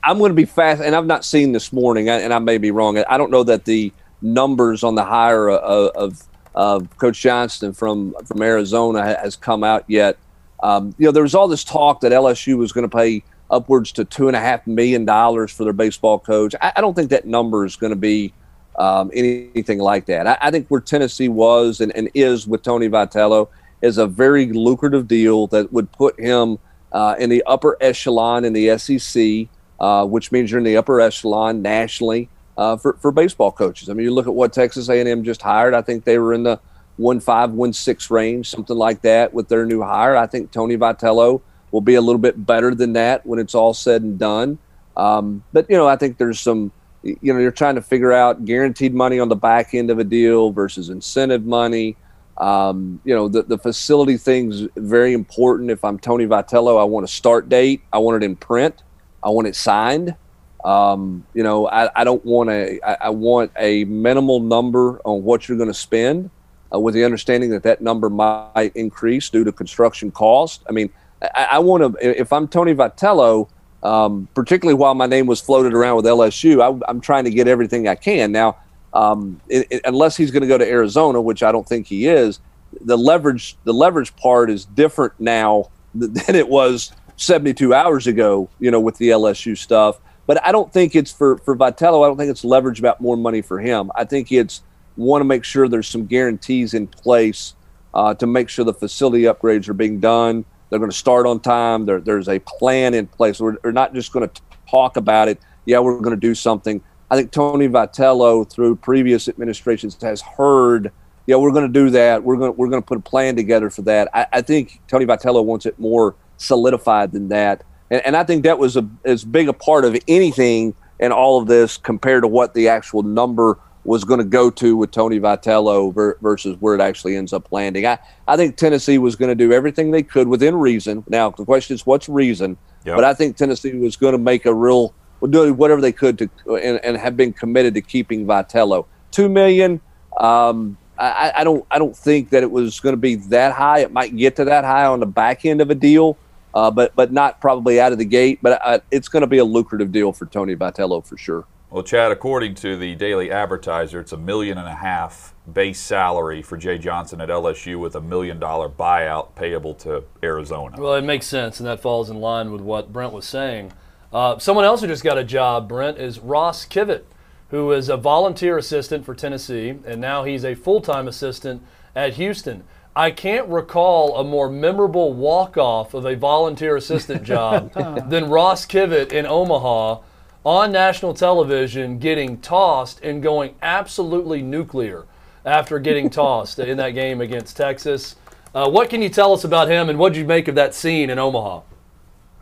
am 0.03 0.17
going 0.17 0.31
to 0.31 0.35
be 0.35 0.45
fast, 0.45 0.81
and 0.81 0.95
I've 0.95 1.05
not 1.05 1.23
seen 1.23 1.51
this 1.51 1.71
morning, 1.71 2.09
and 2.09 2.33
I 2.33 2.39
may 2.39 2.57
be 2.57 2.71
wrong. 2.71 2.97
I 2.97 3.17
don't 3.17 3.31
know 3.31 3.43
that 3.43 3.65
the 3.65 3.91
numbers 4.21 4.83
on 4.83 4.95
the 4.95 5.03
hire 5.03 5.49
of, 5.49 5.95
of, 5.95 6.23
of 6.55 6.97
Coach 6.97 7.19
Johnston 7.21 7.73
from 7.73 8.15
from 8.25 8.41
Arizona 8.41 9.03
has 9.03 9.35
come 9.35 9.63
out 9.63 9.85
yet. 9.87 10.17
Um, 10.63 10.95
you 10.97 11.05
know, 11.05 11.11
there 11.11 11.23
was 11.23 11.35
all 11.35 11.47
this 11.47 11.63
talk 11.63 12.01
that 12.01 12.11
LSU 12.11 12.57
was 12.57 12.71
going 12.71 12.87
to 12.87 12.95
pay 12.95 13.23
upwards 13.51 13.91
to 13.91 14.05
two 14.05 14.27
and 14.27 14.35
a 14.35 14.39
half 14.39 14.65
million 14.65 15.05
dollars 15.05 15.51
for 15.51 15.63
their 15.63 15.73
baseball 15.73 16.17
coach. 16.17 16.55
I, 16.61 16.71
I, 16.75 16.81
don't 16.81 16.93
think 16.93 17.09
that 17.09 17.25
number 17.25 17.65
is 17.65 17.75
going 17.75 17.89
to 17.91 17.97
be 17.97 18.33
um, 18.77 19.11
anything 19.13 19.79
like 19.79 20.05
that. 20.05 20.25
I, 20.25 20.37
I, 20.39 20.51
think 20.51 20.67
where 20.69 20.79
Tennessee 20.79 21.27
was 21.27 21.81
and, 21.81 21.93
and, 21.95 22.09
is 22.13 22.47
with 22.47 22.63
Tony 22.63 22.87
Vitello 22.87 23.49
is 23.81 23.97
a 23.97 24.07
very 24.07 24.45
lucrative 24.53 25.07
deal 25.07 25.47
that 25.47 25.73
would 25.73 25.91
put 25.91 26.17
him 26.19 26.57
uh, 26.91 27.15
in 27.19 27.29
the 27.29 27.43
upper 27.45 27.77
echelon 27.81 28.45
in 28.45 28.53
the 28.53 28.77
SEC, 28.77 29.47
uh, 29.81 30.05
which 30.05 30.31
means 30.31 30.51
you're 30.51 30.59
in 30.59 30.63
the 30.63 30.77
upper 30.77 31.01
echelon 31.01 31.61
nationally 31.61 32.29
uh, 32.55 32.77
for, 32.77 32.93
for 33.01 33.11
baseball 33.11 33.51
coaches. 33.51 33.89
I 33.89 33.93
mean, 33.93 34.05
you 34.05 34.13
look 34.13 34.27
at 34.27 34.33
what 34.33 34.53
Texas 34.53 34.87
A&M 34.87 35.23
just 35.23 35.41
hired. 35.41 35.73
I 35.73 35.81
think 35.81 36.05
they 36.05 36.19
were 36.19 36.33
in 36.33 36.43
the 36.43 36.59
one 36.97 37.19
five, 37.19 37.51
one 37.51 37.73
six 37.73 38.11
range, 38.11 38.47
something 38.47 38.77
like 38.77 39.01
that, 39.01 39.33
with 39.33 39.49
their 39.49 39.65
new 39.65 39.81
hire. 39.81 40.15
I 40.15 40.27
think 40.27 40.51
Tony 40.51 40.77
Vitello 40.77 41.41
will 41.71 41.81
be 41.81 41.95
a 41.95 42.01
little 42.01 42.19
bit 42.19 42.45
better 42.45 42.75
than 42.75 42.93
that 42.93 43.25
when 43.25 43.39
it's 43.39 43.55
all 43.55 43.73
said 43.73 44.03
and 44.03 44.19
done. 44.19 44.59
Um, 44.95 45.43
but 45.51 45.67
you 45.67 45.75
know, 45.75 45.87
I 45.87 45.95
think 45.95 46.17
there's 46.17 46.39
some. 46.39 46.71
You 47.03 47.33
know, 47.33 47.39
you're 47.39 47.49
trying 47.49 47.73
to 47.73 47.81
figure 47.81 48.11
out 48.11 48.45
guaranteed 48.45 48.93
money 48.93 49.19
on 49.19 49.27
the 49.27 49.35
back 49.35 49.73
end 49.73 49.89
of 49.89 49.97
a 49.97 50.03
deal 50.03 50.51
versus 50.51 50.91
incentive 50.91 51.43
money. 51.43 51.97
Um, 52.37 53.01
you 53.03 53.15
know, 53.15 53.27
the, 53.27 53.41
the 53.41 53.57
facility 53.57 54.17
thing's 54.17 54.67
very 54.75 55.13
important. 55.13 55.71
If 55.71 55.83
I'm 55.83 55.97
Tony 55.97 56.27
Vitello, 56.27 56.79
I 56.79 56.83
want 56.83 57.03
a 57.03 57.07
start 57.07 57.49
date. 57.49 57.81
I 57.91 57.97
want 57.97 58.21
it 58.21 58.25
in 58.25 58.35
print. 58.35 58.83
I 59.23 59.29
want 59.29 59.47
it 59.47 59.55
signed. 59.55 60.15
Um, 60.63 61.25
you 61.33 61.43
know, 61.43 61.67
I, 61.67 61.89
I 62.01 62.03
don't 62.03 62.23
want 62.23 62.49
a, 62.49 62.79
I, 62.85 63.07
I 63.07 63.09
want 63.09 63.51
a 63.57 63.83
minimal 63.85 64.39
number 64.39 64.99
on 65.05 65.23
what 65.23 65.47
you're 65.47 65.57
going 65.57 65.69
to 65.69 65.73
spend 65.73 66.29
uh, 66.73 66.79
with 66.79 66.93
the 66.93 67.03
understanding 67.03 67.49
that 67.51 67.63
that 67.63 67.81
number 67.81 68.09
might 68.09 68.71
increase 68.75 69.29
due 69.29 69.43
to 69.43 69.51
construction 69.51 70.11
cost. 70.11 70.63
I 70.69 70.71
mean, 70.71 70.91
I, 71.21 71.47
I 71.51 71.59
want 71.59 71.99
to, 71.99 72.19
if 72.19 72.31
I'm 72.31 72.47
Tony 72.47 72.73
Vitello, 72.73 73.49
um, 73.83 74.27
particularly 74.35 74.75
while 74.75 74.93
my 74.93 75.07
name 75.07 75.25
was 75.25 75.41
floated 75.41 75.73
around 75.73 75.97
with 75.97 76.05
LSU, 76.05 76.61
I, 76.61 76.89
am 76.89 77.01
trying 77.01 77.23
to 77.23 77.31
get 77.31 77.47
everything 77.47 77.87
I 77.87 77.95
can. 77.95 78.31
Now, 78.31 78.57
um, 78.93 79.41
it, 79.47 79.67
it, 79.69 79.81
unless 79.85 80.15
he's 80.15 80.31
going 80.31 80.41
to 80.41 80.47
go 80.47 80.57
to 80.57 80.67
Arizona, 80.67 81.19
which 81.21 81.43
I 81.43 81.51
don't 81.51 81.67
think 81.67 81.87
he 81.87 82.07
is, 82.07 82.39
the 82.81 82.97
leverage 82.97 83.57
the 83.63 83.73
leverage 83.73 84.15
part 84.15 84.49
is 84.49 84.65
different 84.65 85.13
now 85.19 85.69
than 85.93 86.35
it 86.35 86.47
was 86.47 86.91
72 87.21 87.73
hours 87.73 88.07
ago. 88.07 88.49
You 88.59 88.71
know, 88.71 88.79
with 88.79 88.97
the 88.97 89.09
LSU 89.09 89.57
stuff. 89.57 89.99
But 90.27 90.45
I 90.45 90.51
don't 90.51 90.71
think 90.71 90.95
it's 90.95 91.11
for 91.11 91.37
for 91.39 91.55
Vitello. 91.55 92.03
I 92.03 92.07
don't 92.07 92.17
think 92.17 92.31
it's 92.31 92.43
leverage 92.43 92.79
about 92.79 93.01
more 93.01 93.17
money 93.17 93.41
for 93.41 93.59
him. 93.59 93.91
I 93.95 94.05
think 94.05 94.31
it's 94.31 94.61
want 94.97 95.21
to 95.21 95.25
make 95.25 95.43
sure 95.43 95.67
there's 95.67 95.87
some 95.87 96.05
guarantees 96.05 96.73
in 96.73 96.87
place 96.87 97.55
uh, 97.93 98.13
to 98.15 98.27
make 98.27 98.49
sure 98.49 98.65
the 98.65 98.73
facility 98.73 99.23
upgrades 99.23 99.67
are 99.67 99.73
being 99.73 99.99
done. 99.99 100.45
They're 100.69 100.79
going 100.79 100.91
to 100.91 100.97
start 100.97 101.25
on 101.25 101.39
time. 101.39 101.85
There, 101.85 101.99
there's 101.99 102.29
a 102.29 102.39
plan 102.39 102.93
in 102.93 103.07
place. 103.07 103.39
We're, 103.39 103.57
we're 103.63 103.71
not 103.71 103.93
just 103.93 104.13
going 104.13 104.29
to 104.29 104.41
talk 104.69 104.97
about 104.97 105.27
it. 105.27 105.39
Yeah, 105.65 105.79
we're 105.79 105.99
going 105.99 106.15
to 106.15 106.19
do 106.19 106.33
something. 106.33 106.81
I 107.09 107.17
think 107.17 107.31
Tony 107.31 107.67
Vitello, 107.67 108.49
through 108.49 108.77
previous 108.77 109.27
administrations, 109.27 109.97
has 110.01 110.21
heard. 110.21 110.91
Yeah, 111.27 111.35
we're 111.35 111.51
going 111.51 111.67
to 111.67 111.73
do 111.73 111.89
that. 111.91 112.23
We're 112.23 112.37
going 112.37 112.53
to, 112.53 112.57
we're 112.57 112.69
going 112.69 112.81
to 112.81 112.85
put 112.85 112.97
a 112.97 113.01
plan 113.01 113.35
together 113.35 113.69
for 113.69 113.81
that. 113.83 114.07
I, 114.13 114.27
I 114.31 114.41
think 114.41 114.81
Tony 114.87 115.05
Vitello 115.05 115.43
wants 115.43 115.65
it 115.65 115.77
more 115.77 116.15
solidified 116.41 117.11
than 117.11 117.29
that, 117.29 117.63
and, 117.89 118.01
and 118.05 118.17
I 118.17 118.23
think 118.23 118.43
that 118.43 118.57
was 118.57 118.77
a, 118.77 118.87
as 119.05 119.23
big 119.23 119.47
a 119.47 119.53
part 119.53 119.85
of 119.85 119.95
anything 120.07 120.73
in 120.99 121.11
all 121.11 121.39
of 121.39 121.47
this 121.47 121.77
compared 121.77 122.23
to 122.23 122.27
what 122.27 122.53
the 122.53 122.67
actual 122.67 123.03
number 123.03 123.57
was 123.83 124.03
going 124.03 124.19
to 124.19 124.23
go 124.23 124.51
to 124.51 124.77
with 124.77 124.91
Tony 124.91 125.19
Vitello 125.19 125.91
ver- 125.91 126.17
versus 126.21 126.55
where 126.59 126.75
it 126.75 126.81
actually 126.81 127.15
ends 127.15 127.33
up 127.33 127.51
landing. 127.51 127.87
I, 127.87 127.97
I 128.27 128.37
think 128.37 128.55
Tennessee 128.55 128.99
was 128.99 129.15
going 129.15 129.29
to 129.29 129.35
do 129.35 129.51
everything 129.51 129.89
they 129.89 130.03
could 130.03 130.27
within 130.27 130.55
reason. 130.55 131.03
Now, 131.09 131.31
the 131.31 131.45
question 131.45 131.73
is, 131.73 131.85
what's 131.85 132.07
reason? 132.07 132.57
Yep. 132.85 132.95
But 132.95 133.03
I 133.03 133.15
think 133.15 133.37
Tennessee 133.37 133.73
was 133.73 133.95
going 133.95 134.11
to 134.11 134.19
make 134.19 134.45
a 134.45 134.53
real, 134.53 134.93
do 135.27 135.51
whatever 135.53 135.81
they 135.81 135.91
could 135.91 136.19
to, 136.19 136.29
and, 136.47 136.79
and 136.83 136.97
have 136.97 137.17
been 137.17 137.33
committed 137.33 137.73
to 137.73 137.81
keeping 137.81 138.27
Vitello. 138.27 138.85
Two 139.09 139.29
million. 139.29 139.81
Um, 140.19 140.77
I, 140.99 141.31
I 141.37 141.43
don't, 141.43 141.65
I 141.71 141.79
don't 141.79 141.97
think 141.97 142.29
that 142.29 142.43
it 142.43 142.51
was 142.51 142.79
going 142.79 142.93
to 142.93 142.97
be 142.97 143.15
that 143.15 143.53
high. 143.53 143.79
It 143.79 143.91
might 143.91 144.15
get 144.15 144.35
to 144.35 144.45
that 144.45 144.63
high 144.63 144.85
on 144.85 144.99
the 144.99 145.07
back 145.07 145.43
end 145.45 145.59
of 145.59 145.71
a 145.71 145.75
deal, 145.75 146.19
uh, 146.53 146.71
but, 146.71 146.95
but 146.95 147.11
not 147.11 147.41
probably 147.41 147.79
out 147.79 147.91
of 147.91 147.97
the 147.97 148.05
gate. 148.05 148.39
But 148.41 148.61
uh, 148.63 148.79
it's 148.91 149.07
going 149.07 149.21
to 149.21 149.27
be 149.27 149.37
a 149.37 149.45
lucrative 149.45 149.91
deal 149.91 150.11
for 150.11 150.25
Tony 150.25 150.55
Vitello 150.55 151.05
for 151.05 151.17
sure. 151.17 151.45
Well, 151.71 151.83
Chad, 151.83 152.11
according 152.11 152.55
to 152.55 152.75
the 152.75 152.95
Daily 152.95 153.31
Advertiser, 153.31 154.01
it's 154.01 154.11
a 154.11 154.17
million 154.17 154.57
and 154.57 154.67
a 154.67 154.75
half 154.75 155.33
base 155.51 155.79
salary 155.79 156.41
for 156.41 156.57
Jay 156.57 156.77
Johnson 156.77 157.21
at 157.21 157.29
LSU 157.29 157.79
with 157.79 157.95
a 157.95 158.01
million 158.01 158.39
dollar 158.39 158.67
buyout 158.67 159.35
payable 159.35 159.73
to 159.75 160.03
Arizona. 160.21 160.75
Well, 160.77 160.95
it 160.95 161.03
makes 161.03 161.27
sense, 161.27 161.61
and 161.61 161.67
that 161.67 161.79
falls 161.79 162.09
in 162.09 162.19
line 162.19 162.51
with 162.51 162.59
what 162.59 162.91
Brent 162.91 163.13
was 163.13 163.23
saying. 163.23 163.71
Uh, 164.11 164.37
someone 164.37 164.65
else 164.65 164.81
who 164.81 164.87
just 164.87 165.03
got 165.03 165.17
a 165.17 165.23
job, 165.23 165.69
Brent, 165.69 165.97
is 165.97 166.19
Ross 166.19 166.65
Kivett, 166.65 167.03
who 167.51 167.71
is 167.71 167.87
a 167.87 167.95
volunteer 167.95 168.57
assistant 168.57 169.05
for 169.05 169.15
Tennessee, 169.15 169.69
and 169.85 170.01
now 170.01 170.25
he's 170.25 170.43
a 170.43 170.55
full 170.55 170.81
time 170.81 171.07
assistant 171.07 171.63
at 171.95 172.15
Houston. 172.15 172.65
I 172.95 173.11
can't 173.11 173.47
recall 173.47 174.17
a 174.17 174.23
more 174.23 174.49
memorable 174.49 175.13
walk 175.13 175.57
off 175.57 175.93
of 175.93 176.05
a 176.05 176.15
volunteer 176.15 176.75
assistant 176.75 177.23
job 177.25 177.71
than 178.09 178.29
Ross 178.29 178.65
Kivett 178.65 179.13
in 179.13 179.25
Omaha 179.25 180.01
on 180.43 180.71
national 180.71 181.13
television 181.13 181.99
getting 181.99 182.39
tossed 182.39 182.99
and 183.01 183.23
going 183.23 183.55
absolutely 183.61 184.41
nuclear 184.41 185.05
after 185.45 185.79
getting 185.79 186.09
tossed 186.09 186.59
in 186.59 186.77
that 186.77 186.89
game 186.89 187.21
against 187.21 187.55
Texas. 187.55 188.17
Uh, 188.53 188.69
what 188.69 188.89
can 188.89 189.01
you 189.01 189.07
tell 189.07 189.31
us 189.31 189.45
about 189.45 189.69
him 189.69 189.87
and 189.87 189.97
what 189.97 190.11
did 190.11 190.19
you 190.19 190.25
make 190.25 190.49
of 190.49 190.55
that 190.55 190.75
scene 190.75 191.09
in 191.09 191.17
Omaha? 191.17 191.61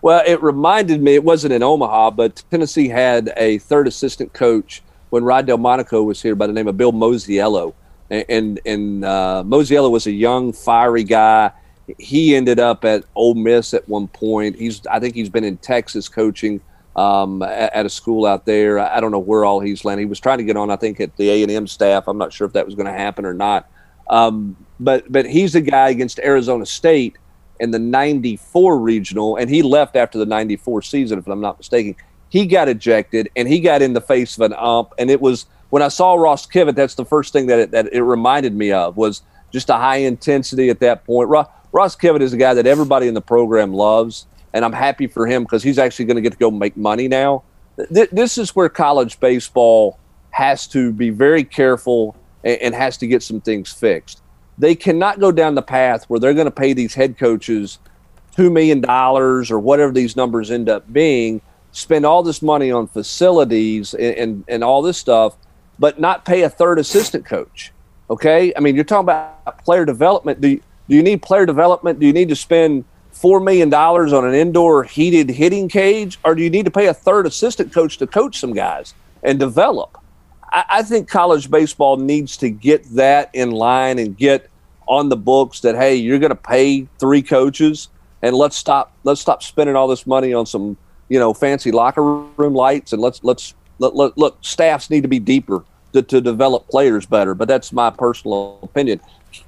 Well, 0.02 0.24
it 0.26 0.42
reminded 0.42 1.04
me, 1.04 1.14
it 1.14 1.24
wasn't 1.24 1.54
in 1.54 1.62
Omaha, 1.62 2.12
but 2.12 2.44
Tennessee 2.50 2.88
had 2.88 3.34
a 3.36 3.60
third 3.60 3.88
assistant 3.88 4.34
coach 4.34 4.82
when 5.12 5.24
Rod 5.24 5.46
Delmonico 5.46 6.02
was 6.02 6.22
here 6.22 6.36
by 6.36 6.48
the 6.48 6.54
name 6.54 6.68
of 6.68 6.78
Bill 6.78 6.94
Mosiello. 6.94 7.74
And, 8.10 8.60
and 8.66 9.06
uh, 9.06 9.44
was 9.46 10.08
a 10.08 10.12
young, 10.12 10.52
fiery 10.52 11.04
guy. 11.04 11.52
He 11.98 12.36
ended 12.36 12.60
up 12.60 12.86
at 12.86 13.04
Ole 13.16 13.36
Miss 13.36 13.74
at 13.74 13.88
one 13.88 14.08
point. 14.08 14.56
He's, 14.56 14.86
I 14.88 15.00
think 15.00 15.16
he's 15.16 15.30
been 15.30 15.44
in 15.44 15.58
Texas 15.58 16.08
coaching 16.08 16.62
um, 16.96 17.42
at, 17.42 17.74
at, 17.74 17.86
a 17.86 17.90
school 17.90 18.26
out 18.26 18.46
there. 18.46 18.80
I 18.80 19.00
don't 19.00 19.12
know 19.12 19.20
where 19.20 19.46
all 19.46 19.60
he's 19.60 19.86
landed. 19.86 20.02
He 20.02 20.06
was 20.06 20.20
trying 20.20 20.40
to 20.40 20.44
get 20.44 20.58
on, 20.58 20.70
I 20.70 20.76
think, 20.76 21.00
at 21.00 21.16
the 21.18 21.30
A 21.30 21.44
and 21.44 21.52
M 21.52 21.68
staff. 21.68 22.08
I'm 22.08 22.18
not 22.18 22.34
sure 22.34 22.46
if 22.46 22.54
that 22.54 22.66
was 22.66 22.76
going 22.76 22.88
to 22.88 22.94
happen 22.94 23.26
or 23.26 23.34
not. 23.34 23.70
Um, 24.10 24.56
but 24.80 25.12
but 25.12 25.26
he's 25.26 25.56
a 25.56 25.62
guy 25.62 25.90
against 25.90 26.20
Arizona 26.20 26.66
State 26.66 27.18
in 27.60 27.72
the 27.72 27.80
'94 27.80 28.80
regional, 28.80 29.36
and 29.36 29.50
he 29.50 29.62
left 29.62 29.96
after 29.96 30.18
the 30.18 30.26
'94 30.26 30.82
season, 30.82 31.20
if 31.20 31.28
I'm 31.28 31.42
not 31.42 31.58
mistaken. 31.58 31.96
He 32.30 32.46
got 32.46 32.70
ejected, 32.70 33.30
and 33.36 33.48
he 33.48 33.60
got 33.60 33.82
in 33.82 33.94
the 33.94 34.02
face 34.02 34.38
of 34.38 34.42
an 34.42 34.54
ump, 34.54 34.94
and 34.98 35.10
it 35.10 35.22
was 35.22 35.46
when 35.70 35.82
I 35.82 35.88
saw 35.88 36.16
Ross 36.16 36.48
Kivett. 36.48 36.76
That's 36.76 36.96
the 36.96 37.06
first 37.06 37.34
thing 37.34 37.48
that 37.48 37.60
it, 37.60 37.72
that 37.72 37.94
it 37.94 38.02
reminded 38.02 38.56
me 38.56 38.72
of 38.72 38.98
was 38.98 39.22
just 39.52 39.70
a 39.70 39.76
high 39.76 39.98
intensity 39.98 40.70
at 40.70 40.80
that 40.80 41.06
point. 41.06 41.30
Ross, 41.30 41.48
Ross 41.72 41.96
Kivett 41.96 42.22
is 42.22 42.34
a 42.34 42.38
guy 42.38 42.54
that 42.54 42.68
everybody 42.68 43.08
in 43.08 43.14
the 43.14 43.22
program 43.22 43.74
loves 43.74 44.26
and 44.54 44.66
I'm 44.66 44.74
happy 44.74 45.08
for 45.08 45.28
him 45.28 45.44
because 45.44 45.64
he's 45.64 45.78
actually 45.78 46.06
going 46.06 46.16
to 46.16 46.22
get 46.22 46.34
to 46.34 46.38
go 46.38 46.52
make 46.52 46.76
money 46.76 47.08
now. 47.08 47.44
Th- 47.94 48.10
this 48.10 48.38
is 48.38 48.56
where 48.56 48.70
college 48.70 49.20
baseball 49.20 50.00
has 50.32 50.68
to 50.68 50.92
be 50.92 51.10
very 51.10 51.44
careful 51.44 52.16
and, 52.44 52.58
and 52.62 52.76
has 52.76 52.98
to 52.98 53.08
get 53.08 53.24
some 53.24 53.42
things 53.42 53.72
fixed. 53.72 54.22
They 54.58 54.76
cannot 54.76 55.20
go 55.20 55.32
down 55.32 55.56
the 55.56 55.62
path 55.62 56.06
where 56.06 56.20
they're 56.20 56.34
going 56.34 56.46
to 56.46 56.52
pay 56.52 56.74
these 56.74 56.94
head 56.96 57.18
coaches 57.18 57.80
two 58.36 58.50
million 58.50 58.82
dollars 58.82 59.52
or 59.52 59.60
whatever 59.60 59.92
these 59.92 60.16
numbers 60.16 60.52
end 60.52 60.70
up 60.70 60.92
being, 60.92 61.42
spend 61.72 62.06
all 62.06 62.24
this 62.24 62.42
money 62.42 62.72
on 62.72 62.88
facilities 62.88 63.94
and, 63.94 64.16
and, 64.16 64.44
and 64.48 64.64
all 64.64 64.82
this 64.82 64.98
stuff, 64.98 65.36
but 65.80 66.00
not 66.00 66.26
pay 66.26 66.44
a 66.44 66.50
third 66.50 66.78
assistant 66.78 67.26
coach. 67.26 67.72
Okay, 68.10 68.54
I 68.56 68.60
mean 68.60 68.76
you're 68.76 68.84
talking 68.84 69.06
about 69.06 69.64
player 69.64 69.86
development. 69.86 70.42
Do 70.42 70.50
you, 70.50 70.62
do 70.88 70.96
you 70.96 71.04
need 71.04 71.22
player 71.22 71.46
development? 71.46 72.00
Do 72.00 72.06
you 72.06 72.14
need 72.14 72.30
to 72.30 72.36
spend 72.36 72.86
four 73.12 73.40
million 73.40 73.70
dollars 73.70 74.14
on 74.14 74.26
an 74.26 74.34
indoor 74.34 74.84
heated 74.84 75.30
hitting 75.30 75.68
cage, 75.68 76.20
or 76.24 76.36
do 76.36 76.42
you 76.42 76.50
need 76.50 76.66
to 76.66 76.72
pay 76.72 76.88
a 76.88 76.94
third 76.94 77.26
assistant 77.26 77.74
coach 77.74 77.98
to 77.98 78.08
coach 78.08 78.40
some 78.40 78.54
guys 78.54 78.94
and 79.24 79.40
develop? 79.40 79.98
I, 80.52 80.66
I 80.70 80.84
think 80.84 81.10
college 81.10 81.50
baseball 81.50 81.98
needs 81.98 82.38
to 82.38 82.50
get 82.50 82.84
that 82.96 83.30
in 83.34 83.52
line 83.52 84.00
and 84.00 84.18
get 84.18 84.50
on 84.88 85.10
the 85.10 85.18
books 85.18 85.60
that 85.62 85.76
hey, 85.76 85.96
you're 85.96 86.20
going 86.20 86.32
to 86.32 86.36
pay 86.36 86.88
three 86.98 87.22
coaches, 87.22 87.90
and 88.22 88.36
let's 88.36 88.56
stop 88.56 88.92
let's 89.04 89.22
stop 89.22 89.44
spending 89.44 89.76
all 89.76 89.88
this 89.88 90.08
money 90.08 90.34
on 90.34 90.46
some 90.46 90.78
you 91.10 91.20
know 91.20 91.34
fancy 91.34 91.72
locker 91.72 92.04
room 92.04 92.54
lights, 92.54 92.94
and 92.94 93.02
let's 93.02 93.24
let's 93.24 93.54
let, 93.80 93.96
let, 93.96 94.18
look 94.18 94.38
staffs 94.42 94.90
need 94.90 95.02
to 95.02 95.08
be 95.08 95.20
deeper 95.20 95.64
to, 95.94 96.02
to 96.02 96.22
develop 96.22 96.68
players 96.68 97.06
better. 97.06 97.34
But 97.34 97.48
that's 97.48 97.74
my 97.74 97.90
personal 97.90 98.60
opinion. 98.62 99.02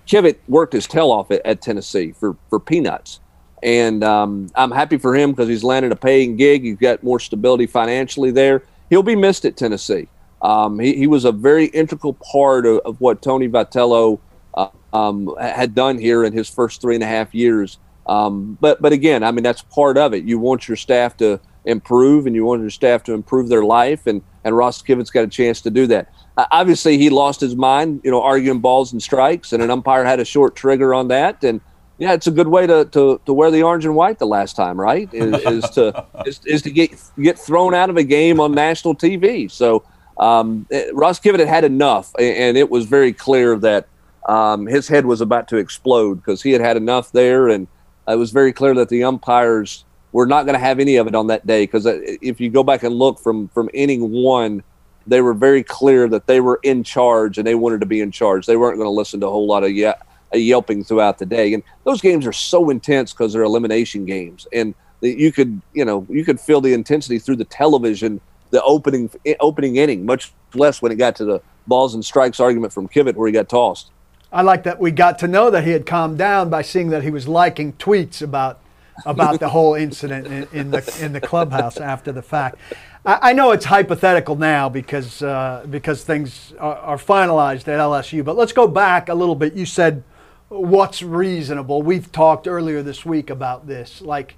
Kivett 0.08 0.38
worked 0.48 0.74
his 0.74 0.88
tail 0.88 1.12
off 1.12 1.32
at, 1.32 1.46
at 1.46 1.62
Tennessee 1.62 2.12
for 2.12 2.36
for 2.50 2.60
peanuts 2.60 3.20
and 3.63 4.04
um, 4.04 4.50
I'm 4.56 4.72
happy 4.72 4.98
for 4.98 5.15
him 5.15 5.32
because 5.32 5.48
he's 5.48 5.63
landed 5.63 5.91
a 5.91 5.96
paying 5.96 6.36
gig. 6.36 6.63
He's 6.63 6.78
got 6.78 7.04
more 7.04 7.20
stability 7.20 7.67
financially 7.67 8.32
there. 8.32 8.63
He'll 8.89 9.04
be 9.04 9.15
missed 9.15 9.46
at 9.46 9.56
Tennessee. 9.56 10.08
Um, 10.41 10.80
he, 10.80 10.96
he, 10.96 11.08
was 11.08 11.26
a 11.26 11.32
very 11.32 11.66
integral 11.66 12.14
part 12.14 12.66
of, 12.66 12.80
of 12.80 12.99
what 12.99 13.22
Tony 13.22 13.47
Vitello 13.47 14.20
uh, 14.55 14.70
um, 14.91 15.36
had 15.39 15.76
done 15.76 15.99
here 15.99 16.24
in 16.24 16.34
his 16.34 16.49
first 16.49 16.82
three 16.82 16.95
and 16.95 17.03
a 17.03 17.08
half 17.08 17.36
years. 17.36 17.78
Um, 18.08 18.58
but 18.60 18.82
but 18.82 18.91
again, 18.91 19.24
I 19.24 19.32
mean 19.32 19.43
that's 19.43 19.62
part 19.62 19.97
of 19.97 20.16
it. 20.16 20.24
You 20.24 20.39
want 20.39 20.68
your 20.68 20.78
staff 20.78 21.16
to 21.18 21.39
improve, 21.66 22.26
and 22.26 22.36
you 22.36 22.45
want 22.45 22.62
your 22.62 22.70
staff 22.70 23.03
to 23.03 23.14
improve 23.14 23.49
their 23.49 23.64
life, 23.64 24.07
and 24.07 24.22
and 24.43 24.57
Ross 24.57 24.82
Kivett's 24.82 25.12
got 25.12 25.24
a 25.24 25.28
chance 25.28 25.62
to 25.62 25.70
do 25.70 25.86
that. 25.88 26.12
Uh, 26.38 26.45
obviously, 26.51 26.97
he 26.97 27.09
lost 27.09 27.39
his 27.41 27.55
mind, 27.55 28.01
you 28.03 28.09
know, 28.09 28.22
arguing 28.22 28.59
balls 28.59 28.91
and 28.91 29.01
strikes, 29.01 29.53
and 29.53 29.62
an 29.62 29.70
umpire 29.70 30.03
had 30.03 30.20
a 30.20 30.26
short 30.26 30.55
trigger 30.55 30.93
on 30.93 31.09
that, 31.09 31.43
and 31.43 31.62
yeah, 32.01 32.14
it's 32.14 32.26
a 32.26 32.32
good 32.32 32.47
way 32.47 32.66
to, 32.66 32.86
to, 32.86 33.22
to 33.28 33.34
wear 33.34 33.51
the 33.51 33.62
orange 33.62 33.86
and 33.86 33.95
white 33.95 34.18
the 34.18 34.26
last 34.26 34.55
time, 34.55 34.82
right? 34.82 35.07
Is, 35.14 35.36
is 35.45 35.70
to 35.72 36.07
is, 36.26 36.39
is, 36.45 36.62
to 36.64 36.72
get 36.72 36.99
get 37.22 37.38
thrown 37.38 37.76
out 37.76 37.91
of 37.91 37.97
a 37.97 38.03
game 38.03 38.39
on 38.39 38.53
national 38.53 38.95
TV. 38.95 39.51
So 39.51 39.84
um, 40.18 40.66
eh, 40.72 40.88
Ross 40.93 41.20
Kivett 41.20 41.38
had 41.38 41.47
had 41.47 41.64
enough, 41.64 42.12
and 42.18 42.57
it 42.57 42.72
was 42.72 42.88
very 42.88 43.14
clear 43.14 43.55
that 43.59 43.88
um, 44.28 44.66
his 44.66 44.88
head 44.88 45.05
was 45.05 45.22
about 45.22 45.47
to 45.49 45.57
explode 45.57 46.16
because 46.16 46.41
he 46.41 46.51
had 46.51 46.62
had 46.62 46.76
enough 46.76 47.12
there, 47.12 47.49
and 47.49 47.68
it 48.07 48.16
was 48.16 48.32
very 48.32 48.51
clear 48.51 48.74
that 48.74 48.89
the 48.89 49.03
umpires 49.03 49.86
were 50.12 50.26
not 50.26 50.45
going 50.45 50.53
to 50.53 50.59
have 50.59 50.80
any 50.80 50.97
of 50.97 51.07
it 51.07 51.16
on 51.16 51.28
that 51.28 51.45
day 51.47 51.64
because 51.64 51.86
uh, 51.86 51.99
if 52.22 52.41
you 52.41 52.49
go 52.49 52.64
back 52.64 52.84
and 52.84 52.95
look 52.95 53.20
from 53.20 53.47
from 53.49 53.70
inning 53.74 54.12
one, 54.12 54.64
they 55.07 55.22
were 55.22 55.34
very 55.34 55.64
clear 55.64 56.07
that 56.09 56.28
they 56.28 56.39
were 56.39 56.59
in 56.64 56.84
charge 56.84 57.38
and 57.38 57.47
they 57.47 57.55
wanted 57.55 57.80
to 57.80 57.86
be 57.86 58.01
in 58.01 58.12
charge. 58.12 58.45
They 58.45 58.57
weren't 58.57 58.78
going 58.78 58.88
to 58.88 58.91
listen 58.91 59.20
to 59.22 59.28
a 59.28 59.32
whole 59.32 59.47
lot 59.47 59.64
of 59.64 59.72
yeah, 59.72 59.95
yelping 60.34 60.84
throughout 60.84 61.18
the 61.18 61.26
day. 61.26 61.53
And 61.53 61.64
those 61.84 62.01
games 62.01 62.26
are 62.26 62.34
so 62.34 62.70
intense 62.70 63.14
because 63.14 63.34
they're 63.34 63.43
elimination 63.43 64.05
games, 64.05 64.47
and 64.53 64.76
you 65.01 65.32
could 65.32 65.62
you 65.74 65.86
know 65.86 66.05
you 66.09 66.26
could 66.26 66.39
feel 66.39 66.62
the 66.62 66.74
intensity 66.74 67.20
through 67.20 67.38
the 67.38 67.45
television. 67.45 68.20
The 68.51 68.62
opening 68.64 69.09
opening 69.39 69.78
inning, 69.78 70.05
much 70.05 70.34
less 70.53 70.82
when 70.82 70.91
it 70.91 70.95
got 70.95 71.16
to 71.18 71.26
the 71.26 71.41
balls 71.68 71.95
and 71.95 72.03
strikes 72.03 72.41
argument 72.41 72.74
from 72.74 72.89
Kivett 72.89 73.16
where 73.16 73.28
he 73.28 73.32
got 73.32 73.47
tossed. 73.47 73.91
I 74.30 74.41
like 74.41 74.64
that 74.64 74.80
we 74.80 74.91
got 74.91 75.20
to 75.20 75.28
know 75.28 75.49
that 75.49 75.64
he 75.64 75.72
had 75.72 75.86
calmed 75.86 76.18
down 76.18 76.49
by 76.49 76.62
seeing 76.62 76.89
that 76.89 77.03
he 77.03 77.12
was 77.12 77.30
liking 77.30 77.74
tweets 77.74 78.22
about 78.22 78.59
about 79.06 79.39
the 79.39 79.50
whole 79.50 79.76
incident 79.76 80.28
in, 80.28 80.48
in, 80.52 80.72
the 80.72 80.98
in 81.02 81.14
the 81.14 81.22
clubhouse 81.22 81.78
after 81.78 82.12
the 82.12 82.22
fact. 82.22 82.58
I, 83.06 83.30
I 83.30 83.34
know 83.34 83.52
it's 83.52 83.66
hypothetical 83.66 84.36
now 84.36 84.70
because 84.70 85.22
uh, 85.22 85.66
because 85.70 86.04
things 86.04 86.54
are, 86.60 86.78
are, 86.78 86.98
finalized 86.98 87.68
at 87.68 87.80
LSU. 87.80 88.24
But 88.24 88.36
let's 88.36 88.54
go 88.54 88.68
back 88.68 89.10
a 89.10 89.14
little 89.14 89.36
bit. 89.36 89.54
You 89.54 89.66
said 89.66 90.04
what's 90.50 91.02
reasonable. 91.02 91.82
We've 91.82 92.12
talked 92.12 92.48
earlier 92.48 92.84
this 92.84 93.06
week 93.06 93.30
about 93.30 93.68
this. 93.68 94.02
Like 94.02 94.36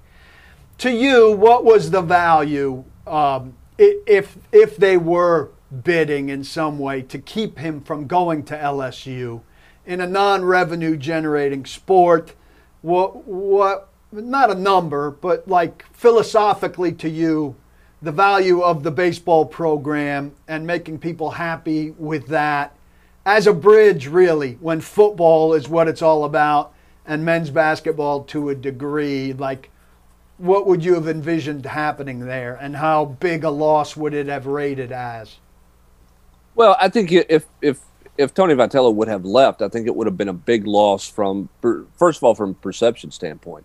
to 0.78 0.90
you, 0.90 1.32
what 1.32 1.64
was 1.64 1.90
the 1.90 2.02
value 2.02 2.84
um, 3.06 3.54
if 3.78 4.38
if 4.52 4.76
they 4.76 4.96
were 4.96 5.50
bidding 5.82 6.28
in 6.28 6.44
some 6.44 6.78
way 6.78 7.02
to 7.02 7.18
keep 7.18 7.58
him 7.58 7.80
from 7.80 8.06
going 8.06 8.44
to 8.44 8.56
LSU 8.56 9.40
in 9.84 10.00
a 10.00 10.06
non-revenue 10.06 10.96
generating 10.96 11.66
sport? 11.66 12.34
What 12.80 13.26
what 13.26 13.88
not 14.22 14.50
a 14.50 14.54
number, 14.54 15.10
but 15.10 15.48
like 15.48 15.84
philosophically 15.92 16.92
to 16.92 17.08
you, 17.08 17.56
the 18.00 18.12
value 18.12 18.60
of 18.60 18.82
the 18.82 18.90
baseball 18.90 19.46
program 19.46 20.32
and 20.46 20.66
making 20.66 20.98
people 20.98 21.30
happy 21.30 21.90
with 21.92 22.26
that 22.28 22.76
as 23.26 23.46
a 23.46 23.54
bridge, 23.54 24.06
really, 24.06 24.58
when 24.60 24.80
football 24.80 25.54
is 25.54 25.68
what 25.68 25.88
it's 25.88 26.02
all 26.02 26.24
about 26.24 26.74
and 27.06 27.24
men's 27.24 27.50
basketball 27.50 28.24
to 28.24 28.50
a 28.50 28.54
degree. 28.54 29.32
Like, 29.32 29.70
what 30.36 30.66
would 30.66 30.84
you 30.84 30.94
have 30.94 31.08
envisioned 31.08 31.64
happening 31.64 32.20
there 32.20 32.56
and 32.56 32.76
how 32.76 33.06
big 33.06 33.44
a 33.44 33.50
loss 33.50 33.96
would 33.96 34.12
it 34.12 34.26
have 34.26 34.46
rated 34.46 34.92
as? 34.92 35.38
Well, 36.54 36.76
I 36.78 36.88
think 36.88 37.10
if, 37.12 37.46
if, 37.62 37.80
if 38.18 38.34
Tony 38.34 38.54
Vitello 38.54 38.94
would 38.94 39.08
have 39.08 39.24
left, 39.24 39.62
I 39.62 39.68
think 39.68 39.86
it 39.86 39.96
would 39.96 40.06
have 40.06 40.18
been 40.18 40.28
a 40.28 40.34
big 40.34 40.66
loss 40.66 41.08
from, 41.08 41.48
first 41.96 42.18
of 42.18 42.24
all, 42.24 42.34
from 42.34 42.54
perception 42.54 43.10
standpoint 43.10 43.64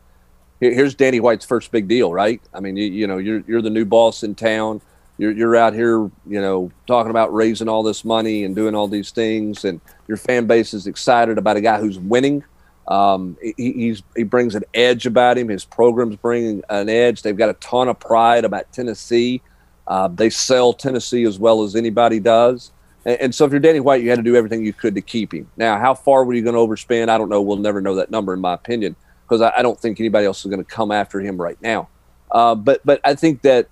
here's 0.59 0.95
Danny 0.95 1.19
White's 1.19 1.45
first 1.45 1.71
big 1.71 1.87
deal, 1.87 2.11
right? 2.11 2.41
I 2.53 2.59
mean, 2.59 2.75
you, 2.77 2.85
you 2.85 3.07
know, 3.07 3.17
you're 3.17 3.43
you're 3.47 3.61
the 3.61 3.69
new 3.69 3.85
boss 3.85 4.23
in 4.23 4.35
town. 4.35 4.81
You're 5.17 5.31
you're 5.31 5.55
out 5.55 5.73
here, 5.73 5.99
you 5.99 6.41
know, 6.41 6.71
talking 6.87 7.09
about 7.09 7.33
raising 7.33 7.69
all 7.69 7.83
this 7.83 8.03
money 8.03 8.43
and 8.43 8.55
doing 8.55 8.75
all 8.75 8.87
these 8.87 9.11
things, 9.11 9.65
and 9.65 9.79
your 10.07 10.17
fan 10.17 10.47
base 10.47 10.73
is 10.73 10.87
excited 10.87 11.37
about 11.37 11.57
a 11.57 11.61
guy 11.61 11.79
who's 11.79 11.99
winning. 11.99 12.43
Um, 12.87 13.37
he, 13.55 13.95
he 14.15 14.23
brings 14.23 14.55
an 14.55 14.63
edge 14.73 15.05
about 15.05 15.37
him. 15.37 15.47
His 15.47 15.63
program's 15.63 16.15
bringing 16.15 16.63
an 16.69 16.89
edge. 16.89 17.21
They've 17.21 17.37
got 17.37 17.49
a 17.49 17.53
ton 17.53 17.87
of 17.87 17.99
pride 17.99 18.45
about 18.45 18.71
Tennessee. 18.73 19.43
Uh, 19.87 20.07
they 20.07 20.31
sell 20.31 20.73
Tennessee 20.73 21.23
as 21.25 21.37
well 21.37 21.61
as 21.61 21.75
anybody 21.75 22.19
does. 22.19 22.71
And, 23.05 23.21
and 23.21 23.35
so, 23.35 23.45
if 23.45 23.51
you're 23.51 23.59
Danny 23.59 23.79
White, 23.79 24.01
you 24.01 24.09
had 24.09 24.17
to 24.17 24.23
do 24.23 24.35
everything 24.35 24.65
you 24.65 24.73
could 24.73 24.95
to 24.95 25.01
keep 25.01 25.33
him. 25.33 25.49
Now, 25.55 25.77
how 25.77 25.93
far 25.93 26.25
were 26.25 26.33
you 26.33 26.41
going 26.41 26.55
to 26.55 26.59
overspend? 26.59 27.09
I 27.09 27.17
don't 27.17 27.29
know. 27.29 27.41
We'll 27.41 27.57
never 27.57 27.79
know 27.79 27.95
that 27.95 28.09
number, 28.09 28.33
in 28.33 28.41
my 28.41 28.55
opinion 28.55 28.95
because 29.29 29.41
I, 29.41 29.59
I, 29.59 29.61
don't 29.61 29.79
think 29.79 29.99
anybody 29.99 30.25
else 30.25 30.43
is 30.43 30.49
going 30.49 30.63
to 30.63 30.69
come 30.69 30.91
after 30.91 31.19
him 31.19 31.39
right 31.39 31.61
now. 31.61 31.87
Uh, 32.31 32.55
but 32.55 32.81
but 32.83 32.99
I 33.03 33.15
think 33.15 33.43
that 33.43 33.67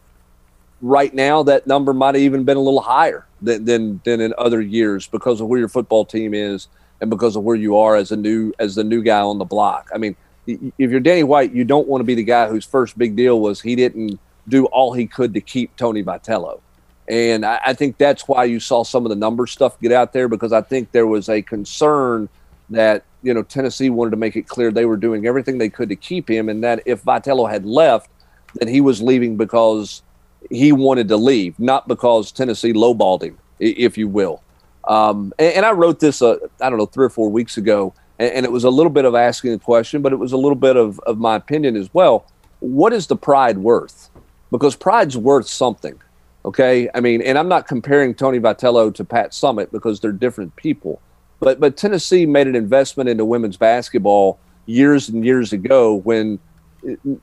right 0.82 1.14
now 1.14 1.44
that 1.44 1.66
number 1.66 1.94
might 1.94 2.16
have 2.16 2.22
even 2.22 2.44
been 2.44 2.58
a 2.58 2.62
little 2.62 2.82
higher 2.82 3.26
than, 3.42 3.66
than 3.66 4.02
than 4.04 4.22
in 4.22 4.34
other 4.38 4.62
years 4.62 5.08
because 5.08 5.42
of 5.42 5.48
where 5.48 5.60
your 5.60 5.70
football 5.70 6.06
team 6.06 6.34
is 6.34 6.68
and 7.02 7.10
because 7.10 7.36
of 7.36 7.44
where 7.44 7.56
you 7.56 7.78
are 7.78 7.96
as 7.96 8.12
a 8.12 8.18
new 8.18 8.54
as 8.60 8.76
the 8.76 8.84
new 8.84 9.02
guy 9.02 9.20
on 9.20 9.38
the 9.38 9.46
block. 9.46 9.90
I 9.94 9.98
mean, 9.98 10.16
if 10.46 10.92
you're 10.92 11.00
Danny 11.00 11.24
White, 11.24 11.54
you 11.54 11.64
don't 11.64 11.88
want 11.88 12.02
to 12.02 12.06
be 12.06 12.16
the 12.16 12.24
guy 12.24 12.48
whose 12.48 12.66
first 12.66 12.98
big 12.98 13.16
deal 13.16 13.40
was 13.40 13.62
he 13.62 13.76
didn't 13.76 14.20
do 14.48 14.66
all 14.68 14.94
he 14.94 15.08
could 15.08 15.34
to 15.34 15.42
keep 15.42 15.76
Tony 15.76 16.04
Vitello. 16.04 16.62
And 17.10 17.46
I, 17.46 17.60
I 17.68 17.74
think 17.74 17.98
that's 17.98 18.28
why 18.28 18.46
you 18.46 18.60
saw 18.60 18.84
some 18.84 19.06
of 19.06 19.10
the 19.10 19.16
number 19.16 19.48
stuff 19.48 19.80
get 19.80 19.92
out 19.92 20.14
there 20.14 20.28
because 20.28 20.52
I 20.52 20.62
think 20.62 20.92
there 20.92 21.08
was 21.08 21.30
a 21.30 21.42
concern 21.42 22.30
that 22.70 23.04
you 23.24 23.34
know 23.34 23.44
Tennessee 23.44 23.90
wanted 23.90 24.12
to 24.12 24.18
make 24.18 24.36
it 24.36 24.48
clear 24.48 24.72
they 24.72 24.86
were 24.86 24.98
doing 24.98 25.26
everything 25.26 25.58
they 25.58 25.70
could 25.70 25.90
to 25.90 25.96
keep 25.96 26.30
him, 26.30 26.50
and 26.50 26.64
that 26.64 26.82
if 26.86 27.04
Vitello 27.04 27.50
had 27.50 27.66
left, 27.66 28.10
that 28.56 28.68
he 28.68 28.82
was 28.82 29.02
leaving 29.02 29.38
because 29.38 30.02
he 30.50 30.72
wanted 30.72 31.08
to 31.10 31.18
leave, 31.18 31.60
not 31.60 31.88
because 31.88 32.32
Tennessee 32.32 32.74
lowballed 32.74 33.24
him, 33.24 33.38
if 33.60 33.98
you 33.98 34.08
will. 34.08 34.42
Um, 34.88 35.34
and, 35.38 35.56
and, 35.56 35.66
I 35.66 35.72
wrote 35.72 36.00
this, 36.00 36.22
uh, 36.22 36.38
I 36.62 36.70
don't 36.70 36.80
know, 36.80 36.86
three 36.86 37.06
or 37.06 37.10
four 37.10 37.30
weeks 37.30 37.58
ago, 37.58 37.94
and, 38.20 38.32
and, 38.32 38.46
it 38.46 38.52
was 38.52 38.64
a 38.64 38.70
little 38.70 38.92
bit 38.92 39.04
of 39.04 39.16
asking 39.16 39.52
a 39.54 39.60
question, 39.60 40.02
but 40.02 40.14
it 40.14 40.16
was 40.16 40.32
a 40.32 40.38
little 40.38 40.56
bit 40.56 40.78
of, 40.78 40.98
of 41.02 41.18
my 41.18 41.36
opinion 41.36 41.76
as 41.76 41.94
well. 41.94 42.26
What 42.60 42.94
is 42.94 43.08
the 43.08 43.18
pride 43.18 43.58
worth? 43.58 44.10
Because 44.50 44.78
pride's 44.78 45.18
worth 45.18 45.48
something. 45.48 46.00
Okay, 46.46 46.90
I 46.96 47.02
mean, 47.02 47.22
and 47.22 47.38
I'm 47.38 47.50
not 47.50 47.68
comparing 47.68 48.16
Tony 48.16 48.40
Vitello 48.40 48.94
to 48.96 49.04
Pat 49.04 49.32
Summitt 49.32 49.72
because 49.72 50.00
they're 50.00 50.14
different 50.14 50.56
people. 50.56 51.02
But 51.40 51.60
but 51.60 51.78
Tennessee 51.78 52.26
made 52.26 52.48
an 52.48 52.56
investment 52.56 53.10
into 53.10 53.26
women's 53.26 53.58
basketball 53.58 54.40
years 54.66 55.10
and 55.10 55.24
years 55.26 55.54
ago 55.54 55.96
when 55.96 56.40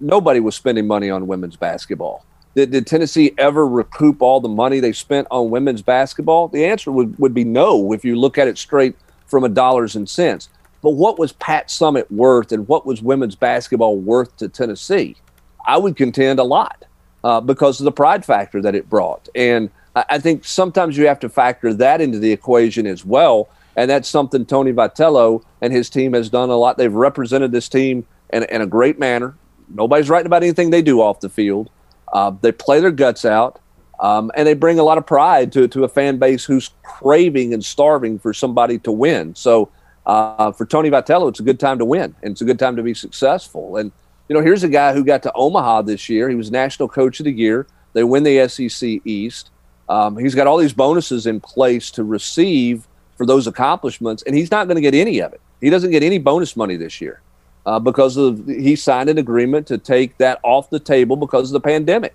nobody 0.01 0.41
was 0.41 0.55
spending 0.55 0.87
money 0.87 1.11
on 1.11 1.27
women's 1.27 1.57
basketball. 1.57 2.25
Did, 2.55 2.71
did 2.71 2.87
Tennessee 2.87 3.35
ever 3.39 3.67
recoup 3.67 4.23
all 4.23 4.41
the 4.41 4.49
money 4.49 4.81
they 4.81 4.93
spent 4.93 5.27
on 5.31 5.51
women's 5.51 5.83
basketball? 5.83 6.49
The 6.49 6.65
answer 6.65 6.93
would, 6.93 7.19
would 7.19 7.35
be 7.35 7.45
no 7.45 7.93
if 7.93 8.05
you 8.05 8.17
look 8.17 8.39
at 8.39 8.49
it 8.49 8.59
straight 8.59 8.97
from 9.27 9.45
a 9.45 9.49
dollars 9.49 9.97
and 9.97 10.09
cents. 10.09 10.49
But 10.83 10.91
what 10.91 11.19
was 11.19 11.33
Pat 11.33 11.69
Summitt 11.69 12.11
worth 12.11 12.53
and 12.53 12.69
what 12.69 12.87
was 12.87 13.03
women's 13.03 13.35
basketball 13.35 13.97
worth 13.97 14.37
to 14.37 14.49
Tennessee? 14.49 15.17
I 15.67 15.79
would 15.79 15.97
contend 15.97 16.39
a 16.39 16.45
lot 16.45 16.85
uh, 17.25 17.41
because 17.41 17.81
of 17.81 17.85
the 17.85 17.93
pride 17.93 18.25
factor 18.25 18.61
that 18.62 18.75
it 18.75 18.89
brought. 18.89 19.29
And 19.35 19.71
I, 19.97 20.05
I 20.11 20.19
think 20.19 20.45
sometimes 20.45 20.97
you 20.97 21.07
have 21.07 21.21
to 21.21 21.29
factor 21.29 21.73
that 21.75 22.01
into 22.01 22.19
the 22.19 22.31
equation 22.31 22.87
as 22.87 23.05
well 23.05 23.49
and 23.77 23.91
that's 23.91 24.09
something 24.09 24.47
Tony 24.47 24.72
Vitello 24.72 25.43
and 25.61 25.72
his 25.72 25.91
team 25.91 26.12
has 26.12 26.29
done 26.31 26.51
a 26.51 26.57
lot. 26.57 26.77
They've 26.77 26.93
represented 26.93 27.53
this 27.53 27.68
team 27.68 28.07
in, 28.33 28.45
in 28.45 28.61
a 28.61 28.66
great 28.66 28.99
manner. 28.99 29.35
Nobody's 29.68 30.11
writing 30.11 30.27
about 30.27 30.43
anything 30.43 30.70
they 30.70 30.83
do 30.83 31.01
off 31.01 31.20
the 31.20 31.29
field. 31.29 31.70
Uh, 32.12 32.33
they 32.41 32.53
play 32.53 32.81
their 32.81 32.91
guts 32.91 33.25
out, 33.25 33.61
um, 34.01 34.31
and 34.37 34.47
they 34.47 34.55
bring 34.55 34.79
a 34.79 34.83
lot 34.83 34.99
of 34.99 35.07
pride 35.07 35.53
to, 35.53 35.66
to 35.68 35.85
a 35.85 35.89
fan 35.89 36.18
base 36.18 36.45
who's 36.45 36.70
craving 36.83 37.53
and 37.53 37.64
starving 37.64 38.18
for 38.18 38.33
somebody 38.33 38.79
to 38.81 38.93
win. 38.93 39.35
So 39.35 39.70
uh, 40.07 40.53
for 40.53 40.66
Tony 40.66 40.91
Vitello, 40.91 41.29
it's 41.29 41.41
a 41.41 41.45
good 41.45 41.59
time 41.59 41.79
to 41.79 41.85
win, 41.85 42.14
and 42.22 42.33
it's 42.33 42.41
a 42.41 42.45
good 42.45 42.59
time 42.59 42.77
to 42.77 42.83
be 42.83 42.95
successful. 42.95 43.77
And 43.77 43.91
you 44.29 44.35
know, 44.35 44.43
here's 44.43 44.62
a 44.62 44.68
guy 44.68 44.93
who 44.93 45.05
got 45.05 45.22
to 45.25 45.33
Omaha 45.35 45.83
this 45.83 46.09
year. 46.09 46.29
He 46.29 46.35
was 46.35 46.51
National 46.51 46.89
Coach 46.89 47.20
of 47.20 47.25
the 47.25 47.33
Year. 47.33 47.66
They 47.93 48.05
win 48.05 48.22
the 48.22 48.49
SEC 48.49 49.01
East. 49.05 49.51
Um, 49.89 50.16
he's 50.16 50.35
got 50.35 50.47
all 50.47 50.57
these 50.57 50.72
bonuses 50.72 51.27
in 51.27 51.41
place 51.41 51.91
to 51.93 52.05
receive 52.05 52.87
for 53.17 53.27
those 53.27 53.47
accomplishments, 53.47 54.23
and 54.25 54.35
he's 54.35 54.51
not 54.51 54.67
going 54.67 54.77
to 54.77 54.81
get 54.81 54.95
any 54.95 55.21
of 55.21 55.33
it. 55.33 55.41
He 55.61 55.71
doesn't 55.71 55.91
get 55.91 56.03
any 56.03 56.19
bonus 56.19 56.57
money 56.57 56.77
this 56.77 57.01
year 57.01 57.21
uh, 57.67 57.79
because 57.79 58.17
of 58.17 58.47
he 58.47 58.77
signed 58.77 59.09
an 59.09 59.19
agreement 59.19 59.67
to 59.69 59.79
take 59.79 60.19
that 60.19 60.41
off 60.43 60.71
the 60.71 60.81
table 60.81 61.17
because 61.17 61.51
of 61.51 61.53
the 61.53 61.61
pandemic, 61.61 62.15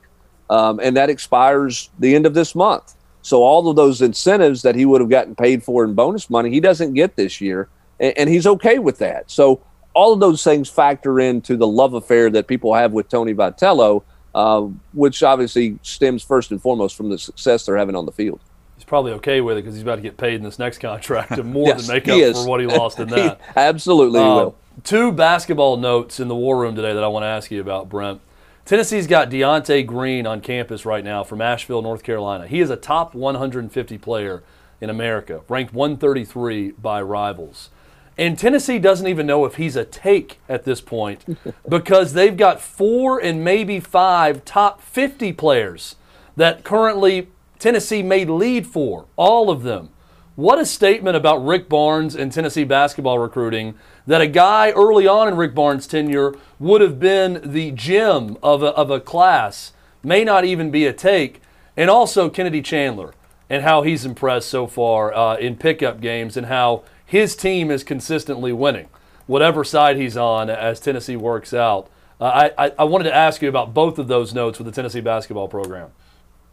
um, 0.50 0.80
and 0.82 0.96
that 0.98 1.10
expires 1.10 1.90
the 2.00 2.16
end 2.16 2.26
of 2.26 2.34
this 2.34 2.56
month. 2.56 2.96
So 3.22 3.44
all 3.44 3.70
of 3.70 3.76
those 3.76 4.02
incentives 4.02 4.62
that 4.62 4.76
he 4.76 4.86
would 4.86 5.02
have 5.02 5.10
gotten 5.10 5.36
paid 5.36 5.64
for 5.64 5.84
in 5.84 5.94
bonus 5.94 6.30
money, 6.30 6.50
he 6.50 6.60
doesn't 6.60 6.94
get 6.94 7.16
this 7.16 7.42
year, 7.42 7.70
and, 8.00 8.18
and 8.18 8.30
he's 8.30 8.48
okay 8.48 8.80
with 8.80 8.98
that. 9.00 9.30
So 9.30 9.62
all 9.94 10.14
of 10.14 10.20
those 10.20 10.44
things 10.44 10.70
factor 10.70 11.20
into 11.20 11.58
the 11.58 11.68
love 11.68 11.94
affair 11.94 12.30
that 12.30 12.48
people 12.48 12.74
have 12.74 12.92
with 12.92 13.10
Tony 13.10 13.34
Vitello, 13.34 14.04
uh, 14.36 14.62
which 14.94 15.24
obviously 15.24 15.80
stems 15.82 16.24
first 16.24 16.52
and 16.52 16.62
foremost 16.62 16.96
from 16.96 17.10
the 17.10 17.18
success 17.18 17.66
they're 17.66 17.78
having 17.78 17.96
on 17.96 18.06
the 18.06 18.12
field 18.12 18.40
probably 18.84 19.12
okay 19.14 19.42
with 19.42 19.58
it 19.58 19.62
because 19.62 19.76
he's 19.76 19.84
about 19.84 19.98
to 19.98 20.02
get 20.02 20.18
paid 20.18 20.36
in 20.36 20.44
this 20.44 20.60
next 20.60 20.80
contract 20.80 21.32
and 21.32 21.52
more 21.52 21.68
yes, 21.68 21.88
than 21.88 21.96
make 21.96 22.08
up 22.08 22.36
for 22.36 22.48
what 22.48 22.60
he 22.60 22.68
lost 22.68 23.00
in 23.00 23.08
that. 23.10 23.40
absolutely, 23.56 24.20
uh, 24.20 24.36
will. 24.36 24.56
Two 24.84 25.12
basketball 25.12 25.78
notes 25.78 26.20
in 26.20 26.28
the 26.28 26.36
war 26.36 26.60
room 26.60 26.76
today 26.76 26.94
that 26.94 27.04
I 27.04 27.08
want 27.08 27.24
to 27.24 27.28
ask 27.28 27.52
you 27.52 27.62
about, 27.62 27.90
Brent. 27.90 28.22
Tennessee's 28.66 29.08
got 29.08 29.30
De'Ante 29.30 29.86
Green 29.86 30.28
on 30.28 30.42
campus 30.42 30.86
right 30.86 31.04
now 31.04 31.24
from 31.24 31.42
Asheville, 31.42 31.82
North 31.82 32.04
Carolina. 32.04 32.48
He 32.48 32.60
is 32.60 32.70
a 32.70 32.76
top 32.76 33.16
150 33.16 33.98
player 33.98 34.44
in 34.80 34.90
America, 34.90 35.42
ranked 35.50 35.74
133 35.74 36.72
by 36.72 37.02
rivals. 37.02 37.72
And 38.18 38.38
Tennessee 38.38 38.80
doesn't 38.80 39.08
even 39.08 39.26
know 39.26 39.46
if 39.46 39.56
he's 39.56 39.76
a 39.76 39.86
take 39.86 40.40
at 40.48 40.66
this 40.66 40.82
point 40.82 41.26
because 41.70 42.14
they've 42.14 42.36
got 42.36 42.62
four 42.62 43.18
and 43.18 43.44
maybe 43.44 43.80
five 43.80 44.46
top 44.46 44.82
50 44.82 45.34
players 45.34 45.96
that 46.36 46.64
currently 46.64 47.30
Tennessee 47.60 48.02
may 48.02 48.26
lead 48.26 48.66
for, 48.66 49.06
all 49.18 49.50
of 49.50 49.64
them. 49.64 49.90
What 50.36 50.58
a 50.58 50.66
statement 50.66 51.18
about 51.18 51.46
Rick 51.46 51.68
Barnes 51.68 52.16
and 52.16 52.32
Tennessee 52.32 52.64
basketball 52.64 53.20
recruiting 53.20 53.76
that 54.08 54.22
a 54.22 54.28
guy 54.28 54.72
early 54.72 55.06
on 55.06 55.28
in 55.28 55.36
Rick 55.36 55.54
Barnes' 55.54 55.86
tenure 55.86 56.34
would 56.58 56.80
have 56.80 56.98
been 56.98 57.42
the 57.44 57.72
gem 57.72 58.38
of 58.42 58.64
a, 58.64 58.68
of 58.68 58.90
a 58.90 59.02
class, 59.02 59.74
may 60.02 60.24
not 60.24 60.46
even 60.46 60.72
be 60.72 60.86
a 60.86 60.94
take, 60.94 61.42
and 61.76 61.90
also 61.90 62.30
Kennedy 62.30 62.62
Chandler 62.62 63.14
and 63.50 63.64
how 63.64 63.82
he's 63.82 64.06
impressed 64.06 64.48
so 64.48 64.66
far 64.66 65.14
uh, 65.14 65.36
in 65.36 65.58
pickup 65.58 66.00
games 66.00 66.38
and 66.38 66.46
how 66.46 66.84
his 67.06 67.36
team 67.36 67.70
is 67.70 67.84
consistently 67.84 68.54
winning, 68.54 68.88
whatever 69.28 69.66
side 69.66 69.98
he's 69.98 70.16
on 70.16 70.50
as 70.50 70.80
Tennessee 70.80 71.18
works 71.18 71.54
out. 71.54 71.90
Uh, 72.22 72.50
I, 72.58 72.72
I 72.80 72.84
wanted 72.86 73.06
to 73.06 73.16
ask 73.16 73.42
you 73.42 73.50
about 73.50 73.74
both 73.74 74.00
of 74.00 74.08
those 74.08 74.34
notes 74.34 74.58
with 74.58 74.68
the 74.68 74.72
Tennessee 74.72 75.02
basketball 75.02 75.50
program. 75.50 75.90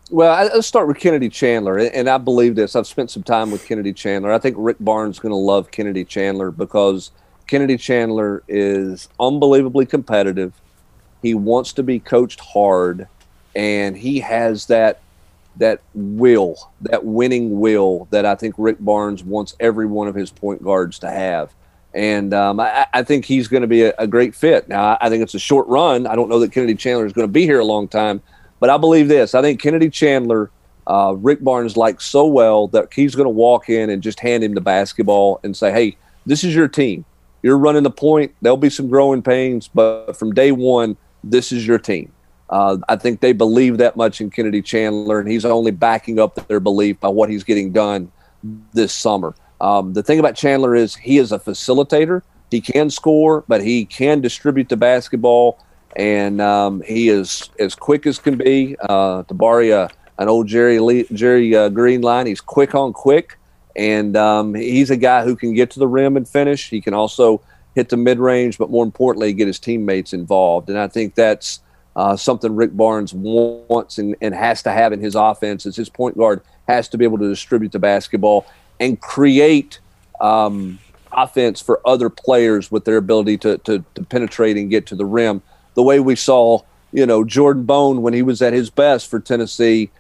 Well, 0.08 0.48
let's 0.54 0.68
start 0.68 0.86
with 0.86 0.98
Kennedy 0.98 1.28
Chandler, 1.28 1.78
and 1.78 2.08
I 2.08 2.16
believe 2.18 2.54
this. 2.54 2.76
I've 2.76 2.86
spent 2.86 3.10
some 3.10 3.24
time 3.24 3.50
with 3.50 3.66
Kennedy 3.66 3.92
Chandler. 3.92 4.32
I 4.32 4.38
think 4.38 4.54
Rick 4.56 4.76
Barnes 4.78 5.16
is 5.16 5.20
going 5.20 5.30
to 5.30 5.36
love 5.36 5.72
Kennedy 5.72 6.04
Chandler 6.04 6.52
because 6.52 7.10
Kennedy 7.48 7.76
Chandler 7.76 8.44
is 8.46 9.08
unbelievably 9.18 9.86
competitive. 9.86 10.52
He 11.22 11.34
wants 11.34 11.72
to 11.72 11.82
be 11.82 11.98
coached 11.98 12.38
hard, 12.38 13.08
and 13.56 13.96
he 13.96 14.20
has 14.20 14.66
that 14.66 15.00
that 15.56 15.80
will, 15.94 16.70
that 16.82 17.04
winning 17.04 17.58
will 17.58 18.06
that 18.10 18.26
I 18.26 18.34
think 18.34 18.54
Rick 18.58 18.76
Barnes 18.78 19.24
wants 19.24 19.56
every 19.58 19.86
one 19.86 20.06
of 20.06 20.14
his 20.14 20.30
point 20.30 20.62
guards 20.62 20.98
to 21.00 21.10
have. 21.10 21.52
And 21.94 22.34
um, 22.34 22.60
I, 22.60 22.86
I, 22.92 23.02
think 23.02 23.24
he's 23.24 23.48
going 23.48 23.62
to 23.62 23.66
be 23.66 23.84
a, 23.84 23.94
a, 23.98 24.06
great 24.06 24.34
fit. 24.34 24.68
Now, 24.68 24.98
I 25.00 25.08
think 25.08 25.22
it's 25.22 25.34
a 25.34 25.38
short 25.38 25.66
run. 25.66 26.06
I 26.06 26.14
don't 26.14 26.28
know 26.28 26.38
that 26.40 26.52
Kennedy 26.52 26.74
Chandler 26.74 27.06
is 27.06 27.14
going 27.14 27.26
to 27.26 27.32
be 27.32 27.44
here 27.44 27.58
a 27.58 27.64
long 27.64 27.88
time, 27.88 28.20
but 28.60 28.70
I 28.70 28.76
believe 28.76 29.08
this. 29.08 29.34
I 29.34 29.42
think 29.42 29.60
Kennedy 29.60 29.90
Chandler, 29.90 30.50
uh, 30.86 31.14
Rick 31.18 31.42
Barnes 31.42 31.76
likes 31.76 32.06
so 32.06 32.26
well 32.26 32.68
that 32.68 32.92
he's 32.92 33.14
going 33.14 33.26
to 33.26 33.30
walk 33.30 33.68
in 33.68 33.90
and 33.90 34.02
just 34.02 34.20
hand 34.20 34.44
him 34.44 34.54
the 34.54 34.60
basketball 34.60 35.40
and 35.42 35.56
say, 35.56 35.72
hey, 35.72 35.96
this 36.24 36.44
is 36.44 36.54
your 36.54 36.68
team. 36.68 37.04
You're 37.42 37.58
running 37.58 37.82
the 37.82 37.90
point. 37.90 38.34
There'll 38.42 38.56
be 38.56 38.70
some 38.70 38.88
growing 38.88 39.22
pains, 39.22 39.68
but 39.68 40.16
from 40.16 40.32
day 40.32 40.52
one, 40.52 40.96
this 41.22 41.52
is 41.52 41.66
your 41.66 41.78
team. 41.78 42.12
Uh, 42.48 42.78
I 42.88 42.96
think 42.96 43.20
they 43.20 43.32
believe 43.32 43.78
that 43.78 43.96
much 43.96 44.20
in 44.20 44.30
Kennedy 44.30 44.62
Chandler, 44.62 45.18
and 45.18 45.28
he's 45.28 45.44
only 45.44 45.72
backing 45.72 46.18
up 46.18 46.34
their 46.48 46.60
belief 46.60 47.00
by 47.00 47.08
what 47.08 47.28
he's 47.28 47.44
getting 47.44 47.72
done 47.72 48.10
this 48.72 48.92
summer. 48.92 49.34
Um, 49.60 49.92
the 49.92 50.02
thing 50.02 50.18
about 50.18 50.36
Chandler 50.36 50.74
is 50.74 50.94
he 50.94 51.18
is 51.18 51.32
a 51.32 51.38
facilitator. 51.38 52.22
He 52.50 52.60
can 52.60 52.90
score, 52.90 53.44
but 53.48 53.62
he 53.62 53.84
can 53.84 54.20
distribute 54.20 54.68
the 54.68 54.76
basketball 54.76 55.58
and 55.94 56.40
um, 56.40 56.82
he 56.82 57.08
is 57.08 57.50
as 57.58 57.74
quick 57.74 58.06
as 58.06 58.18
can 58.18 58.36
be. 58.36 58.76
Uh, 58.80 59.22
to 59.24 59.34
borrow 59.34 59.88
an 60.18 60.28
old 60.28 60.46
Jerry 60.46 60.78
Lee, 60.78 61.06
Jerry 61.12 61.54
uh, 61.54 61.68
Green 61.68 62.00
line, 62.00 62.26
he's 62.26 62.40
quick 62.40 62.74
on 62.74 62.92
quick, 62.92 63.38
and 63.74 64.16
um, 64.16 64.54
he's 64.54 64.90
a 64.90 64.96
guy 64.96 65.24
who 65.24 65.36
can 65.36 65.54
get 65.54 65.70
to 65.72 65.78
the 65.78 65.86
rim 65.86 66.16
and 66.16 66.28
finish. 66.28 66.68
He 66.68 66.80
can 66.80 66.94
also 66.94 67.42
hit 67.74 67.90
the 67.90 67.96
mid 67.96 68.18
range, 68.18 68.58
but 68.58 68.70
more 68.70 68.84
importantly, 68.84 69.32
get 69.32 69.46
his 69.46 69.58
teammates 69.58 70.12
involved. 70.12 70.68
And 70.68 70.78
I 70.78 70.88
think 70.88 71.14
that's 71.14 71.60
uh, 71.94 72.16
something 72.16 72.54
Rick 72.56 72.76
Barnes 72.76 73.12
wants 73.14 73.98
and, 73.98 74.16
and 74.20 74.34
has 74.34 74.62
to 74.62 74.72
have 74.72 74.92
in 74.92 75.00
his 75.00 75.14
offense. 75.14 75.66
Is 75.66 75.76
his 75.76 75.88
point 75.88 76.16
guard 76.16 76.42
has 76.68 76.88
to 76.88 76.98
be 76.98 77.04
able 77.04 77.18
to 77.18 77.28
distribute 77.28 77.72
the 77.72 77.78
basketball 77.78 78.46
and 78.80 79.00
create. 79.00 79.80
Um, 80.20 80.78
offense 81.12 81.60
for 81.60 81.80
other 81.86 82.10
players 82.10 82.70
with 82.70 82.84
their 82.84 82.98
ability 82.98 83.38
to, 83.38 83.58
to, 83.58 83.82
to 83.94 84.04
penetrate 84.04 84.56
and 84.56 84.70
get 84.70 84.86
to 84.86 84.94
the 84.94 85.04
rim 85.04 85.42
the 85.76 85.82
way 85.82 86.00
we 86.00 86.16
saw, 86.16 86.60
you 86.92 87.06
know, 87.06 87.22
Jordan 87.22 87.64
Bone 87.64 88.02
when 88.02 88.14
he 88.14 88.22
was 88.22 88.42
at 88.42 88.52
his 88.52 88.70
best 88.70 89.08
for 89.08 89.20
Tennessee, 89.20 89.90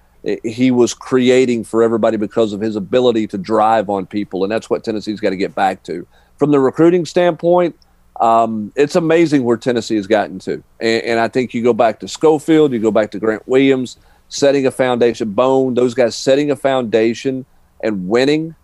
he 0.42 0.72
was 0.72 0.92
creating 0.92 1.62
for 1.62 1.82
everybody 1.82 2.16
because 2.16 2.52
of 2.52 2.60
his 2.60 2.74
ability 2.74 3.28
to 3.28 3.38
drive 3.38 3.88
on 3.88 4.06
people, 4.06 4.42
and 4.42 4.50
that's 4.50 4.68
what 4.68 4.82
Tennessee's 4.82 5.20
got 5.20 5.30
to 5.30 5.36
get 5.36 5.54
back 5.54 5.84
to. 5.84 6.06
From 6.38 6.50
the 6.50 6.58
recruiting 6.58 7.04
standpoint, 7.06 7.76
um, 8.20 8.72
it's 8.74 8.96
amazing 8.96 9.44
where 9.44 9.58
Tennessee 9.58 9.96
has 9.96 10.06
gotten 10.06 10.38
to, 10.40 10.64
and, 10.80 11.02
and, 11.04 11.20
I 11.20 11.28
think 11.28 11.52
you 11.52 11.62
go 11.62 11.74
back 11.74 12.00
to 12.00 12.08
Schofield, 12.08 12.72
you 12.72 12.78
go 12.78 12.90
back 12.90 13.10
to 13.10 13.18
Grant 13.18 13.46
Williams, 13.46 13.98
setting 14.28 14.66
a 14.66 14.70
foundation, 14.70 15.32
Bone, 15.32 15.74
those 15.74 15.92
guys 15.92 16.16
setting 16.16 16.50
a 16.50 16.56
foundation 16.56 17.44
and 17.82 18.08
winning. 18.08 18.54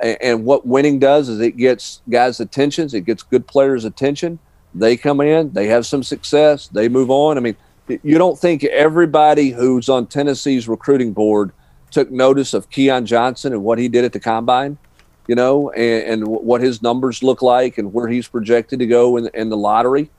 And, 0.00 0.16
and 0.22 0.44
what 0.46 0.66
winning 0.66 0.98
does 0.98 1.28
is 1.28 1.38
it 1.40 1.58
gets 1.58 2.00
guys' 2.08 2.40
attentions, 2.40 2.94
it 2.94 3.02
gets 3.02 3.22
good 3.22 3.46
players' 3.46 3.84
attention 3.84 4.38
they 4.74 4.96
come 4.96 5.20
in, 5.20 5.52
they 5.52 5.68
have 5.68 5.86
some 5.86 6.02
success, 6.02 6.68
they 6.68 6.88
move 6.88 7.10
on. 7.10 7.36
I 7.36 7.40
mean, 7.40 7.56
you 8.02 8.18
don't 8.18 8.38
think 8.38 8.64
everybody 8.64 9.50
who's 9.50 9.88
on 9.88 10.06
Tennessee's 10.06 10.68
recruiting 10.68 11.12
board 11.12 11.52
took 11.90 12.10
notice 12.10 12.54
of 12.54 12.70
Keon 12.70 13.06
Johnson 13.06 13.52
and 13.52 13.62
what 13.62 13.78
he 13.78 13.88
did 13.88 14.04
at 14.04 14.12
the 14.12 14.20
combine, 14.20 14.78
you 15.28 15.34
know, 15.34 15.70
and, 15.70 16.22
and 16.22 16.26
what 16.26 16.60
his 16.60 16.82
numbers 16.82 17.22
look 17.22 17.40
like 17.40 17.78
and 17.78 17.92
where 17.92 18.08
he's 18.08 18.26
projected 18.26 18.80
to 18.80 18.86
go 18.86 19.16
in, 19.16 19.28
in 19.34 19.48
the 19.48 19.56
lottery. 19.56 20.10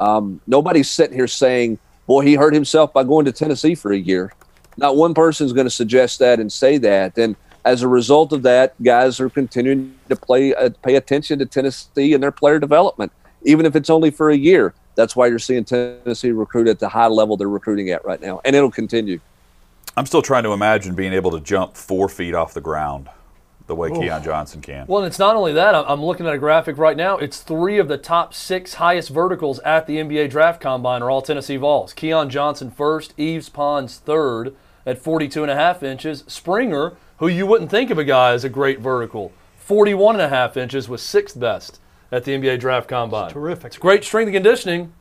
Um, 0.00 0.40
nobody's 0.46 0.90
sitting 0.90 1.16
here 1.16 1.26
saying, 1.26 1.78
boy, 2.06 2.24
he 2.24 2.34
hurt 2.34 2.52
himself 2.52 2.92
by 2.92 3.04
going 3.04 3.24
to 3.24 3.32
Tennessee 3.32 3.74
for 3.74 3.92
a 3.92 3.98
year. 3.98 4.32
Not 4.76 4.96
one 4.96 5.14
person 5.14 5.46
is 5.46 5.52
going 5.52 5.66
to 5.66 5.70
suggest 5.70 6.18
that 6.18 6.40
and 6.40 6.52
say 6.52 6.78
that. 6.78 7.16
And 7.16 7.36
as 7.64 7.82
a 7.82 7.88
result 7.88 8.32
of 8.32 8.42
that, 8.42 8.80
guys 8.82 9.18
are 9.18 9.30
continuing 9.30 9.94
to 10.08 10.16
play, 10.16 10.54
uh, 10.54 10.70
pay 10.82 10.96
attention 10.96 11.38
to 11.38 11.46
Tennessee 11.46 12.12
and 12.12 12.22
their 12.22 12.32
player 12.32 12.58
development 12.58 13.12
even 13.42 13.66
if 13.66 13.76
it's 13.76 13.90
only 13.90 14.10
for 14.10 14.30
a 14.30 14.36
year. 14.36 14.74
That's 14.94 15.14
why 15.14 15.28
you're 15.28 15.38
seeing 15.38 15.64
Tennessee 15.64 16.32
recruit 16.32 16.66
at 16.66 16.78
the 16.78 16.88
high 16.88 17.06
level 17.06 17.36
they're 17.36 17.48
recruiting 17.48 17.90
at 17.90 18.04
right 18.04 18.20
now, 18.20 18.40
and 18.44 18.56
it'll 18.56 18.70
continue. 18.70 19.20
I'm 19.96 20.06
still 20.06 20.22
trying 20.22 20.44
to 20.44 20.52
imagine 20.52 20.94
being 20.94 21.12
able 21.12 21.30
to 21.32 21.40
jump 21.40 21.76
four 21.76 22.08
feet 22.08 22.34
off 22.34 22.54
the 22.54 22.60
ground 22.60 23.08
the 23.68 23.76
way 23.76 23.90
Oof. 23.90 23.98
Keon 23.98 24.22
Johnson 24.22 24.60
can. 24.60 24.86
Well, 24.88 25.04
it's 25.04 25.18
not 25.18 25.36
only 25.36 25.52
that. 25.52 25.74
I'm 25.74 26.02
looking 26.02 26.26
at 26.26 26.34
a 26.34 26.38
graphic 26.38 26.78
right 26.78 26.96
now. 26.96 27.18
It's 27.18 27.40
three 27.40 27.78
of 27.78 27.86
the 27.86 27.98
top 27.98 28.34
six 28.34 28.74
highest 28.74 29.10
verticals 29.10 29.60
at 29.60 29.86
the 29.86 29.98
NBA 29.98 30.30
Draft 30.30 30.60
Combine 30.60 31.02
are 31.02 31.10
all 31.10 31.22
Tennessee 31.22 31.56
Vols. 31.56 31.92
Keon 31.92 32.30
Johnson 32.30 32.70
first, 32.70 33.12
Yves 33.18 33.48
Pons 33.48 33.98
third 33.98 34.56
at 34.86 34.98
42 34.98 35.42
and 35.42 35.50
a 35.50 35.54
half 35.54 35.82
inches. 35.82 36.24
Springer, 36.26 36.96
who 37.18 37.28
you 37.28 37.46
wouldn't 37.46 37.70
think 37.70 37.90
of 37.90 37.98
a 37.98 38.04
guy 38.04 38.32
as 38.32 38.42
a 38.42 38.48
great 38.48 38.80
vertical, 38.80 39.32
41 39.58 40.16
and 40.16 40.22
a 40.22 40.28
half 40.28 40.56
inches 40.56 40.88
was 40.88 41.02
sixth 41.02 41.38
best 41.38 41.78
at 42.10 42.24
the 42.24 42.32
NBA 42.32 42.60
Draft 42.60 42.88
Combine. 42.88 43.24
It's 43.24 43.34
terrific. 43.34 43.66
It's 43.66 43.78
great 43.78 44.04
strength 44.04 44.28
and 44.28 44.34
conditioning. 44.34 44.92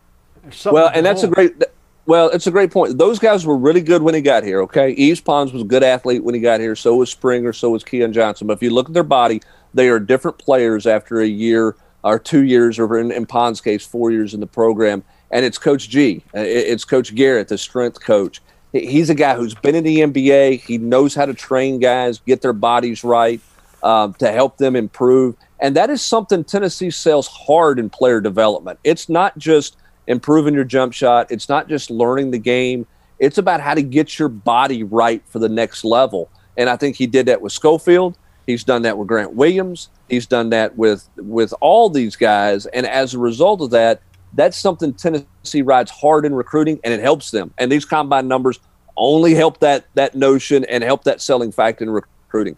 Well, 0.66 0.92
and 0.94 1.06
that's 1.06 1.24
a 1.24 1.28
great. 1.28 1.62
Well, 2.06 2.30
it's 2.30 2.48
a 2.48 2.52
great 2.52 2.72
point. 2.72 2.98
Those 2.98 3.20
guys 3.20 3.46
were 3.46 3.58
really 3.58 3.82
good 3.82 4.02
when 4.02 4.14
he 4.14 4.22
got 4.22 4.44
here. 4.44 4.62
Okay, 4.62 4.94
Yves 4.94 5.20
Pons 5.20 5.52
was 5.52 5.62
a 5.62 5.66
good 5.66 5.84
athlete 5.84 6.24
when 6.24 6.34
he 6.34 6.40
got 6.40 6.62
here. 6.62 6.76
So 6.76 6.96
was 6.96 7.10
Springer. 7.10 7.52
So 7.52 7.72
was 7.72 7.84
Keon 7.84 8.14
Johnson. 8.14 8.48
But 8.48 8.54
if 8.54 8.64
you 8.64 8.70
look 8.70 8.88
at 8.88 8.94
their 8.94 9.04
body, 9.04 9.42
they 9.74 9.90
are 9.90 10.00
different 10.00 10.38
players 10.38 10.88
after 10.88 11.20
a 11.20 11.28
year 11.28 11.76
or 12.04 12.18
two 12.18 12.44
years, 12.44 12.80
or 12.80 12.98
in, 12.98 13.12
in 13.12 13.26
Pons' 13.26 13.60
case, 13.60 13.86
four 13.86 14.12
years 14.12 14.34
in 14.34 14.40
the 14.40 14.48
program. 14.48 15.04
And 15.32 15.44
it's 15.44 15.58
Coach 15.58 15.90
G. 15.90 16.24
Uh, 16.34 16.40
it's 16.40 16.86
Coach 16.86 17.14
Garrett, 17.14 17.50
the 17.50 17.58
strength 17.58 18.00
coach. 18.00 18.42
He's 18.72 19.10
a 19.10 19.16
guy 19.16 19.36
who's 19.36 19.56
been 19.56 19.76
in 19.76 19.84
the 19.84 20.00
NBA. 20.00 20.62
He 20.62 20.78
knows 20.78 21.14
how 21.14 21.26
to 21.26 21.34
train 21.34 21.80
guys, 21.80 22.20
get 22.20 22.42
their 22.42 22.54
bodies 22.54 23.04
right, 23.04 23.42
um, 23.84 24.14
to 24.16 24.32
help 24.32 24.58
them 24.58 24.76
improve. 24.76 25.36
And 25.60 25.76
that 25.76 25.90
is 25.90 26.02
something 26.02 26.44
Tennessee 26.44 26.92
sells 26.92 27.28
hard 27.28 27.80
in 27.80 27.90
player 27.90 28.22
development. 28.22 28.80
It's 28.84 29.10
not 29.10 29.38
just 29.38 29.78
improving 30.06 30.54
your 30.54 30.64
jump 30.64 30.94
shot, 30.94 31.32
it's 31.32 31.50
not 31.50 31.68
just 31.68 31.90
learning 31.90 32.32
the 32.32 32.40
game. 32.40 32.86
It's 33.20 33.38
about 33.38 33.62
how 33.62 33.74
to 33.74 33.82
get 33.82 34.20
your 34.20 34.30
body 34.30 34.84
right 34.84 35.24
for 35.28 35.40
the 35.40 35.50
next 35.50 35.84
level. 35.84 36.30
And 36.56 36.70
I 36.70 36.76
think 36.76 36.96
he 36.96 37.08
did 37.08 37.26
that 37.26 37.42
with 37.42 37.52
Schofield. 37.52 38.18
He's 38.46 38.64
done 38.64 38.84
that 38.84 38.98
with 38.98 39.08
Grant 39.08 39.34
Williams. 39.34 39.90
He's 40.08 40.26
done 40.26 40.50
that 40.52 40.78
with 40.78 41.08
with 41.18 41.54
all 41.60 41.90
these 41.90 42.16
guys. 42.16 42.66
And 42.68 42.86
as 42.86 43.14
a 43.14 43.20
result 43.20 43.62
of 43.62 43.72
that, 43.72 44.02
that's 44.34 44.58
something 44.58 44.94
Tennessee 44.94 45.62
rides 45.62 45.92
hard 45.92 46.26
in 46.26 46.34
recruiting, 46.34 46.80
and 46.84 46.94
it 46.94 47.02
helps 47.02 47.32
them. 47.32 47.54
And 47.58 47.72
these 47.72 47.86
combine 47.86 48.28
numbers 48.28 48.60
only 48.96 49.34
help 49.34 49.60
that 49.60 49.86
that 49.96 50.16
notion 50.16 50.64
and 50.66 50.84
help 50.84 51.04
that 51.04 51.22
selling 51.22 51.52
fact 51.52 51.82
in 51.82 51.90
recruiting. 51.90 52.58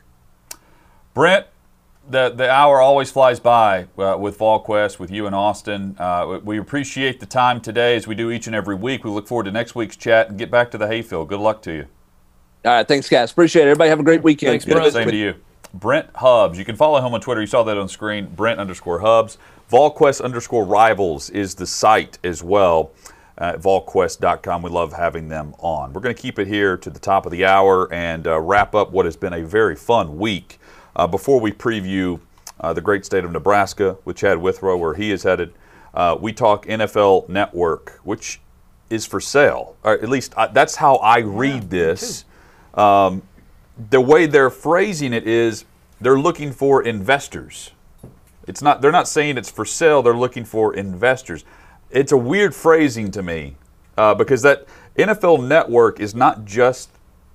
Brent, 1.14 1.48
the 2.10 2.30
the 2.30 2.50
hour 2.50 2.82
always 2.82 3.12
flies 3.12 3.40
by 3.40 3.88
uh, 3.98 4.18
with 4.20 4.38
VolQuest, 4.38 5.00
with 5.00 5.12
you 5.12 5.26
and 5.26 5.36
Austin. 5.36 5.96
Uh, 6.00 6.40
we 6.44 6.58
appreciate 6.58 7.20
the 7.20 7.26
time 7.26 7.62
today, 7.62 7.96
as 7.96 8.08
we 8.08 8.16
do 8.16 8.32
each 8.32 8.48
and 8.48 8.56
every 8.56 8.76
week. 8.76 9.04
We 9.04 9.12
look 9.12 9.28
forward 9.28 9.46
to 9.46 9.52
next 9.52 9.76
week's 9.76 9.96
chat 9.96 10.30
and 10.30 10.38
get 10.38 10.52
back 10.52 10.72
to 10.72 10.78
the 10.78 10.88
hayfield. 10.88 11.30
Good 11.30 11.40
luck 11.40 11.62
to 11.64 11.74
you. 11.74 11.86
All 12.66 12.74
right, 12.74 12.88
thanks, 12.88 13.08
guys. 13.08 13.32
Appreciate 13.32 13.64
it. 13.64 13.70
Everybody 13.70 13.90
have 13.90 14.00
a 14.00 14.04
great 14.04 14.24
weekend. 14.24 14.52
Thanks, 14.52 14.66
Brent. 14.66 14.92
Same 14.92 15.10
to 15.10 15.16
you. 15.16 15.36
Brent 15.74 16.10
Hubbs. 16.16 16.58
You 16.58 16.66
can 16.66 16.76
follow 16.76 17.00
him 17.06 17.14
on 17.14 17.22
Twitter. 17.22 17.42
You 17.42 17.48
saw 17.48 17.64
that 17.64 17.78
on 17.78 17.88
screen. 17.88 18.28
Brent 18.28 18.60
underscore 18.60 19.00
Hubbs. 19.00 19.38
VolQuest 19.72 20.24
underscore 20.24 20.66
Rivals 20.66 21.30
is 21.30 21.56
the 21.56 21.68
site 21.68 22.18
as 22.24 22.44
well. 22.44 22.92
Uh, 23.38 23.54
VolQuest.com. 23.54 24.62
We 24.64 24.70
love 24.70 24.94
having 24.94 25.30
them 25.30 25.54
on. 25.60 25.94
We're 25.94 26.02
going 26.02 26.16
to 26.16 26.22
keep 26.22 26.40
it 26.40 26.48
here 26.48 26.76
to 26.76 26.90
the 26.90 27.00
top 27.00 27.26
of 27.26 27.32
the 27.32 27.46
hour 27.46 27.92
and 27.94 28.28
uh, 28.28 28.40
wrap 28.40 28.76
up 28.76 28.92
what 28.92 29.06
has 29.06 29.16
been 29.16 29.32
a 29.32 29.44
very 29.46 29.76
fun 29.76 30.18
week 30.18 30.60
uh, 30.96 31.08
before 31.08 31.40
we 31.40 31.52
preview 31.52 32.20
uh, 32.60 32.74
the 32.74 32.82
great 32.82 33.06
state 33.06 33.24
of 33.24 33.32
Nebraska 33.32 33.98
with 34.06 34.18
Chad 34.18 34.38
Withrow, 34.40 34.78
where 34.78 34.94
he 34.94 35.12
is 35.12 35.24
headed, 35.24 35.54
uh, 35.94 36.18
we 36.20 36.34
talk 36.34 36.66
NFL 36.66 37.30
Network, 37.30 38.00
which 38.04 38.40
is 38.90 39.06
for 39.06 39.20
sale. 39.20 39.76
Or 39.84 39.94
at 39.94 40.10
least 40.10 40.34
I, 40.38 40.48
that's 40.48 40.76
how 40.76 40.96
I 40.98 41.20
read 41.20 41.64
yeah, 41.64 41.70
this. 41.70 42.26
Um, 42.74 43.24
the 43.90 44.02
way 44.02 44.26
they're 44.26 44.50
phrasing 44.50 45.14
it 45.14 45.28
is 45.28 45.66
they're 46.02 46.20
looking 46.20 46.52
for 46.52 46.84
investors. 46.84 47.72
It's 48.48 48.62
not. 48.62 48.82
They're 48.82 48.92
not 48.92 49.08
saying 49.08 49.38
it's 49.38 49.52
for 49.52 49.66
sale. 49.66 50.02
They're 50.02 50.14
looking 50.14 50.44
for 50.44 50.74
investors. 50.74 51.46
It's 51.92 52.12
a 52.12 52.18
weird 52.18 52.54
phrasing 52.56 53.12
to 53.12 53.22
me 53.22 53.56
uh, 53.98 54.16
because 54.16 54.42
that 54.42 54.66
NFL 54.98 55.48
Network 55.48 56.00
is 56.00 56.16
not 56.16 56.46
just 56.46 56.90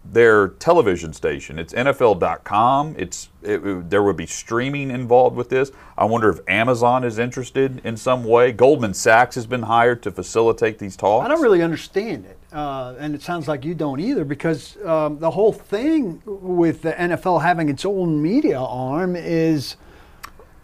their 0.05 0.49
television 0.49 1.13
station. 1.13 1.59
It's 1.59 1.73
NFL.com. 1.73 2.95
It's 2.99 3.29
it, 3.43 3.65
it- 3.67 3.91
there 3.91 4.03
would 4.03 4.17
be 4.17 4.27
streaming 4.27 4.91
involved 4.91 5.37
with 5.37 5.49
this. 5.51 5.71
I 5.97 6.05
wonder 6.05 6.29
if 6.31 6.41
Amazon 6.49 7.05
is 7.05 7.19
interested 7.19 7.81
in 7.85 7.97
some 7.97 8.25
way. 8.25 8.53
Goldman 8.53 8.95
Sachs 8.95 9.35
has 9.35 9.47
been 9.47 9.63
hired 9.63 10.03
to 10.03 10.11
facilitate 10.11 10.79
these 10.79 10.97
talks. 10.97 11.25
I 11.25 11.29
don't 11.29 11.43
really 11.43 11.63
understand 11.63 12.25
it, 12.27 12.39
uh, 12.53 12.95
and 12.99 13.15
it 13.15 13.23
sounds 13.23 13.47
like 13.49 13.65
you 13.65 13.75
don't 13.75 14.01
either, 14.01 14.25
because 14.25 14.77
um, 14.85 15.19
the 15.19 15.31
whole 15.31 15.53
thing 15.53 16.21
with 16.25 16.83
the 16.83 16.93
NFL 16.93 17.43
having 17.43 17.69
its 17.69 17.85
own 17.85 18.21
media 18.21 18.59
arm 18.61 19.15
is, 19.17 19.77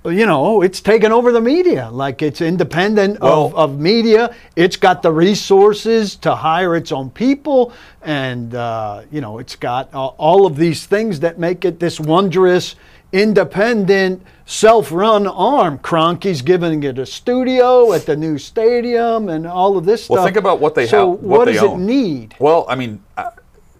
you 0.04 0.24
know, 0.24 0.62
it's 0.62 0.80
taken 0.80 1.12
over 1.12 1.30
the 1.30 1.40
media. 1.40 1.90
Like 1.90 2.22
it's 2.22 2.40
independent 2.40 3.16
of, 3.18 3.52
Well- 3.52 3.64
of 3.64 3.78
media. 3.78 4.34
It's 4.56 4.76
got 4.76 5.02
the 5.02 5.12
resources 5.12 6.16
to 6.16 6.34
hire 6.34 6.74
its 6.76 6.90
own 6.92 7.10
people, 7.10 7.72
and 8.02 8.54
uh, 8.54 9.02
you 9.12 9.20
know, 9.20 9.38
it's 9.38 9.56
got 9.56 9.92
uh, 9.94 10.06
all 10.06 10.46
of 10.46 10.56
these 10.56 10.86
things 10.86 11.20
that 11.20 11.38
make 11.38 11.64
it 11.66 11.78
this 11.80 12.00
wondrous, 12.00 12.76
independent, 13.12 14.22
self-run 14.46 15.26
arm. 15.26 15.78
Kroenke's 15.78 16.42
giving 16.42 16.82
it 16.82 16.98
a 16.98 17.06
studio 17.06 17.92
at 17.92 18.06
the 18.06 18.16
new 18.16 18.38
stadium, 18.38 19.28
and 19.28 19.46
all 19.46 19.76
of 19.76 19.84
this 19.84 20.08
Well, 20.08 20.18
stuff. 20.18 20.26
think 20.26 20.36
about 20.36 20.60
what 20.60 20.74
they 20.74 20.86
so 20.86 21.10
have. 21.12 21.20
What, 21.20 21.38
what 21.40 21.44
they 21.44 21.52
does 21.54 21.62
own. 21.64 21.82
it 21.82 21.84
need? 21.84 22.34
Well, 22.38 22.64
I 22.68 22.74
mean, 22.74 23.02
uh, 23.16 23.30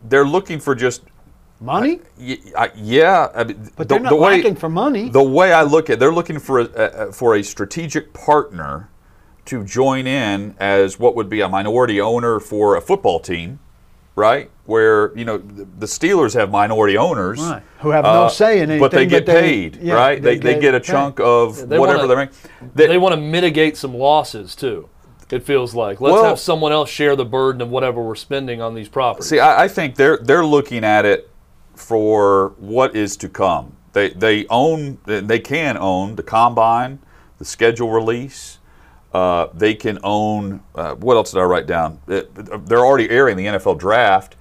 they're 0.09 0.27
looking 0.27 0.61
for 0.61 0.75
just 0.75 1.03
Money? 1.61 2.01
y- 2.19 2.39
I- 2.57 2.71
yeah. 2.77 3.29
I 3.35 3.45
mean, 3.45 3.71
But 3.77 3.89
the, 3.89 3.95
they're 3.95 4.03
not 4.03 4.11
the 4.11 4.17
way, 4.17 4.37
lacking 4.37 4.57
for 4.57 4.69
money. 4.71 5.11
The 5.11 5.23
way 5.23 5.53
I 5.53 5.63
look 5.63 5.91
at, 5.91 5.95
it, 5.95 6.01
they're 6.01 6.13
looking 6.13 6.39
for 6.39 6.61
a, 6.61 6.65
a, 6.65 7.13
for 7.13 7.35
a 7.37 7.43
strategic 7.43 8.13
partner 8.15 8.89
to 9.47 9.63
join 9.65 10.07
in 10.07 10.55
as 10.59 10.99
what 10.99 11.15
would 11.17 11.29
be 11.29 11.41
a 11.43 11.49
minority 11.49 12.01
owner 12.01 12.41
for 12.41 12.77
a 12.77 12.81
football 12.81 13.21
team, 13.21 13.59
right? 14.17 14.51
Where 14.65 15.17
you 15.19 15.25
know 15.25 15.39
the 15.39 15.67
the 15.79 15.87
Steelers 15.87 16.35
have 16.35 16.51
minority 16.51 16.97
owners 16.97 17.41
uh, 17.41 17.55
Right, 17.55 17.63
who 17.81 17.91
have 17.91 18.05
no 18.05 18.29
say 18.29 18.59
in 18.59 18.71
anything, 18.71 18.81
but 18.81 18.93
they 18.93 19.05
get 19.07 19.27
but 19.27 19.33
they- 19.35 19.41
paid, 19.41 19.77
yeah, 19.83 19.95
right? 19.95 20.23
they 20.23 20.37
They, 20.39 20.39
they 20.39 20.53
get 20.55 20.61
get 20.61 20.75
a 20.77 20.81
paid. 20.81 20.87
chunk 20.87 21.21
of 21.21 21.69
They 21.69 21.79
whatever 21.79 22.07
wanna- 22.07 22.09
they 22.09 22.17
make. 22.17 22.75
They- 22.75 22.87
They 22.87 22.99
want 22.99 23.15
to 23.15 23.21
mitigate 23.21 23.77
some 23.77 23.95
losses 23.95 24.55
too. 24.55 24.89
It 25.31 25.43
feels 25.45 25.75
like 25.75 26.01
let's 26.01 26.13
Well- 26.15 26.25
have 26.25 26.39
someone 26.39 26.73
else 26.73 26.89
share 26.91 27.17
the 27.17 27.25
burden 27.25 27.61
of 27.61 27.71
whatever 27.71 28.01
we're 28.01 28.15
spending 28.15 28.61
on 28.63 28.75
these 28.75 28.89
properties. 28.89 29.29
See, 29.29 29.41
I, 29.41 29.65
I 29.65 29.69
think 29.69 29.97
they're 29.97 30.19
they're 30.19 30.45
looking 30.47 30.85
at 30.85 31.05
it 31.05 31.30
for 31.81 32.51
what 32.59 32.95
is 32.95 33.17
to 33.17 33.29
come. 33.29 33.77
They 33.93 34.11
they 34.11 34.47
own 34.49 34.99
they 35.07 35.41
can 35.41 35.77
own 35.77 36.17
the 36.17 36.23
combine, 36.23 37.01
the 37.39 37.45
schedule 37.45 37.91
release. 37.91 38.59
Uh, 39.13 39.49
they 39.53 39.75
can 39.75 39.99
own 40.05 40.63
uh, 40.77 40.95
what 40.95 41.17
else 41.17 41.33
did 41.33 41.41
I 41.41 41.45
write 41.45 41.67
down? 41.67 42.01
Uh, 42.07 42.23
they're 42.65 42.87
already 42.87 43.11
airing 43.11 43.37
the 43.37 43.47
NFL 43.47 43.79
draft, 43.79 44.37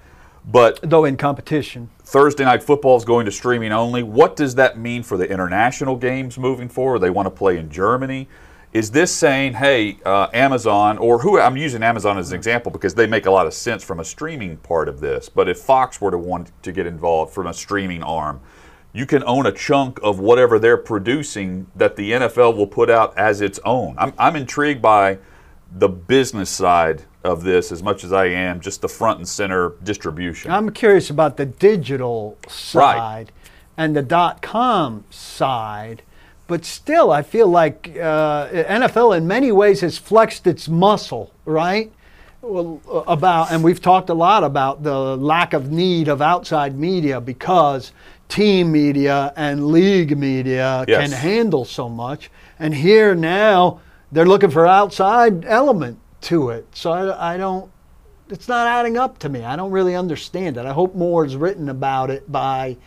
but 0.45 0.79
Though 0.83 1.05
in 1.05 1.17
competition. 1.17 1.89
Thursday 2.03 2.43
night 2.43 2.61
football 2.61 2.97
is 2.97 3.05
going 3.05 3.25
to 3.25 3.31
streaming 3.31 3.71
only. 3.71 4.03
What 4.03 4.35
does 4.35 4.55
that 4.55 4.77
mean 4.77 5.01
for 5.01 5.17
the 5.17 5.29
international 5.29 5.95
games 5.95 6.37
moving 6.37 6.69
forward? 6.69 6.99
They 6.99 7.09
want 7.09 7.25
to 7.25 7.31
play 7.31 7.57
in 7.57 7.71
Germany. 7.71 8.27
Is 8.71 8.91
this 8.91 9.13
saying, 9.15 9.53
hey, 9.53 9.97
uh, 10.05 10.27
Amazon, 10.31 10.99
or 10.99 11.19
who 11.19 11.39
I'm 11.39 11.57
using 11.57 11.81
Amazon 11.81 12.19
as 12.19 12.31
an 12.31 12.35
example 12.35 12.71
because 12.71 12.93
they 12.93 13.07
make 13.07 13.25
a 13.25 13.31
lot 13.31 13.47
of 13.47 13.53
sense 13.53 13.83
from 13.83 13.99
a 13.99 14.05
streaming 14.05 14.57
part 14.57 14.87
of 14.87 14.99
this. 14.99 15.27
But 15.27 15.49
if 15.49 15.57
Fox 15.57 15.99
were 15.99 16.11
to 16.11 16.19
want 16.19 16.51
to 16.61 16.71
get 16.71 16.85
involved 16.85 17.33
from 17.33 17.47
a 17.47 17.53
streaming 17.53 18.03
arm, 18.03 18.41
you 18.93 19.07
can 19.07 19.23
own 19.23 19.47
a 19.47 19.51
chunk 19.51 19.99
of 20.03 20.19
whatever 20.19 20.59
they're 20.59 20.77
producing 20.77 21.67
that 21.75 21.95
the 21.95 22.11
NFL 22.11 22.55
will 22.55 22.67
put 22.67 22.89
out 22.89 23.17
as 23.17 23.41
its 23.41 23.59
own. 23.65 23.95
I'm, 23.97 24.13
I'm 24.19 24.35
intrigued 24.35 24.81
by 24.81 25.17
the 25.71 25.89
business 25.89 26.49
side 26.49 27.03
of 27.23 27.43
this 27.43 27.71
as 27.71 27.83
much 27.83 28.03
as 28.03 28.13
I 28.13 28.25
am 28.25 28.59
just 28.59 28.81
the 28.81 28.87
front 28.87 29.19
and 29.19 29.27
center 29.27 29.73
distribution. 29.83 30.51
I'm 30.51 30.69
curious 30.71 31.09
about 31.09 31.37
the 31.37 31.45
digital 31.45 32.37
side 32.47 33.31
and 33.77 33.95
the 33.95 34.01
dot 34.01 34.41
com 34.41 35.05
side. 35.09 36.01
But 36.49 36.65
still, 36.65 37.11
I 37.11 37.21
feel 37.21 37.47
like 37.47 37.91
uh, 37.95 38.47
NFL 38.49 39.15
in 39.15 39.27
many 39.27 39.51
ways 39.51 39.81
has 39.81 39.99
flexed 39.99 40.47
its 40.47 40.67
muscle, 40.67 41.31
right? 41.45 41.91
Well, 42.41 42.81
uh, 42.91 43.01
about, 43.01 43.51
and 43.51 43.63
we've 43.63 43.79
talked 43.79 44.09
a 44.09 44.15
lot 44.15 44.43
about 44.43 44.81
the 44.81 45.15
lack 45.15 45.53
of 45.53 45.71
need 45.71 46.07
of 46.07 46.23
outside 46.23 46.75
media 46.75 47.21
because 47.21 47.91
team 48.29 48.71
media 48.71 49.31
and 49.35 49.67
league 49.67 50.17
media 50.17 50.85
Yes. 50.87 51.01
can 51.03 51.11
handle 51.11 51.65
so 51.65 51.87
much. 51.87 52.31
And 52.57 52.73
here 52.73 53.13
now, 53.13 53.79
they're 54.11 54.25
looking 54.25 54.49
for 54.49 54.65
outside 54.65 55.45
element 55.45 55.99
to 56.21 56.49
it. 56.49 56.65
So 56.73 56.91
I, 56.91 57.35
I 57.35 57.37
don't, 57.37 57.69
it's 58.27 58.47
not 58.47 58.65
adding 58.65 58.97
up 58.97 59.19
to 59.19 59.29
me. 59.29 59.43
I 59.43 59.55
don't 59.55 59.71
really 59.71 59.95
understand 59.95 60.57
it. 60.57 60.65
I 60.65 60.73
hope 60.73 60.95
more 60.95 61.25
is 61.25 61.35
written 61.35 61.69
about 61.69 62.09
it 62.09 62.31
by 62.31 62.77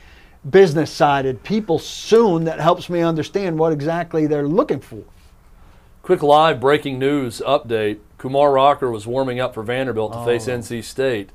business 0.49 0.91
sided 0.91 1.43
people 1.43 1.79
soon 1.79 2.45
that 2.45 2.61
helps 2.61 2.91
me 2.91 3.01
understand 3.01 3.59
what 3.59 3.73
exactly 3.73 4.27
they're 4.27 4.49
looking 4.49 4.81
for. 4.81 5.05
Quick 6.03 6.23
live 6.23 6.61
breaking 6.61 6.99
news 6.99 7.41
update. 7.47 7.99
Kumar 8.19 8.53
Rocker 8.53 8.91
was 8.91 9.07
warming 9.07 9.39
up 9.39 9.55
for 9.55 9.63
Vanderbilt 9.63 10.13
to 10.13 10.25
face 10.25 10.49
Oh. 10.49 10.53
NC 10.59 10.83
State, 10.83 11.31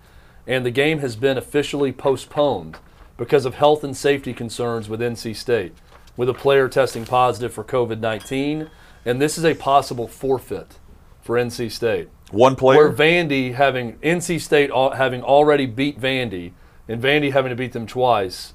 and 0.46 0.66
the 0.66 0.72
game 0.72 1.00
has 1.00 1.16
been 1.16 1.38
officially 1.38 1.92
postponed 1.92 2.78
because 3.16 3.46
of 3.46 3.56
health 3.56 3.84
and 3.84 3.96
safety 3.96 4.34
concerns 4.34 4.90
with 4.90 5.02
NC 5.02 5.34
State, 5.36 5.74
with 6.18 6.30
a 6.30 6.34
player 6.34 6.68
testing 6.68 7.06
positive 7.06 7.54
for 7.54 7.64
COVID 7.64 8.00
19. 8.00 8.70
And 9.06 9.22
this 9.22 9.38
is 9.38 9.46
a 9.46 9.54
possible 9.56 10.08
forfeit 10.08 10.80
for 11.22 11.38
NC 11.38 11.72
State. 11.72 12.10
One 12.32 12.58
player? 12.58 12.90
Where. 12.90 12.92
Vandy 12.92 13.54
having 13.54 13.94
NC 14.00 14.42
State 14.42 14.70
having 14.98 15.24
already 15.24 15.66
beat 15.66 16.00
Vandy 16.00 16.52
and 16.90 17.02
Vandy 17.02 17.32
having 17.32 17.50
to 17.52 17.56
beat 17.56 17.72
them 17.72 17.88
twice 17.88 18.54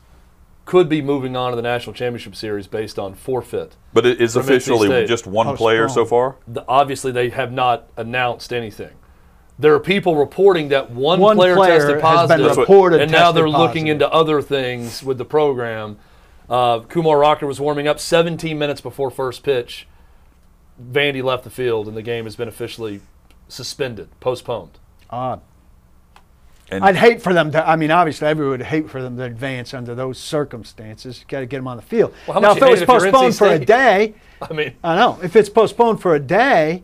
could 0.65 0.89
be 0.89 1.03
moving 1.03 1.37
on 1.37 1.51
to 1.51 1.57
the 1.57 1.63
national 1.63 1.93
championship 1.95 2.37
series 2.37 2.67
based 2.67 2.99
on 2.99 3.15
forfeit. 3.15 3.77
But 3.93 4.07
it 4.07 4.21
is 4.21 4.37
officially 4.37 5.07
just 5.07 5.27
one 5.27 5.57
player 5.57 5.89
so 5.89 6.05
far. 6.05 6.37
The, 6.47 6.65
obviously, 6.69 7.13
they 7.13 7.31
have 7.31 7.53
not 7.53 7.89
announced 7.97 8.53
anything. 8.53 8.93
There 9.59 9.75
are 9.75 9.81
people 9.81 10.17
reporting 10.17 10.69
that 10.69 10.91
one, 10.91 11.21
One 11.21 11.37
player, 11.37 11.55
player 11.55 11.79
tested 11.79 11.95
has 11.95 12.03
positive, 12.03 12.51
been 12.51 12.59
reported 12.59 13.01
and 13.03 13.13
now 13.13 13.33
they're 13.33 13.45
tested 13.45 13.61
looking 13.61 13.87
into 13.87 14.11
other 14.11 14.41
things 14.43 15.03
with 15.03 15.19
the 15.19 15.25
program. 15.25 15.99
Uh, 16.49 16.81
Kumar 16.81 17.19
Rocker 17.19 17.47
was 17.47 17.61
warming 17.61 17.87
up 17.87 18.01
17 18.01 18.59
minutes 18.59 18.81
before 18.81 19.11
first 19.11 19.43
pitch. 19.43 19.87
Vandy 20.83 21.23
left 21.23 21.45
the 21.45 21.51
field, 21.51 21.87
and 21.87 21.97
the 21.97 22.03
game 22.03 22.25
has 22.25 22.35
been 22.35 22.49
officially 22.49 23.01
suspended, 23.49 24.09
postponed. 24.21 24.79
Odd. 25.11 25.41
And 26.73 26.85
I'd 26.85 26.97
hate 26.97 27.21
for 27.21 27.33
them 27.35 27.53
to. 27.53 27.69
I 27.69 27.77
mean, 27.77 27.91
obviously, 27.91 28.29
everyone 28.29 28.59
would 28.59 28.63
hate 28.67 28.89
for 28.89 29.03
them 29.03 29.17
to 29.17 29.25
advance 29.25 29.75
under 29.75 29.95
those 29.95 30.19
circumstances. 30.19 31.21
You 31.21 31.27
got 31.29 31.41
to 31.41 31.47
get 31.47 31.59
them 31.59 31.69
on 31.69 31.77
the 31.77 31.83
field. 31.83 32.15
Well, 32.27 32.35
how 32.35 32.41
now, 32.41 32.53
if 32.53 32.59
it 32.59 32.61
was 32.63 32.71
hate 32.71 32.79
it 32.79 32.83
if 32.83 32.89
you're 32.89 32.99
NC 32.99 33.13
postponed 33.13 33.37
for 33.37 33.49
a 33.49 33.59
day, 33.59 34.15
I 34.43 34.53
mean, 34.53 34.75
I 34.83 34.97
know. 34.97 35.19
If 35.23 35.37
it's 35.37 35.49
postponed 35.49 36.01
for 36.01 36.15
a 36.15 36.21
day, 36.21 36.83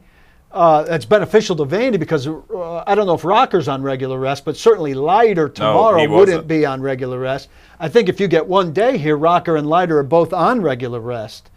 uh, 0.50 0.82
that's 0.84 1.04
beneficial 1.04 1.56
to 1.56 1.64
Vandy 1.64 1.98
because 1.98 2.26
uh, 2.26 2.84
I 2.86 2.94
don't 2.94 3.06
know 3.06 3.14
if 3.14 3.24
Rocker's 3.24 3.68
on 3.68 3.82
regular 3.82 4.18
rest, 4.18 4.44
but 4.44 4.56
certainly 4.56 4.94
Leiter 4.94 5.48
tomorrow 5.48 5.98
he 5.98 6.06
wouldn't 6.06 6.48
be 6.48 6.64
on 6.64 6.80
regular 6.80 7.18
rest. 7.18 7.48
I 7.78 7.88
think 7.88 8.08
if 8.08 8.18
you 8.18 8.28
get 8.28 8.46
one 8.46 8.72
day 8.72 8.96
here, 8.96 9.16
Rocker 9.16 9.56
and 9.56 9.68
Leiter 9.68 9.98
are 9.98 10.04
both 10.04 10.32
on 10.32 10.62
regular 10.62 11.00
rest, 11.00 11.50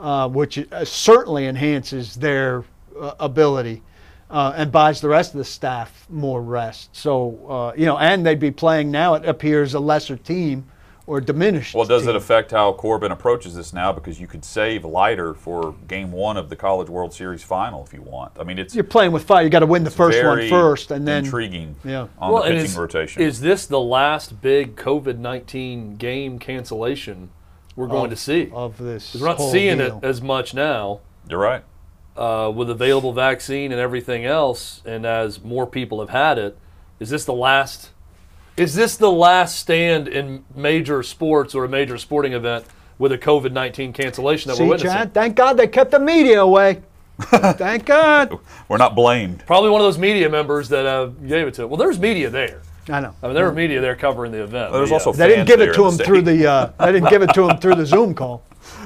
uh, 0.00 0.28
which 0.28 0.58
uh, 0.72 0.84
certainly 0.84 1.46
enhances 1.46 2.14
their 2.14 2.64
uh, 2.98 3.14
ability. 3.20 3.82
Uh, 4.30 4.52
and 4.56 4.70
buys 4.70 5.00
the 5.00 5.08
rest 5.08 5.32
of 5.32 5.38
the 5.38 5.44
staff 5.44 6.06
more 6.10 6.42
rest. 6.42 6.94
So, 6.94 7.48
uh, 7.48 7.72
you 7.74 7.86
know, 7.86 7.96
and 7.96 8.26
they'd 8.26 8.38
be 8.38 8.50
playing 8.50 8.90
now, 8.90 9.14
it 9.14 9.24
appears, 9.24 9.72
a 9.72 9.80
lesser 9.80 10.18
team 10.18 10.66
or 11.08 11.22
diminished. 11.22 11.74
well, 11.74 11.86
does 11.86 12.02
team. 12.02 12.10
it 12.10 12.16
affect 12.16 12.50
how 12.50 12.70
Corbin 12.74 13.10
approaches 13.10 13.54
this 13.54 13.72
now? 13.72 13.92
Because 13.92 14.20
you 14.20 14.26
could 14.26 14.44
save 14.44 14.84
Leiter 14.84 15.32
for 15.32 15.74
Game 15.88 16.12
One 16.12 16.36
of 16.36 16.50
the 16.50 16.56
College 16.56 16.90
World 16.90 17.14
Series 17.14 17.42
final 17.42 17.82
if 17.82 17.94
you 17.94 18.02
want. 18.02 18.32
I 18.38 18.44
mean, 18.44 18.58
it's 18.58 18.74
You're 18.74 18.84
playing 18.84 19.12
with 19.12 19.24
fire. 19.24 19.42
You 19.42 19.48
got 19.48 19.60
to 19.60 19.66
win 19.66 19.84
the 19.84 19.90
first 19.90 20.22
one 20.22 20.46
first 20.50 20.90
and 20.90 21.08
then 21.08 21.24
intriguing. 21.24 21.76
Yeah. 21.82 22.08
on 22.18 22.32
well, 22.32 22.42
the 22.42 22.50
and 22.50 22.56
pitching 22.58 22.72
is, 22.72 22.76
rotation. 22.76 23.22
is 23.22 23.40
this 23.40 23.64
the 23.64 23.80
last 23.80 24.42
big 24.42 24.76
COVID 24.76 25.16
19 25.16 25.96
game 25.96 26.38
cancellation 26.38 27.30
we're 27.74 27.86
going 27.86 28.10
to 28.10 28.16
see? 28.16 28.50
of 28.52 28.76
this. 28.76 29.16
We're 29.18 29.28
not 29.28 29.38
whole 29.38 29.50
seeing 29.50 29.78
deal. 29.78 29.98
it 29.98 30.04
as 30.04 30.20
much 30.20 30.52
now. 30.52 31.00
You're 31.26 31.40
right. 31.40 31.64
Uh, 32.18 32.50
with 32.50 32.68
available 32.68 33.12
vaccine 33.12 33.70
and 33.72 33.80
everything 33.80 34.24
else, 34.24 34.82
and 34.84 35.06
as 35.06 35.42
more 35.42 35.66
people 35.66 36.00
have 36.00 36.10
had 36.10 36.38
it, 36.38 36.58
is 37.00 37.10
this 37.10 37.24
the 37.24 37.32
last? 37.32 37.90
Is 38.56 38.74
this 38.74 38.96
the 38.96 39.10
last 39.10 39.56
stand 39.56 40.08
in 40.08 40.44
major 40.54 41.02
sports 41.04 41.54
or 41.54 41.64
a 41.64 41.68
major 41.68 41.96
sporting 41.96 42.32
event 42.32 42.64
with 42.98 43.12
a 43.12 43.18
COVID 43.18 43.52
nineteen 43.52 43.92
cancellation 43.92 44.48
that 44.48 44.56
See, 44.56 44.64
we're 44.64 44.70
witnessing? 44.70 44.98
Chad, 44.98 45.14
thank 45.14 45.36
God 45.36 45.56
they 45.56 45.68
kept 45.68 45.92
the 45.92 46.00
media 46.00 46.42
away. 46.42 46.82
thank 47.20 47.84
God. 47.84 48.38
We're 48.68 48.76
not 48.76 48.94
blamed. 48.94 49.44
Probably 49.46 49.70
one 49.70 49.80
of 49.80 49.86
those 49.86 49.98
media 49.98 50.28
members 50.28 50.68
that 50.68 50.86
uh, 50.86 51.06
gave 51.06 51.46
it 51.46 51.54
to. 51.54 51.66
Well, 51.66 51.76
there's 51.76 51.98
media 51.98 52.30
there. 52.30 52.62
I 52.88 53.00
know. 53.00 53.14
I 53.22 53.26
mean, 53.26 53.34
there 53.34 53.44
were 53.44 53.52
media 53.52 53.80
there 53.80 53.96
covering 53.96 54.32
the 54.32 54.42
event. 54.42 54.72
There's 54.72 54.90
but 54.90 55.06
also 55.06 55.12
They 55.12 55.28
didn't 55.28 55.46
give 55.46 55.60
it 55.60 55.74
to 55.74 55.86
him 55.86 55.96
the 55.96 56.04
through 56.04 56.22
the. 56.22 56.46
Uh, 56.46 56.72
they 56.78 56.92
didn't 56.92 57.10
give 57.10 57.22
it 57.22 57.34
to 57.34 57.48
him 57.48 57.58
through 57.58 57.74
the 57.74 57.86
Zoom 57.86 58.14
call. 58.14 58.42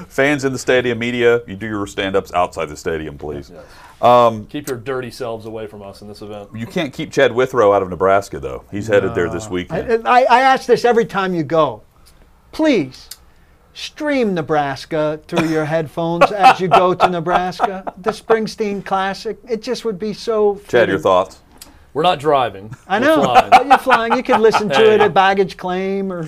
Fans 0.09 0.45
in 0.45 0.53
the 0.53 0.59
stadium, 0.59 0.99
media. 0.99 1.43
You 1.47 1.57
do 1.57 1.67
your 1.67 1.87
stand-ups 1.87 2.33
outside 2.33 2.67
the 2.67 2.77
stadium, 2.77 3.19
please. 3.19 3.53
Um, 4.01 4.47
keep 4.47 4.69
your 4.69 4.79
dirty 4.79 5.11
selves 5.11 5.47
away 5.47 5.67
from 5.67 5.83
us 5.83 6.03
in 6.03 6.09
this 6.09 6.23
event. 6.23 6.51
You 6.55 6.67
can't 6.67 6.93
keep 6.93 7.13
Chad 7.13 7.33
Withrow 7.33 7.73
out 7.73 7.83
of 7.83 7.89
Nebraska, 7.89 8.41
though. 8.41 8.65
He's 8.71 8.89
headed 8.89 9.15
there 9.15 9.31
this 9.31 9.49
weekend. 9.49 10.07
I, 10.09 10.23
I 10.23 10.41
ask 10.41 10.67
this 10.67 10.85
every 10.85 11.05
time 11.05 11.35
you 11.35 11.45
go. 11.45 11.83
Please 12.51 13.09
stream 13.75 14.35
Nebraska 14.35 15.21
through 15.29 15.49
your 15.49 15.65
headphones 15.65 16.31
as 16.33 16.61
you 16.61 16.69
go 16.69 16.95
to 16.95 17.09
Nebraska. 17.09 17.91
The 17.99 18.11
Springsteen 18.11 18.85
Classic. 18.85 19.39
It 19.49 19.63
just 19.63 19.85
would 19.85 19.99
be 19.99 20.13
so. 20.13 20.61
Chad, 20.69 20.89
your 20.89 20.99
thoughts? 20.99 21.41
We're 21.95 22.03
not 22.03 22.19
driving. 22.21 22.75
I 22.89 22.99
We're 22.99 23.07
know. 23.07 23.23
flying. 23.23 23.69
You're 23.69 23.79
flying. 23.79 24.13
You 24.17 24.23
could 24.23 24.41
listen 24.41 24.69
to 24.71 24.75
Hey. 24.75 24.95
it 24.95 25.01
at 25.03 25.13
baggage 25.13 25.57
claim 25.59 26.11
or 26.13 26.21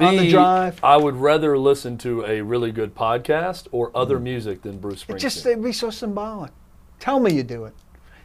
on 0.00 0.16
the 0.16 0.28
drive. 0.30 0.80
I 0.82 0.96
would 0.96 1.14
rather 1.16 1.56
listen 1.56 1.96
to 1.98 2.24
a 2.24 2.40
really 2.40 2.72
good 2.72 2.94
podcast 2.94 3.68
or 3.70 3.90
other 3.94 4.18
music 4.18 4.62
than 4.62 4.78
Bruce 4.78 5.04
Springsteen. 5.04 5.14
It 5.14 5.18
just 5.20 5.46
it'd 5.46 5.62
be 5.62 5.72
so 5.72 5.90
symbolic. 5.90 6.50
Tell 6.98 7.20
me 7.20 7.34
you 7.34 7.42
do 7.44 7.64
it. 7.66 7.74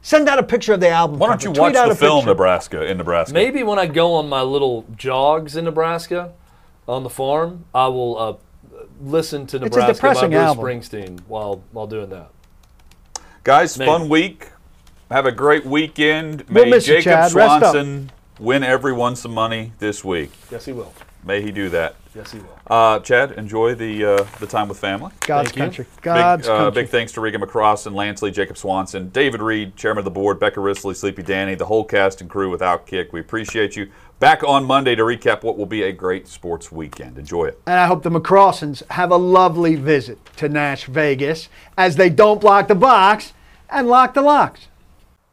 Send 0.02 0.28
out 0.30 0.40
a 0.40 0.44
picture 0.44 0.74
of 0.74 0.80
the 0.80 0.90
album. 0.90 1.20
Why 1.20 1.28
don't 1.28 1.38
cover. 1.38 1.50
you 1.50 1.54
Tweet 1.54 1.60
watch 1.60 1.76
out 1.76 1.86
the 1.88 1.92
a 1.92 1.96
film 1.96 2.20
picture. 2.22 2.30
Nebraska 2.32 2.86
in 2.86 2.98
Nebraska? 2.98 3.34
Maybe 3.34 3.62
when 3.64 3.78
I 3.78 3.86
go 3.88 4.14
on 4.14 4.30
my 4.30 4.42
little 4.42 4.86
jogs 4.96 5.56
in 5.56 5.66
Nebraska 5.66 6.34
on 6.88 7.04
the 7.04 7.10
farm, 7.10 7.66
I 7.76 7.88
will 7.88 8.18
uh, 8.18 8.34
listen 9.02 9.46
to 9.48 9.60
Nebraska 9.60 10.02
by 10.02 10.14
Bruce 10.14 10.34
album. 10.34 10.64
Springsteen 10.66 11.20
while 11.28 11.62
while 11.72 11.88
doing 11.88 12.10
that. 12.10 12.30
Guys, 13.44 13.78
Maybe. 13.78 13.92
fun 13.92 14.10
week. 14.10 14.50
Have 15.10 15.26
a 15.26 15.32
great 15.32 15.66
weekend. 15.66 16.44
We'll 16.50 16.66
May 16.66 16.76
you, 16.76 16.82
Jacob 16.82 17.04
Chad. 17.04 17.32
Swanson 17.32 18.12
win 18.40 18.62
everyone 18.62 19.16
some 19.16 19.34
money 19.34 19.72
this 19.80 20.04
week. 20.04 20.32
Yes, 20.52 20.66
he 20.66 20.74
will. 20.74 20.94
May 21.24 21.42
he 21.42 21.52
do 21.52 21.70
that. 21.70 21.96
Yes, 22.14 22.32
he 22.32 22.40
will. 22.40 22.60
Uh, 22.68 23.00
Chad, 23.00 23.32
enjoy 23.34 23.74
the 23.74 24.04
uh, 24.04 24.28
the 24.40 24.48
time 24.48 24.68
with 24.68 24.80
family. 24.80 25.12
God's 25.22 25.52
Thank 25.52 25.56
you. 25.56 25.62
country. 25.64 25.86
God's 26.02 26.44
big, 26.44 26.52
uh, 26.52 26.58
country. 26.58 26.82
big 26.82 26.92
thanks 26.92 27.12
to 27.14 27.22
Regan 27.22 27.42
McCross 27.42 27.88
and 27.88 27.96
Lance 27.96 28.22
Lee, 28.22 28.32
Jacob 28.32 28.58
Swanson, 28.58 29.10
David 29.10 29.42
Reed, 29.42 29.78
chairman 29.78 30.00
of 30.00 30.06
the 30.06 30.12
board, 30.12 30.40
Becca 30.42 30.60
Risley, 30.60 30.94
Sleepy 30.94 31.24
Danny, 31.24 31.56
the 31.56 31.66
whole 31.66 31.86
cast 31.86 32.20
and 32.20 32.30
crew 32.30 32.50
with 32.50 32.62
kick. 32.86 33.14
We 33.14 33.22
appreciate 33.22 33.78
you. 33.78 33.90
Back 34.20 34.44
on 34.44 34.66
Monday 34.66 34.96
to 34.96 35.04
recap 35.04 35.44
what 35.44 35.58
will 35.58 35.66
be 35.68 35.84
a 35.84 35.94
great 35.94 36.28
sports 36.28 36.70
weekend. 36.70 37.18
Enjoy 37.18 37.46
it. 37.46 37.62
And 37.66 37.80
I 37.80 37.88
hope 37.88 38.04
the 38.04 38.10
McCrossans 38.10 38.84
have 38.92 39.12
a 39.12 39.18
lovely 39.18 39.76
visit 39.76 40.18
to 40.38 40.50
Nash 40.50 40.86
Vegas 40.86 41.48
as 41.78 41.96
they 41.96 42.10
don't 42.10 42.42
block 42.42 42.68
the 42.68 42.76
box 42.76 43.34
and 43.70 43.88
lock 43.88 44.14
the 44.14 44.22
locks. 44.22 44.68